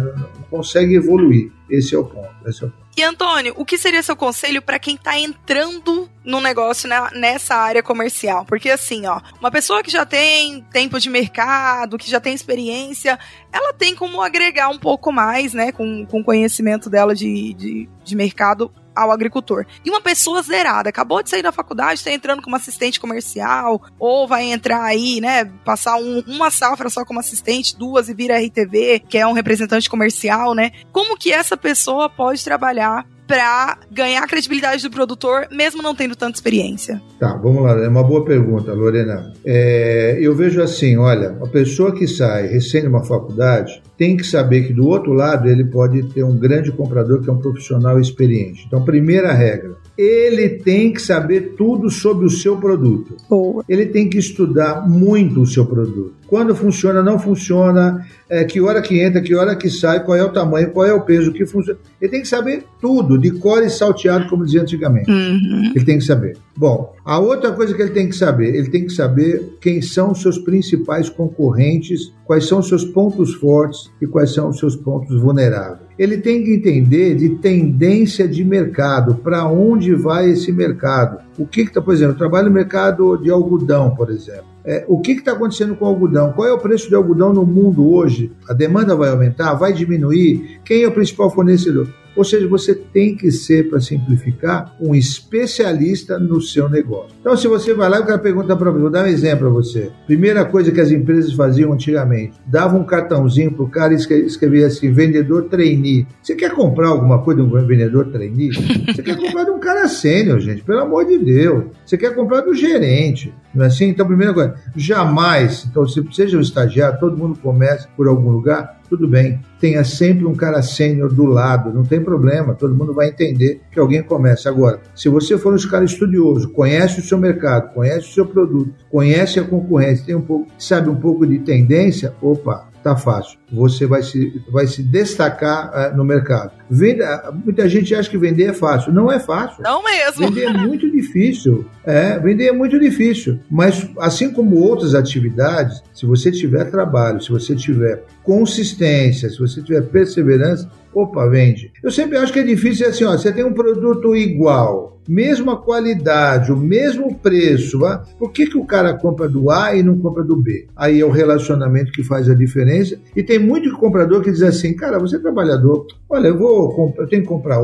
consegue 0.51 0.95
evoluir. 0.95 1.49
Esse 1.69 1.95
é 1.95 1.97
o 1.97 2.03
ponto. 2.03 2.29
Esse 2.45 2.63
é 2.63 2.67
o 2.67 2.69
ponto. 2.69 2.81
E 2.95 3.01
Antônio, 3.01 3.53
o 3.55 3.63
que 3.63 3.77
seria 3.77 4.03
seu 4.03 4.17
conselho 4.17 4.61
para 4.61 4.77
quem 4.77 4.95
está 4.95 5.17
entrando 5.17 6.09
no 6.25 6.41
negócio 6.41 6.89
nessa 7.13 7.55
área 7.55 7.81
comercial? 7.81 8.43
Porque 8.45 8.69
assim, 8.69 9.07
ó, 9.07 9.21
uma 9.39 9.49
pessoa 9.49 9.81
que 9.81 9.89
já 9.89 10.05
tem 10.05 10.61
tempo 10.73 10.99
de 10.99 11.09
mercado, 11.09 11.97
que 11.97 12.09
já 12.09 12.19
tem 12.19 12.33
experiência, 12.33 13.17
ela 13.51 13.71
tem 13.71 13.95
como 13.95 14.21
agregar 14.21 14.67
um 14.67 14.77
pouco 14.77 15.09
mais, 15.09 15.53
né, 15.53 15.71
com, 15.71 16.05
com 16.05 16.19
o 16.19 16.23
conhecimento 16.23 16.89
dela 16.89 17.15
de, 17.15 17.53
de, 17.53 17.89
de 18.03 18.15
mercado 18.15 18.69
ao 18.95 19.11
agricultor. 19.11 19.65
E 19.83 19.89
uma 19.89 20.01
pessoa 20.01 20.41
zerada, 20.41 20.89
acabou 20.89 21.21
de 21.23 21.29
sair 21.29 21.41
da 21.41 21.51
faculdade, 21.51 21.95
está 21.95 22.11
entrando 22.11 22.41
como 22.41 22.55
assistente 22.55 22.99
comercial, 22.99 23.81
ou 23.99 24.27
vai 24.27 24.51
entrar 24.51 24.83
aí, 24.83 25.19
né, 25.21 25.45
passar 25.65 25.97
um, 25.97 26.23
uma 26.27 26.49
safra 26.49 26.89
só 26.89 27.05
como 27.05 27.19
assistente, 27.19 27.77
duas 27.77 28.09
e 28.09 28.13
vira 28.13 28.39
RTV, 28.39 29.03
que 29.07 29.17
é 29.17 29.25
um 29.25 29.33
representante 29.33 29.89
comercial, 29.89 30.53
né? 30.53 30.71
Como 30.91 31.17
que 31.17 31.31
essa 31.31 31.55
pessoa 31.55 32.09
pode 32.09 32.43
trabalhar 32.43 33.05
para 33.31 33.77
ganhar 33.89 34.21
a 34.23 34.27
credibilidade 34.27 34.83
do 34.83 34.91
produtor, 34.91 35.47
mesmo 35.49 35.81
não 35.81 35.95
tendo 35.95 36.17
tanta 36.17 36.35
experiência? 36.35 37.01
Tá, 37.17 37.33
vamos 37.37 37.63
lá, 37.63 37.81
é 37.81 37.87
uma 37.87 38.03
boa 38.03 38.25
pergunta, 38.25 38.73
Lorena. 38.73 39.31
É, 39.45 40.17
eu 40.19 40.35
vejo 40.35 40.61
assim, 40.61 40.97
olha, 40.97 41.37
a 41.41 41.47
pessoa 41.47 41.95
que 41.95 42.05
sai 42.07 42.47
recém 42.47 42.81
de 42.81 42.89
uma 42.89 43.05
faculdade 43.05 43.81
tem 44.01 44.17
que 44.17 44.23
saber 44.23 44.63
que 44.63 44.73
do 44.73 44.87
outro 44.87 45.13
lado 45.13 45.47
ele 45.47 45.63
pode 45.63 46.01
ter 46.11 46.23
um 46.23 46.35
grande 46.35 46.71
comprador 46.71 47.21
que 47.21 47.29
é 47.29 47.31
um 47.31 47.37
profissional 47.37 47.99
experiente. 47.99 48.63
Então, 48.65 48.83
primeira 48.83 49.31
regra, 49.31 49.75
ele 50.01 50.49
tem 50.49 50.91
que 50.91 51.01
saber 51.01 51.53
tudo 51.55 51.89
sobre 51.89 52.25
o 52.25 52.29
seu 52.29 52.57
produto. 52.57 53.15
Boa. 53.29 53.63
Ele 53.69 53.85
tem 53.85 54.09
que 54.09 54.17
estudar 54.17 54.87
muito 54.89 55.41
o 55.41 55.45
seu 55.45 55.65
produto. 55.65 56.13
Quando 56.27 56.55
funciona, 56.55 57.03
não 57.03 57.19
funciona, 57.19 58.03
é, 58.29 58.43
que 58.43 58.59
hora 58.61 58.81
que 58.81 58.99
entra, 58.99 59.21
que 59.21 59.35
hora 59.35 59.55
que 59.55 59.69
sai, 59.69 60.03
qual 60.03 60.17
é 60.17 60.23
o 60.23 60.31
tamanho, 60.31 60.71
qual 60.71 60.85
é 60.85 60.93
o 60.93 61.01
peso, 61.01 61.29
o 61.29 61.33
que 61.33 61.45
funciona. 61.45 61.77
Ele 62.01 62.09
tem 62.09 62.21
que 62.21 62.27
saber 62.27 62.63
tudo, 62.79 63.17
de 63.17 63.31
cor 63.31 63.61
e 63.61 63.69
salteado, 63.69 64.27
como 64.27 64.45
dizia 64.45 64.61
antigamente. 64.61 65.11
Uhum. 65.11 65.73
Ele 65.75 65.85
tem 65.85 65.99
que 65.99 66.05
saber. 66.05 66.37
Bom, 66.57 66.95
a 67.05 67.19
outra 67.19 67.51
coisa 67.51 67.73
que 67.75 67.81
ele 67.81 67.91
tem 67.91 68.07
que 68.07 68.15
saber, 68.15 68.55
ele 68.55 68.69
tem 68.69 68.85
que 68.85 68.93
saber 68.93 69.57
quem 69.61 69.81
são 69.81 70.11
os 70.11 70.21
seus 70.21 70.37
principais 70.37 71.09
concorrentes, 71.09 72.13
quais 72.25 72.47
são 72.47 72.59
os 72.59 72.67
seus 72.67 72.85
pontos 72.85 73.33
fortes 73.33 73.91
e 74.01 74.07
quais 74.07 74.33
são 74.33 74.49
os 74.49 74.57
seus 74.57 74.75
pontos 74.75 75.19
vulneráveis. 75.19 75.90
Ele 75.97 76.17
tem 76.17 76.43
que 76.43 76.55
entender 76.55 77.15
de 77.15 77.29
tendência 77.29 78.27
de 78.27 78.43
mercado, 78.43 79.15
para 79.15 79.47
onde 79.47 79.93
vai 79.93 80.29
esse 80.29 80.51
mercado. 80.51 81.19
O 81.37 81.45
que 81.45 81.61
está, 81.61 81.81
por 81.81 81.93
exemplo, 81.93 82.13
eu 82.13 82.17
trabalho 82.17 82.47
no 82.47 82.53
mercado 82.53 83.17
de 83.17 83.29
algodão, 83.29 83.93
por 83.95 84.09
exemplo. 84.09 84.45
É, 84.63 84.85
o 84.87 84.99
que 85.01 85.13
está 85.13 85.31
acontecendo 85.31 85.75
com 85.75 85.85
o 85.85 85.87
algodão? 85.87 86.33
Qual 86.33 86.47
é 86.47 86.53
o 86.53 86.59
preço 86.59 86.87
de 86.87 86.95
algodão 86.95 87.33
no 87.33 87.45
mundo 87.45 87.91
hoje? 87.91 88.31
A 88.47 88.53
demanda 88.53 88.95
vai 88.95 89.09
aumentar? 89.09 89.53
Vai 89.55 89.73
diminuir? 89.73 90.59
Quem 90.63 90.83
é 90.83 90.87
o 90.87 90.91
principal 90.91 91.31
fornecedor? 91.31 91.87
Ou 92.15 92.23
seja, 92.23 92.47
você 92.47 92.75
tem 92.75 93.15
que 93.15 93.31
ser, 93.31 93.69
para 93.69 93.79
simplificar, 93.79 94.75
um 94.79 94.93
especialista 94.93 96.19
no 96.19 96.41
seu 96.41 96.69
negócio. 96.69 97.15
Então, 97.19 97.35
se 97.37 97.47
você 97.47 97.73
vai 97.73 97.89
lá 97.89 97.97
e 97.97 98.01
o 98.01 98.05
cara 98.05 98.19
pergunta 98.19 98.55
para 98.55 98.69
você, 98.71 98.81
vou 98.81 98.89
dar 98.89 99.05
um 99.05 99.07
exemplo 99.07 99.39
para 99.39 99.49
você. 99.49 99.91
Primeira 100.05 100.43
coisa 100.45 100.71
que 100.71 100.81
as 100.81 100.91
empresas 100.91 101.33
faziam 101.33 101.71
antigamente, 101.71 102.33
dava 102.45 102.77
um 102.77 102.83
cartãozinho 102.83 103.51
para 103.51 103.63
o 103.63 103.69
cara 103.69 103.93
e 103.93 103.97
escrevia 103.97 104.67
assim, 104.67 104.91
vendedor 104.91 105.43
trainee. 105.43 106.05
Você 106.21 106.35
quer 106.35 106.51
comprar 106.51 106.89
alguma 106.89 107.19
coisa 107.19 107.41
de 107.41 107.47
um 107.47 107.65
vendedor 107.65 108.11
trainee? 108.11 108.51
Você 108.85 109.01
quer 109.01 109.17
comprar 109.17 109.45
de 109.45 109.51
um 109.51 109.59
cara 109.59 109.87
sênior, 109.87 110.39
gente, 110.39 110.63
pelo 110.63 110.79
amor 110.79 111.05
de 111.05 111.17
Deus. 111.17 111.65
Você 111.85 111.97
quer 111.97 112.13
comprar 112.13 112.41
do 112.41 112.53
gerente, 112.53 113.33
não 113.53 113.63
é 113.63 113.67
assim? 113.67 113.85
Então, 113.85 114.05
primeira 114.05 114.33
coisa, 114.33 114.55
jamais, 114.75 115.65
então, 115.69 115.87
se 115.87 116.03
seja 116.11 116.37
um 116.37 116.41
estagiário, 116.41 116.99
todo 116.99 117.17
mundo 117.17 117.39
começa 117.39 117.87
por 117.95 118.07
algum 118.07 118.31
lugar, 118.31 118.80
tudo 118.91 119.07
bem. 119.07 119.39
Tenha 119.57 119.85
sempre 119.85 120.25
um 120.25 120.35
cara 120.35 120.61
sênior 120.61 121.13
do 121.13 121.25
lado, 121.25 121.73
não 121.73 121.83
tem 121.83 122.03
problema, 122.03 122.53
todo 122.53 122.75
mundo 122.75 122.93
vai 122.93 123.07
entender 123.07 123.61
que 123.71 123.79
alguém 123.79 124.03
começa. 124.03 124.49
Agora, 124.49 124.81
se 124.93 125.07
você 125.07 125.37
for 125.37 125.53
um 125.53 125.69
cara 125.69 125.85
estudioso, 125.85 126.49
conhece 126.49 126.99
o 126.99 127.03
seu 127.03 127.17
mercado, 127.17 127.73
conhece 127.73 128.09
o 128.09 128.13
seu 128.13 128.25
produto, 128.25 128.73
conhece 128.89 129.39
a 129.39 129.43
concorrência, 129.45 130.05
tem 130.05 130.15
um 130.15 130.21
pouco, 130.21 130.51
sabe 130.59 130.89
um 130.89 130.95
pouco 130.95 131.25
de 131.25 131.39
tendência, 131.39 132.13
opa, 132.21 132.67
tá 132.81 132.95
fácil. 132.95 133.37
Você 133.51 133.85
vai 133.85 134.01
se, 134.03 134.41
vai 134.51 134.67
se 134.67 134.81
destacar 134.81 135.71
uh, 135.93 135.97
no 135.97 136.03
mercado. 136.03 136.51
Venda, 136.69 137.31
muita 137.43 137.67
gente 137.67 137.93
acha 137.93 138.09
que 138.09 138.17
vender 138.17 138.45
é 138.45 138.53
fácil. 138.53 138.93
Não 138.93 139.11
é 139.11 139.19
fácil. 139.19 139.63
Não 139.63 139.83
mesmo. 139.83 140.27
Vender 140.27 140.45
é 140.45 140.53
muito 140.53 140.89
difícil. 140.91 141.65
É, 141.83 142.17
vender 142.19 142.47
é 142.47 142.51
muito 142.51 142.79
difícil. 142.79 143.39
Mas, 143.49 143.89
assim 143.99 144.31
como 144.31 144.55
outras 144.55 144.95
atividades, 144.95 145.81
se 145.93 146.05
você 146.05 146.31
tiver 146.31 146.65
trabalho, 146.65 147.21
se 147.21 147.29
você 147.29 147.55
tiver 147.55 148.03
consistência, 148.23 149.29
se 149.29 149.39
você 149.39 149.61
tiver 149.61 149.81
perseverança, 149.81 150.69
opa, 150.93 151.27
vende. 151.29 151.71
Eu 151.83 151.91
sempre 151.91 152.17
acho 152.17 152.31
que 152.31 152.39
é 152.39 152.43
difícil 152.43 152.87
assim, 152.87 153.03
ó, 153.03 153.11
você 153.11 153.31
tem 153.31 153.43
um 153.43 153.53
produto 153.53 154.15
igual, 154.15 155.00
mesma 155.07 155.57
qualidade, 155.57 156.51
o 156.51 156.57
mesmo 156.57 157.15
preço, 157.15 157.79
vá? 157.79 158.03
por 158.17 158.31
que, 158.31 158.45
que 158.45 158.57
o 158.57 158.65
cara 158.65 158.93
compra 158.93 159.27
do 159.27 159.49
A 159.49 159.75
e 159.75 159.83
não 159.83 159.97
compra 159.97 160.23
do 160.23 160.35
B? 160.35 160.67
Aí 160.75 160.99
é 160.99 161.05
o 161.05 161.09
relacionamento 161.09 161.91
que 161.91 162.03
faz 162.03 162.29
a 162.29 162.33
diferença. 162.33 162.99
E 163.15 163.23
tem 163.23 163.39
muito 163.39 163.71
comprador 163.77 164.21
que 164.21 164.31
diz 164.31 164.41
assim, 164.41 164.75
cara, 164.75 164.99
você 164.99 165.15
é 165.15 165.19
trabalhador, 165.19 165.85
olha, 166.09 166.27
eu 166.27 166.37
vou 166.37 166.93
eu 166.97 167.07
tenho 167.07 167.21
que 167.21 167.27
comprar 167.27 167.59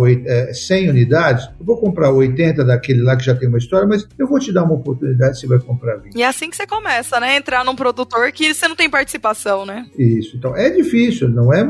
100 0.54 0.88
é, 0.88 0.90
unidades, 0.90 1.48
eu 1.60 1.66
vou 1.66 1.80
comprar 1.80 2.12
80 2.12 2.64
daquele 2.64 3.02
lá 3.02 3.16
que 3.16 3.26
já 3.26 3.36
tem 3.36 3.48
uma 3.48 3.58
história, 3.58 3.88
mas 3.88 4.08
eu 4.18 4.28
vou 4.28 4.40
te 4.40 4.52
dar 4.52 4.64
uma 4.64 4.74
oportunidade, 4.74 5.40
você 5.40 5.48
vai 5.48 5.60
comprar 5.60 5.98
20. 5.98 6.16
E 6.16 6.22
é 6.22 6.28
assim 6.28 6.50
que 6.50 6.56
você 6.56 6.66
começa, 6.66 7.20
né? 7.20 7.38
Entrar 7.38 7.64
num 7.64 7.76
produtor 7.76 8.32
que 8.32 8.54
você 8.54 8.68
não 8.68 8.76
tem 8.76 8.90
participação, 8.90 9.66
né? 9.66 9.86
Isso, 9.98 10.38
então 10.38 10.56
é 10.56 10.70
difícil, 10.70 11.30
não 11.30 11.54
é? 11.54 11.62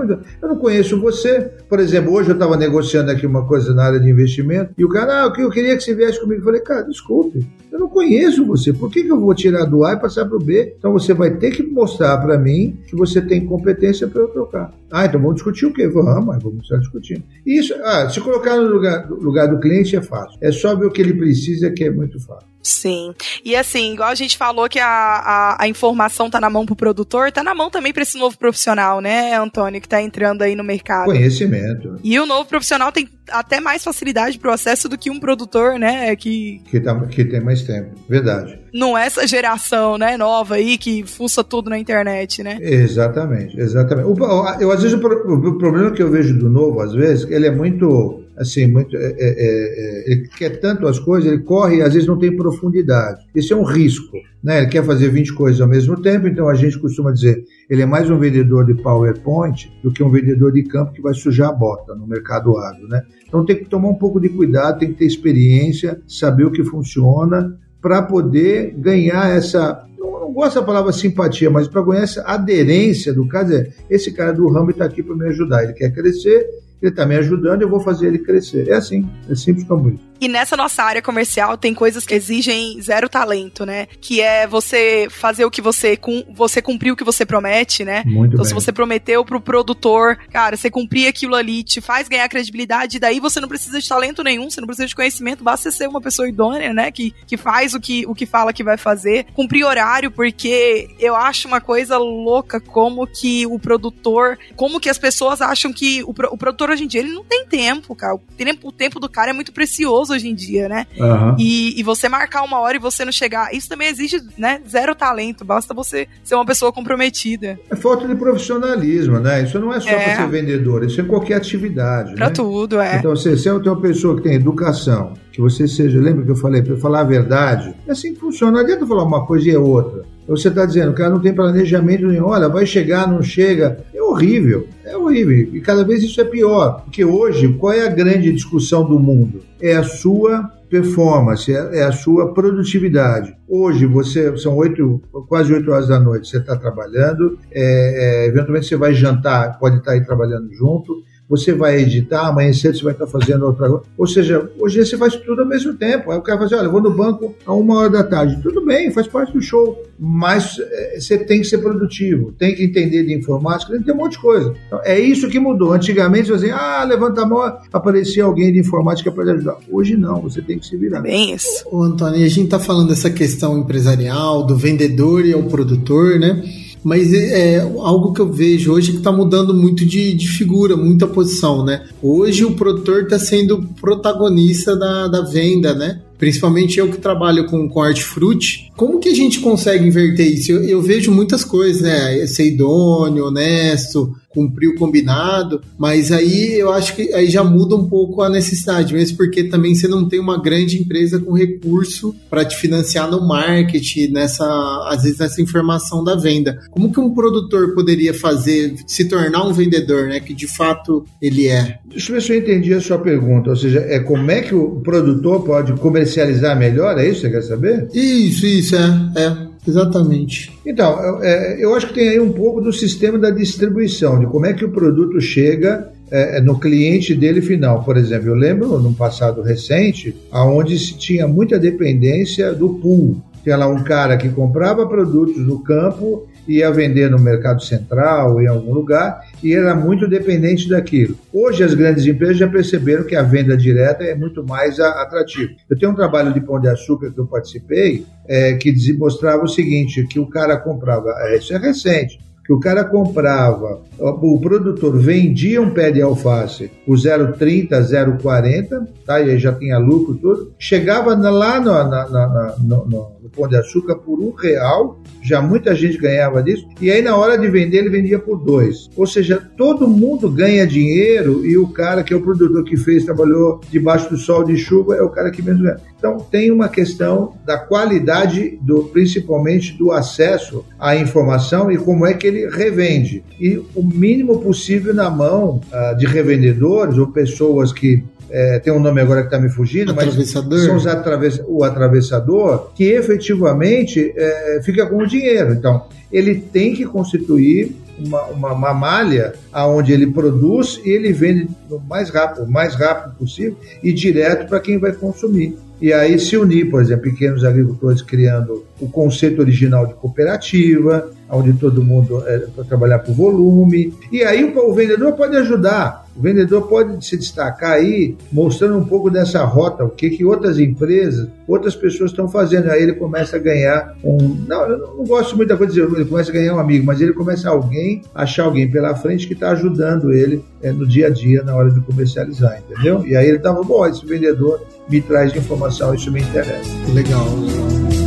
Eu 0.42 0.50
não 0.50 0.58
conheço 0.58 1.00
você. 1.00 1.52
Por 1.70 1.80
exemplo, 1.80 2.14
hoje 2.14 2.30
eu 2.30 2.34
estava 2.34 2.56
negociando 2.56 3.12
aqui 3.12 3.26
uma 3.26 3.46
coisa 3.46 3.74
na 3.74 3.86
área 3.86 4.00
de 4.00 4.10
investimento 4.10 4.72
e 4.78 4.86
o 4.86 4.90
cara, 4.90 5.26
ah, 5.26 5.34
eu 5.38 5.50
queria 5.50 5.67
que 5.76 5.84
você 5.84 5.96
viesse 5.96 6.20
comigo. 6.20 6.42
Eu 6.42 6.46
falei, 6.46 6.62
cara, 6.62 6.84
desculpe, 6.84 7.46
eu 7.72 7.80
não 7.80 7.90
conheço 7.90 8.46
você. 8.46 8.72
Por 8.72 8.92
que, 8.92 9.04
que 9.04 9.12
eu 9.12 9.20
vou 9.20 9.34
tirar 9.34 9.66
do 9.66 9.84
A 9.84 9.94
e 9.94 10.00
passar 10.00 10.26
para 10.26 10.38
o 10.38 10.44
B? 10.44 10.76
Então 10.78 10.94
você 10.94 11.14
vai 11.14 11.36
ter 11.36 11.52
que 11.52 11.64
mostrar 11.64 12.18
para 12.20 12.38
mim 12.38 12.80
que 12.88 12.96
você 12.96 13.22
tem 13.22 13.46
competência 13.46 14.08
para 14.08 14.22
eu 14.22 14.28
trocar. 14.30 14.74
Ah, 14.92 15.06
então 15.06 15.20
vamos 15.20 15.36
discutir 15.36 15.66
o 15.66 15.74
quê? 15.74 15.88
Vamos, 15.88 16.42
vamos 16.42 16.64
estar 16.64 16.78
discutindo. 16.78 17.24
Isso, 17.46 17.74
ah, 17.84 18.10
se 18.10 18.22
colocar 18.22 18.56
no 18.58 18.68
lugar, 18.68 19.10
no 19.10 19.18
lugar 19.18 19.48
do 19.48 19.60
cliente 19.60 19.96
é 19.96 20.02
fácil. 20.02 20.38
É 20.42 20.52
só 20.52 20.76
ver 20.76 20.86
o 20.86 20.92
que 20.92 21.02
ele 21.02 21.14
precisa 21.14 21.70
que 21.72 21.84
é 21.84 21.92
muito 21.92 22.20
fácil. 22.20 22.48
Sim. 22.68 23.14
E 23.46 23.56
assim, 23.56 23.94
igual 23.94 24.10
a 24.10 24.16
gente 24.16 24.38
falou 24.38 24.68
que 24.68 24.78
a, 24.78 24.88
a, 24.88 25.64
a 25.64 25.68
informação 25.68 26.30
tá 26.30 26.40
na 26.42 26.50
mão 26.50 26.66
pro 26.66 26.76
produtor, 26.76 27.32
tá 27.32 27.42
na 27.42 27.56
mão 27.56 27.70
também 27.70 27.94
para 27.94 28.04
esse 28.04 28.18
novo 28.18 28.38
profissional, 28.38 29.00
né, 29.00 29.38
Antônio, 29.38 29.80
que 29.80 29.88
tá 29.88 30.02
entrando 30.02 30.42
aí 30.42 30.54
no 30.54 30.64
mercado. 30.64 31.06
Conhecimento. 31.06 31.98
E 32.04 32.20
o 32.20 32.26
novo 32.26 32.46
profissional 32.46 32.92
tem 32.92 33.08
até 33.30 33.62
mais 33.62 33.84
facilidade 33.84 34.38
pro 34.38 34.52
acesso 34.52 34.90
do 34.90 34.98
que 34.98 35.10
um 35.10 35.20
produtor, 35.20 35.80
né, 35.80 36.14
que... 36.18 36.62
Que, 36.70 36.80
tá, 36.82 36.94
que 37.08 37.24
tem 37.24 37.40
mais 37.40 37.64
tempo, 37.64 37.96
verdade. 38.10 38.60
Não 38.74 38.98
é 38.98 39.06
essa 39.06 39.26
geração, 39.26 39.98
né, 39.98 40.18
nova 40.18 40.56
aí, 40.56 40.78
que 40.78 41.06
fuça 41.06 41.44
tudo 41.44 41.70
na 41.70 41.80
internet, 41.80 42.44
né? 42.44 42.58
Exatamente, 42.60 43.58
exatamente. 43.58 44.08
O, 44.08 44.16
eu, 44.60 44.72
às 44.72 44.84
vezes, 44.84 44.98
o, 44.98 45.00
o 45.00 45.58
problema 45.58 45.92
que 45.92 46.04
eu 46.04 46.12
vejo 46.12 46.38
do 46.38 46.50
novo, 46.50 46.82
às 46.82 46.94
vezes, 46.94 47.30
ele 47.32 47.48
é 47.48 47.52
muito 47.52 48.27
assim, 48.38 48.68
muito, 48.68 48.96
é, 48.96 49.00
é, 49.00 49.16
é, 49.18 50.12
ele 50.12 50.28
quer 50.28 50.60
tanto 50.60 50.88
as 50.88 51.00
coisas, 51.00 51.32
ele 51.32 51.42
corre 51.42 51.78
e 51.78 51.82
às 51.82 51.94
vezes 51.94 52.08
não 52.08 52.18
tem 52.18 52.36
profundidade. 52.36 53.26
Isso 53.36 53.54
é 53.54 53.58
um 53.58 53.64
risco. 53.64 54.16
Né? 54.44 54.60
Ele 54.60 54.68
quer 54.68 54.84
fazer 54.86 55.10
20 55.10 55.34
coisas 55.34 55.60
ao 55.60 55.68
mesmo 55.68 56.00
tempo, 56.02 56.28
então 56.28 56.48
a 56.48 56.54
gente 56.54 56.78
costuma 56.80 57.12
dizer 57.12 57.44
ele 57.70 57.82
é 57.82 57.86
mais 57.86 58.10
um 58.10 58.18
vendedor 58.18 58.66
de 58.66 58.76
PowerPoint 58.76 59.72
do 59.84 59.92
que 59.92 60.04
um 60.04 60.10
vendedor 60.10 60.52
de 60.52 60.64
campo 60.64 60.94
que 60.94 61.02
vai 61.02 61.14
sujar 61.14 61.50
a 61.50 61.54
bota 61.54 61.96
no 61.96 62.08
mercado 62.08 62.56
agro. 62.58 62.88
Né? 62.88 63.02
Então 63.28 63.44
tem 63.44 63.56
que 63.56 63.66
tomar 63.66 63.90
um 63.90 63.96
pouco 63.96 64.20
de 64.20 64.30
cuidado, 64.30 64.80
tem 64.80 64.90
que 64.90 65.00
ter 65.00 65.06
experiência, 65.06 66.00
saber 66.08 66.46
o 66.46 66.52
que 66.52 66.64
funciona 66.64 67.58
para 67.82 68.02
poder 68.02 68.74
ganhar 68.78 69.36
essa 69.36 69.84
não 70.28 70.34
gosto 70.34 70.56
da 70.60 70.66
palavra 70.66 70.92
simpatia, 70.92 71.50
mas 71.50 71.68
para 71.68 71.82
ganhar 71.82 72.04
essa 72.04 72.22
aderência 72.24 73.14
do 73.14 73.26
cara, 73.28 73.70
esse 73.90 74.12
cara 74.12 74.34
do 74.34 74.48
ramo 74.50 74.72
está 74.72 74.84
aqui 74.84 75.02
para 75.02 75.16
me 75.16 75.26
ajudar, 75.28 75.64
ele 75.64 75.74
quer 75.74 75.92
crescer, 75.94 76.46
ele 76.82 76.92
está 76.92 77.06
me 77.06 77.16
ajudando, 77.16 77.62
eu 77.62 77.70
vou 77.70 77.80
fazer 77.80 78.08
ele 78.08 78.20
crescer. 78.20 78.68
É 78.70 78.76
assim, 78.76 79.08
é 79.30 79.36
simples 79.36 79.68
como 79.68 79.90
isso. 79.90 80.08
E 80.20 80.28
nessa 80.28 80.58
nossa 80.58 80.84
área 80.84 81.02
comercial 81.02 81.58
tem 81.58 81.74
coisas 81.74 82.06
que 82.06 82.14
exigem 82.14 82.82
zero 82.82 83.08
talento, 83.08 83.66
né? 83.66 83.88
Que 84.02 84.22
é 84.22 84.48
você 84.48 85.08
fazer 85.10 85.46
o 85.46 85.52
que 85.52 85.62
você 85.62 85.96
com 85.96 86.24
você 86.34 86.62
cumprir 86.62 86.92
o 86.92 86.96
que 86.96 87.04
você 87.04 87.26
promete, 87.26 87.84
né? 87.84 88.04
Muito 88.06 88.34
então 88.34 88.44
bem. 88.44 88.48
se 88.48 88.54
você 88.54 88.72
prometeu 88.72 89.24
pro 89.24 89.40
produtor, 89.40 90.18
cara, 90.32 90.58
você 90.58 90.70
cumprir 90.70 91.08
aquilo 91.08 91.36
ali, 91.36 91.64
te 91.64 91.80
faz 91.82 92.08
ganhar 92.08 92.28
credibilidade, 92.30 92.98
e 92.98 93.00
daí 93.00 93.20
você 93.20 93.40
não 93.40 93.48
precisa 93.48 93.80
de 93.80 93.88
talento 93.88 94.24
nenhum, 94.24 94.50
você 94.50 94.60
não 94.60 94.68
precisa 94.68 94.88
de 94.88 94.96
conhecimento, 94.96 95.44
basta 95.44 95.72
ser 95.72 95.88
uma 95.88 96.02
pessoa 96.02 96.28
idônea, 96.28 96.74
né? 96.74 96.92
Que, 96.92 97.14
que 97.26 97.38
faz 97.38 97.74
o 97.74 97.80
que, 97.80 98.06
o 98.08 98.16
que 98.16 98.26
fala 98.26 98.54
que 98.54 98.64
vai 98.64 98.78
fazer. 98.78 99.26
Cumprir 99.34 99.66
horário, 99.66 100.10
porque 100.10 100.90
eu 101.00 101.16
acho 101.16 101.48
uma 101.48 101.62
coisa 101.62 101.98
louca 101.98 102.60
como 102.60 103.06
que 103.06 103.46
o 103.46 103.60
produtor, 103.60 104.38
como 104.56 104.80
que 104.80 104.90
as 104.90 104.98
pessoas 104.98 105.42
acham 105.42 105.72
que 105.72 106.04
o, 106.04 106.10
o 106.10 106.38
produtor 106.38 106.67
hoje 106.72 106.84
em 106.84 106.88
dia 106.88 107.02
ele 107.02 107.12
não 107.12 107.24
tem 107.24 107.46
tempo, 107.46 107.96
cara. 107.96 108.16
O 108.16 108.20
tempo, 108.38 108.68
o 108.68 108.72
tempo 108.72 109.00
do 109.00 109.10
cara 109.10 109.32
é 109.32 109.34
muito 109.34 109.52
precioso 109.52 110.14
hoje 110.14 110.28
em 110.28 110.36
dia, 110.36 110.68
né? 110.68 110.86
Uhum. 110.98 111.36
E, 111.40 111.80
e 111.80 111.84
você 111.84 112.08
marcar 112.10 112.44
uma 112.44 112.60
hora 112.60 112.78
e 112.78 112.80
você 112.80 113.04
não 113.06 113.12
chegar, 113.12 113.54
isso 113.54 113.70
também 113.70 113.88
exige, 113.88 114.22
né, 114.38 114.62
zero 114.68 114.96
talento, 114.96 115.46
basta 115.46 115.74
você 115.74 116.08
ser 116.24 116.36
uma 116.36 116.46
pessoa 116.46 116.72
comprometida. 116.72 117.60
É 117.70 117.76
falta 117.76 118.08
de 118.08 118.16
profissionalismo, 118.16 119.20
né? 119.20 119.44
Isso 119.44 119.60
não 119.60 119.74
é 119.74 119.80
só 119.80 119.90
é. 119.90 120.04
para 120.04 120.16
ser 120.16 120.30
vendedor, 120.30 120.84
isso 120.84 121.00
é 121.00 121.04
qualquer 121.04 121.36
atividade. 121.36 122.16
Pra 122.16 122.28
né? 122.28 122.34
tudo, 122.34 122.80
é. 122.80 122.98
Então, 122.98 123.16
se 123.16 123.30
você 123.30 123.50
é 123.50 123.54
uma 123.54 123.82
pessoa 123.82 124.16
que 124.16 124.24
tem 124.24 124.34
educação, 124.34 125.14
que 125.32 125.42
você 125.42 125.68
seja, 125.68 126.00
lembra 126.00 126.26
que 126.26 126.32
eu 126.32 126.36
falei, 126.36 126.62
para 126.62 126.76
falar 126.78 127.02
a 127.02 127.04
verdade, 127.04 127.76
é 127.88 127.92
assim 127.92 128.14
que 128.14 128.20
funciona. 128.20 128.54
Não 128.54 128.60
adianta 128.62 128.88
falar 128.88 129.04
uma 129.04 129.26
coisa 129.26 129.48
e 129.48 129.54
é 129.54 129.60
outra. 129.60 130.04
Você 130.28 130.50
está 130.50 130.66
dizendo, 130.66 130.92
o 130.92 130.96
cara 130.96 131.10
não 131.10 131.22
tem 131.22 131.34
planejamento 131.34 132.08
nenhum, 132.08 132.26
olha, 132.26 132.50
vai 132.50 132.66
chegar, 132.66 133.08
não 133.08 133.22
chega. 133.22 133.80
Horrível, 134.18 134.68
é 134.84 134.98
horrível. 134.98 135.56
E 135.56 135.62
cada 135.62 135.84
vez 135.84 136.02
isso 136.02 136.20
é 136.20 136.24
pior. 136.24 136.82
Porque 136.82 137.06
hoje, 137.06 137.54
qual 137.54 137.72
é 137.72 137.86
a 137.86 137.90
grande 137.90 138.34
discussão 138.34 138.84
do 138.84 139.00
mundo? 139.00 139.44
É 139.62 139.76
a 139.76 139.84
sua 139.84 140.52
performance, 140.68 141.54
é, 141.54 141.80
é 141.80 141.84
a 141.84 141.92
sua 141.92 142.34
produtividade. 142.34 143.36
Hoje, 143.48 143.86
você 143.86 144.36
são 144.38 144.56
oito, 144.56 145.02
quase 145.30 145.54
oito 145.54 145.72
horas 145.72 145.88
da 145.88 146.00
noite, 146.00 146.28
você 146.28 146.38
está 146.38 146.56
trabalhando, 146.56 147.38
é, 147.52 148.24
é, 148.24 148.28
eventualmente 148.28 148.66
você 148.66 148.76
vai 148.76 148.94
jantar, 148.94 149.60
pode 149.60 149.78
estar 149.78 149.92
tá 149.92 149.98
aí 149.98 150.04
trabalhando 150.04 150.52
junto, 150.52 151.04
você 151.30 151.54
vai 151.54 151.82
editar, 151.82 152.28
amanhã 152.28 152.54
cedo 152.54 152.78
você 152.78 152.84
vai 152.84 152.94
estar 152.94 153.08
fazendo 153.08 153.46
outra 153.46 153.68
coisa. 153.68 153.84
Ou 153.98 154.08
seja, 154.08 154.50
hoje 154.60 154.86
você 154.86 154.98
faz 154.98 155.16
tudo 155.16 155.42
ao 155.42 155.48
mesmo 155.48 155.74
tempo. 155.74 156.12
Aí 156.12 156.18
o 156.18 156.22
cara 156.22 156.38
fala 156.38 156.46
assim, 156.46 156.56
olha, 156.56 156.66
eu 156.68 156.72
vou 156.72 156.82
no 156.82 156.96
banco 156.96 157.36
a 157.46 157.54
uma 157.54 157.78
hora 157.78 157.90
da 157.90 158.04
tarde. 158.04 158.42
Tudo 158.42 158.66
bem, 158.66 158.92
faz 158.92 159.08
parte 159.08 159.34
do 159.34 159.42
show. 159.42 159.84
Mas 160.00 160.58
é, 160.60 161.00
você 161.00 161.18
tem 161.18 161.42
que 161.42 161.48
ser 161.48 161.58
produtivo, 161.58 162.32
tem 162.32 162.56
que 162.56 162.64
entender 162.64 163.04
de 163.04 163.14
informática, 163.14 163.72
tem 163.72 163.82
que 163.82 163.88
ter 163.88 163.94
um 163.94 163.98
monte 163.98 164.14
de 164.14 164.20
coisa. 164.20 164.54
Então, 164.68 164.80
é 164.84 165.00
isso 165.00 165.28
que 165.28 165.40
mudou. 165.40 165.74
Antigamente, 165.74 166.30
você 166.30 166.46
assim, 166.46 166.52
ah, 166.52 166.84
levanta 166.84 167.22
a 167.22 167.26
mão, 167.26 167.58
aparecia 167.74 168.24
alguém 168.24 168.54
de 168.54 168.60
informática 168.60 169.12
para 169.12 169.32
ajudar. 169.34 169.58
Hoje 169.70 169.98
não, 169.98 170.22
você 170.22 170.42
tem 170.42 170.60
que 170.60 170.66
se 170.66 170.78
virar. 170.78 171.02
Bem 171.02 171.34
isso. 171.34 171.64
Ô, 171.70 171.82
Antônio, 171.82 172.24
a 172.24 172.30
gente 172.30 172.46
está 172.46 172.60
falando 172.60 172.90
dessa 172.90 173.10
questão 173.10 173.58
empresarial, 173.58 174.46
do 174.46 174.56
vendedor 174.56 175.26
e 175.26 175.34
ao 175.34 175.44
produtor, 175.44 176.20
né? 176.20 176.42
Mas 176.84 177.14
é, 177.14 177.56
é 177.56 177.60
algo 177.60 178.14
que 178.14 178.22
eu 178.22 178.32
vejo 178.32 178.72
hoje 178.72 178.92
que 178.92 178.98
está 178.98 179.12
mudando 179.12 179.54
muito 179.54 179.86
de, 179.86 180.14
de, 180.14 180.28
figura, 180.28 180.76
muita 180.76 181.08
posição, 181.08 181.64
né? 181.64 181.86
Hoje 182.02 182.46
o 182.46 182.52
produtor 182.52 183.04
está 183.04 183.20
sendo 183.20 183.64
protagonista 183.80 184.76
da, 184.76 185.08
da 185.08 185.22
venda, 185.22 185.74
né? 185.74 186.02
Principalmente 186.18 186.80
eu 186.80 186.90
que 186.90 186.98
trabalho 186.98 187.46
com, 187.46 187.70
com 187.70 187.80
hortifruti. 187.80 188.72
Como 188.76 189.00
que 189.00 189.10
a 189.10 189.16
gente 189.16 189.40
consegue 189.40 189.88
inverter 189.88 190.26
isso? 190.34 190.52
Eu, 190.52 190.64
eu 190.64 190.82
vejo 190.82 191.12
muitas 191.12 191.44
coisas, 191.44 191.82
né? 191.82 192.26
Ser 192.26 192.48
idôneo, 192.48 193.26
honesto, 193.26 194.16
cumprir 194.38 194.70
o 194.70 194.76
combinado, 194.76 195.60
mas 195.80 196.12
aí 196.12 196.60
eu 196.60 196.72
acho 196.72 196.96
que 196.96 197.12
aí 197.12 197.28
já 197.28 197.44
muda 197.44 197.76
um 197.76 197.90
pouco 197.90 198.22
a 198.22 198.30
necessidade, 198.30 198.94
mesmo 198.94 199.18
porque 199.18 199.46
também 199.46 199.74
você 199.74 199.88
não 199.88 200.08
tem 200.08 200.20
uma 200.20 200.40
grande 200.40 200.78
empresa 200.78 201.20
com 201.20 201.34
recurso 201.34 202.16
para 202.30 202.46
te 202.46 202.56
financiar 202.56 203.10
no 203.10 203.28
marketing, 203.28 204.10
nessa, 204.10 204.46
às 204.92 205.02
vezes 205.02 205.18
nessa 205.18 205.42
informação 205.42 206.04
da 206.04 206.16
venda. 206.16 206.60
Como 206.70 206.94
que 206.94 207.00
um 207.00 207.16
produtor 207.16 207.74
poderia 207.74 208.14
fazer, 208.14 208.76
se 208.86 209.06
tornar 209.06 209.44
um 209.44 209.54
vendedor, 209.54 210.08
né? 210.08 210.20
Que 210.20 210.36
de 210.36 210.46
fato 210.46 211.04
ele 211.20 211.48
é. 211.48 211.80
Deixa 211.90 212.12
eu 212.12 212.16
ver 212.16 212.22
se 212.22 212.34
eu 212.34 212.38
entendi 212.38 212.74
a 212.76 212.82
sua 212.82 213.00
pergunta. 213.00 213.50
Ou 213.50 213.56
seja, 213.56 213.80
é 213.80 214.00
como 214.00 214.30
é 214.30 214.42
que 214.42 214.54
o 214.54 214.82
produtor 214.82 215.44
pode 215.44 215.74
comercializar 215.74 216.56
melhor? 216.58 217.00
É 217.00 217.10
isso 217.10 217.22
que 217.22 217.28
você 217.28 217.32
quer 217.32 217.42
saber? 217.42 217.90
Isso, 217.92 218.46
isso, 218.46 218.76
é. 218.76 219.12
é. 219.16 219.47
Exatamente. 219.68 220.52
Então, 220.66 221.22
é, 221.22 221.58
eu 221.64 221.76
acho 221.76 221.88
que 221.88 221.94
tem 221.94 222.10
aí 222.10 222.20
um 222.20 222.32
pouco 222.32 222.62
do 222.62 222.72
sistema 222.72 223.18
da 223.18 223.30
distribuição, 223.30 224.20
de 224.20 224.26
como 224.26 224.46
é 224.46 224.54
que 224.54 224.64
o 224.64 224.72
produto 224.72 225.20
chega 225.20 225.92
é, 226.10 226.38
é, 226.38 226.42
no 226.42 226.58
cliente 226.58 227.14
dele 227.14 227.42
final. 227.42 227.84
Por 227.84 227.98
exemplo, 227.98 228.30
eu 228.30 228.36
lembro 228.36 228.80
num 228.80 228.94
passado 228.94 229.42
recente, 229.42 230.16
aonde 230.32 230.80
se 230.80 230.98
tinha 230.98 231.28
muita 231.28 231.60
dependência 231.60 232.54
do 232.54 232.76
pool. 232.76 233.22
Tinha 233.44 233.58
lá 233.58 233.68
um 233.68 233.84
cara 233.84 234.16
que 234.16 234.30
comprava 234.30 234.88
produtos 234.88 235.46
no 235.46 235.60
campo 235.60 236.26
ia 236.48 236.72
vender 236.72 237.10
no 237.10 237.20
mercado 237.20 237.62
central, 237.62 238.42
em 238.42 238.48
algum 238.48 238.74
lugar, 238.74 239.22
e 239.44 239.54
era 239.54 239.76
muito 239.76 240.08
dependente 240.08 240.70
daquilo. 240.70 241.18
Hoje 241.32 241.64
as 241.64 241.74
grandes 241.74 242.06
empresas 242.06 242.38
já 242.38 242.48
perceberam 242.48 243.04
que 243.04 243.16
a 243.16 243.24
venda 243.24 243.58
direta 243.58 244.04
é 244.04 244.16
muito 244.16 244.44
mais 244.44 244.80
atrativa. 244.80 245.52
Eu 245.70 245.78
tenho 245.78 245.92
um 245.92 245.96
trabalho 245.96 246.34
de 246.34 246.42
pão 246.42 246.60
de 246.60 246.68
açúcar 246.68 247.12
que 247.12 247.18
eu 247.18 247.26
participei, 247.26 248.06
é, 248.28 248.54
que 248.54 248.74
mostrava 248.94 249.44
o 249.44 249.48
seguinte, 249.48 250.06
que 250.08 250.20
o 250.20 250.28
cara 250.28 250.58
comprava, 250.58 251.14
é, 251.20 251.38
isso 251.38 251.54
é 251.54 251.58
recente, 251.58 252.20
que 252.48 252.54
o 252.54 252.60
cara 252.62 252.86
comprava, 252.86 253.82
o 254.00 254.40
produtor 254.40 254.98
vendia 254.98 255.62
um 255.62 255.72
pé 255.72 255.92
de 255.92 256.02
alface 256.02 256.72
por 256.86 256.96
0,30, 256.96 257.72
0,40, 257.72 258.88
tá? 259.06 259.20
e 259.20 259.32
aí 259.32 259.38
já 259.38 259.52
tinha 259.52 259.78
lucro 259.78 260.16
tudo, 260.16 260.54
chegava 260.58 261.14
lá 261.14 261.60
no, 261.60 261.74
na, 261.74 262.10
na, 262.10 262.56
no, 262.58 262.86
no, 262.86 263.12
no 263.28 263.30
Pão 263.30 263.48
de 263.48 263.58
Açúcar 263.58 263.96
por 263.96 264.20
um 264.20 264.32
real, 264.32 265.00
já 265.22 265.42
muita 265.42 265.76
gente 265.76 265.98
ganhava 265.98 266.42
disso, 266.42 266.68
e 266.82 266.90
aí 266.90 267.02
na 267.02 267.16
hora 267.16 267.38
de 267.38 267.48
vender 267.50 267.80
ele 267.80 267.90
vendia 267.90 268.18
por 268.18 268.38
dois. 268.38 268.90
Ou 268.96 269.06
seja, 269.06 269.42
todo 269.58 269.88
mundo 269.88 270.30
ganha 270.30 270.66
dinheiro 270.66 271.46
e 271.46 271.58
o 271.58 271.68
cara 271.68 272.04
que 272.04 272.14
é 272.14 272.18
o 272.18 272.22
produtor 272.22 272.64
que 272.64 272.78
fez, 272.78 273.04
trabalhou 273.04 273.60
debaixo 273.70 274.10
do 274.10 274.18
sol 274.18 274.44
de 274.44 274.58
chuva, 274.58 274.96
é 274.96 275.02
o 275.02 275.10
cara 275.10 275.30
que 275.30 275.42
menos 275.42 275.62
ganha. 275.62 275.78
Então 275.98 276.18
tem 276.18 276.52
uma 276.52 276.70
questão 276.70 277.34
da 277.46 277.58
qualidade, 277.58 278.58
do, 278.62 278.84
principalmente 278.84 279.74
do 279.74 279.92
acesso 279.92 280.64
à 280.80 280.96
informação 280.96 281.72
e 281.72 281.78
como 281.78 282.06
é 282.06 282.14
que 282.14 282.28
ele 282.28 282.48
revende. 282.48 283.24
E 283.40 283.58
o 283.76 283.84
mínimo 283.84 284.40
possível 284.40 284.94
na 284.94 285.10
mão 285.10 285.60
uh, 285.72 285.98
de 285.98 286.06
revendedores 286.06 286.98
ou 286.98 287.08
pessoas 287.08 287.74
que 287.74 288.04
é, 288.30 288.60
tem 288.60 288.74
um 288.74 288.80
nome 288.80 289.02
agora 289.02 289.22
que 289.22 289.28
está 289.28 289.40
me 289.40 289.50
fugindo, 289.50 289.96
mas 289.96 290.14
são 290.30 290.76
os 290.76 290.88
atravess, 290.88 291.42
o 291.48 291.64
atravessador, 291.64 292.70
que 292.76 292.86
efetivamente 292.86 294.14
é, 294.16 294.62
fica 294.64 294.86
com 294.86 294.98
o 294.98 295.08
dinheiro. 295.08 295.54
Então, 295.54 295.86
ele 296.12 296.36
tem 296.36 296.74
que 296.74 296.86
constituir 296.86 297.76
uma, 297.98 298.24
uma, 298.26 298.54
uma 298.54 298.74
malha 298.74 299.34
aonde 299.52 299.92
ele 299.92 300.08
produz 300.08 300.80
e 300.86 300.90
ele 300.90 301.12
vende 301.12 301.50
o 301.70 301.80
mais 301.80 302.10
rápido, 302.10 302.46
o 302.46 302.52
mais 302.52 302.76
rápido 302.76 303.16
possível 303.16 303.58
e 303.82 303.92
direto 303.92 304.48
para 304.48 304.60
quem 304.60 304.78
vai 304.78 304.94
consumir. 304.94 305.58
E 305.80 305.94
aí 305.94 306.18
se 306.20 306.36
unir, 306.36 306.70
por 306.70 306.82
exemplo, 306.82 307.04
pequenos 307.04 307.44
agricultores 307.44 308.02
criando 308.02 308.66
o 308.80 308.90
conceito 308.90 309.42
original 309.42 309.86
de 309.86 309.94
cooperativa, 309.94 311.12
onde 311.30 311.54
todo 311.54 311.84
mundo 311.84 312.24
é, 312.26 312.40
para 312.40 312.64
trabalhar 312.64 313.00
por 313.00 313.14
volume. 313.14 313.94
E 314.12 314.24
aí 314.24 314.44
o, 314.44 314.70
o 314.70 314.74
vendedor 314.74 315.14
pode 315.14 315.36
ajudar. 315.38 316.06
O 316.16 316.22
vendedor 316.22 316.64
pode 316.68 317.06
se 317.06 317.16
destacar 317.16 317.74
aí, 317.74 318.16
mostrando 318.32 318.76
um 318.78 318.86
pouco 318.86 319.08
dessa 319.10 319.44
rota, 319.44 319.84
o 319.84 319.90
que, 319.90 320.10
que 320.10 320.26
outras 320.26 320.58
empresas, 320.58 321.28
outras 321.48 321.76
pessoas 321.76 322.10
estão 322.10 322.28
fazendo. 322.28 322.72
Aí 322.72 322.82
ele 322.82 322.94
começa 322.94 323.36
a 323.36 323.40
ganhar 323.40 323.96
um. 324.04 324.18
Não, 324.48 324.64
eu 324.64 324.78
não 324.80 325.06
gosto 325.06 325.36
muito 325.36 325.50
da 325.50 325.58
coisa 325.58 325.72
de 325.72 325.80
dizer, 325.80 325.96
ele 325.96 326.10
começa 326.10 326.32
a 326.32 326.34
ganhar 326.34 326.56
um 326.56 326.60
amigo, 326.60 326.86
mas 326.86 327.00
ele 327.02 327.14
começa 327.14 327.50
alguém, 327.50 328.02
achar 328.16 328.46
alguém 328.46 328.70
pela 328.70 328.96
frente 328.96 329.28
que 329.28 329.34
está 329.34 329.52
ajudando 329.52 330.12
ele 330.12 330.44
é, 330.64 330.72
no 330.72 330.88
dia 330.88 331.08
a 331.08 331.10
dia, 331.12 331.44
na 331.44 331.56
hora 331.56 331.70
de 331.70 331.82
comercializar, 331.82 332.64
entendeu? 332.68 333.06
E 333.06 333.16
aí 333.16 333.28
ele 333.28 333.38
estava, 333.38 333.62
bom, 333.62 333.86
esse 333.86 334.04
vendedor 334.04 334.60
me 334.90 335.00
traz 335.02 335.36
informação, 335.36 335.94
isso 335.94 336.12
me 336.12 336.22
interessa. 336.22 336.72
Legal, 336.94 337.26
legal. 337.36 338.07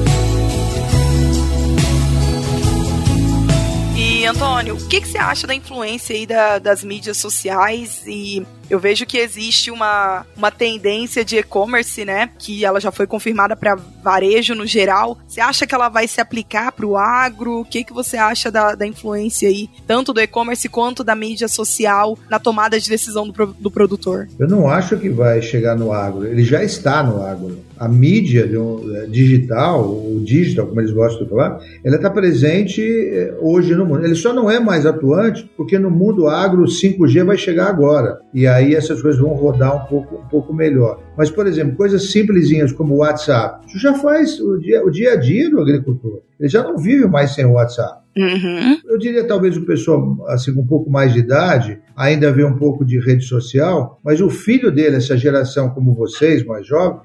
Antônio, 4.41 4.73
o 4.73 4.87
que, 4.87 4.99
que 4.99 5.07
você 5.07 5.19
acha 5.19 5.45
da 5.45 5.53
influência 5.53 6.15
aí 6.15 6.25
da, 6.25 6.57
das 6.57 6.83
mídias 6.83 7.17
sociais 7.17 8.01
e 8.07 8.43
eu 8.71 8.79
vejo 8.79 9.05
que 9.05 9.19
existe 9.19 9.69
uma, 9.69 10.25
uma 10.35 10.49
tendência 10.49 11.23
de 11.23 11.37
e-commerce, 11.37 12.03
né? 12.03 12.29
Que 12.39 12.65
ela 12.65 12.79
já 12.79 12.89
foi 12.89 13.05
confirmada 13.05 13.55
para 13.55 13.77
varejo 14.01 14.55
no 14.55 14.65
geral. 14.65 15.17
Você 15.27 15.41
acha 15.41 15.67
que 15.67 15.75
ela 15.75 15.89
vai 15.89 16.07
se 16.07 16.19
aplicar 16.19 16.71
para 16.71 16.85
o 16.87 16.97
agro? 16.97 17.59
O 17.59 17.65
que, 17.65 17.83
que 17.83 17.93
você 17.93 18.17
acha 18.17 18.49
da, 18.49 18.73
da 18.73 18.87
influência 18.87 19.47
aí, 19.47 19.69
tanto 19.85 20.13
do 20.13 20.21
e-commerce 20.21 20.67
quanto 20.69 21.03
da 21.03 21.13
mídia 21.13 21.47
social 21.47 22.17
na 22.29 22.39
tomada 22.39 22.79
de 22.79 22.89
decisão 22.89 23.27
do, 23.29 23.47
do 23.47 23.69
produtor? 23.69 24.27
Eu 24.39 24.47
não 24.47 24.67
acho 24.67 24.97
que 24.97 25.09
vai 25.09 25.41
chegar 25.41 25.75
no 25.75 25.91
agro. 25.91 26.25
Ele 26.25 26.43
já 26.43 26.63
está 26.63 27.03
no 27.03 27.21
agro. 27.21 27.59
A 27.81 27.87
mídia 27.87 28.47
é, 28.47 29.07
digital, 29.07 29.89
o 29.89 30.21
digital, 30.23 30.67
como 30.67 30.79
eles 30.81 30.91
gostam 30.91 31.23
de 31.23 31.29
falar, 31.31 31.59
ela 31.83 31.95
está 31.95 32.11
presente 32.11 32.79
é, 32.79 33.35
hoje 33.41 33.73
no 33.73 33.87
mundo. 33.87 34.05
Ele 34.05 34.13
só 34.13 34.31
não 34.31 34.51
é 34.51 34.59
mais 34.59 34.85
atuante 34.85 35.49
porque 35.57 35.79
no 35.79 35.89
mundo 35.89 36.27
agro 36.27 36.61
o 36.61 36.67
5G 36.67 37.23
vai 37.23 37.39
chegar 37.39 37.69
agora. 37.69 38.19
E 38.35 38.45
aí 38.45 38.75
essas 38.75 39.01
coisas 39.01 39.19
vão 39.19 39.33
rodar 39.33 39.75
um 39.83 39.87
pouco, 39.87 40.15
um 40.17 40.27
pouco 40.27 40.53
melhor. 40.53 41.01
Mas, 41.17 41.31
por 41.31 41.47
exemplo, 41.47 41.75
coisas 41.75 42.11
simplesinhas 42.11 42.71
como 42.71 42.93
o 42.93 42.97
WhatsApp, 42.97 43.65
isso 43.67 43.79
já 43.79 43.95
faz 43.95 44.39
o 44.39 44.59
dia, 44.59 44.85
o 44.85 44.91
dia 44.91 45.13
a 45.13 45.15
dia 45.15 45.49
do 45.49 45.59
agricultor. 45.59 46.21
Ele 46.39 46.49
já 46.49 46.61
não 46.61 46.77
vive 46.77 47.07
mais 47.07 47.33
sem 47.33 47.45
o 47.45 47.53
WhatsApp. 47.53 47.99
Uhum. 48.15 48.77
Eu 48.85 48.97
diria 48.97 49.23
talvez 49.23 49.55
o 49.55 49.65
pessoal 49.65 50.17
assim 50.27 50.53
com 50.53 50.61
um 50.61 50.67
pouco 50.67 50.89
mais 50.89 51.13
de 51.13 51.19
idade 51.19 51.79
ainda 51.95 52.31
vê 52.31 52.43
um 52.43 52.57
pouco 52.57 52.83
de 52.83 52.99
rede 52.99 53.23
social, 53.23 53.99
mas 54.03 54.19
o 54.19 54.29
filho 54.29 54.71
dele, 54.71 54.97
essa 54.97 55.15
geração 55.15 55.69
como 55.69 55.93
vocês, 55.93 56.43
mais 56.43 56.65
jovens, 56.67 57.03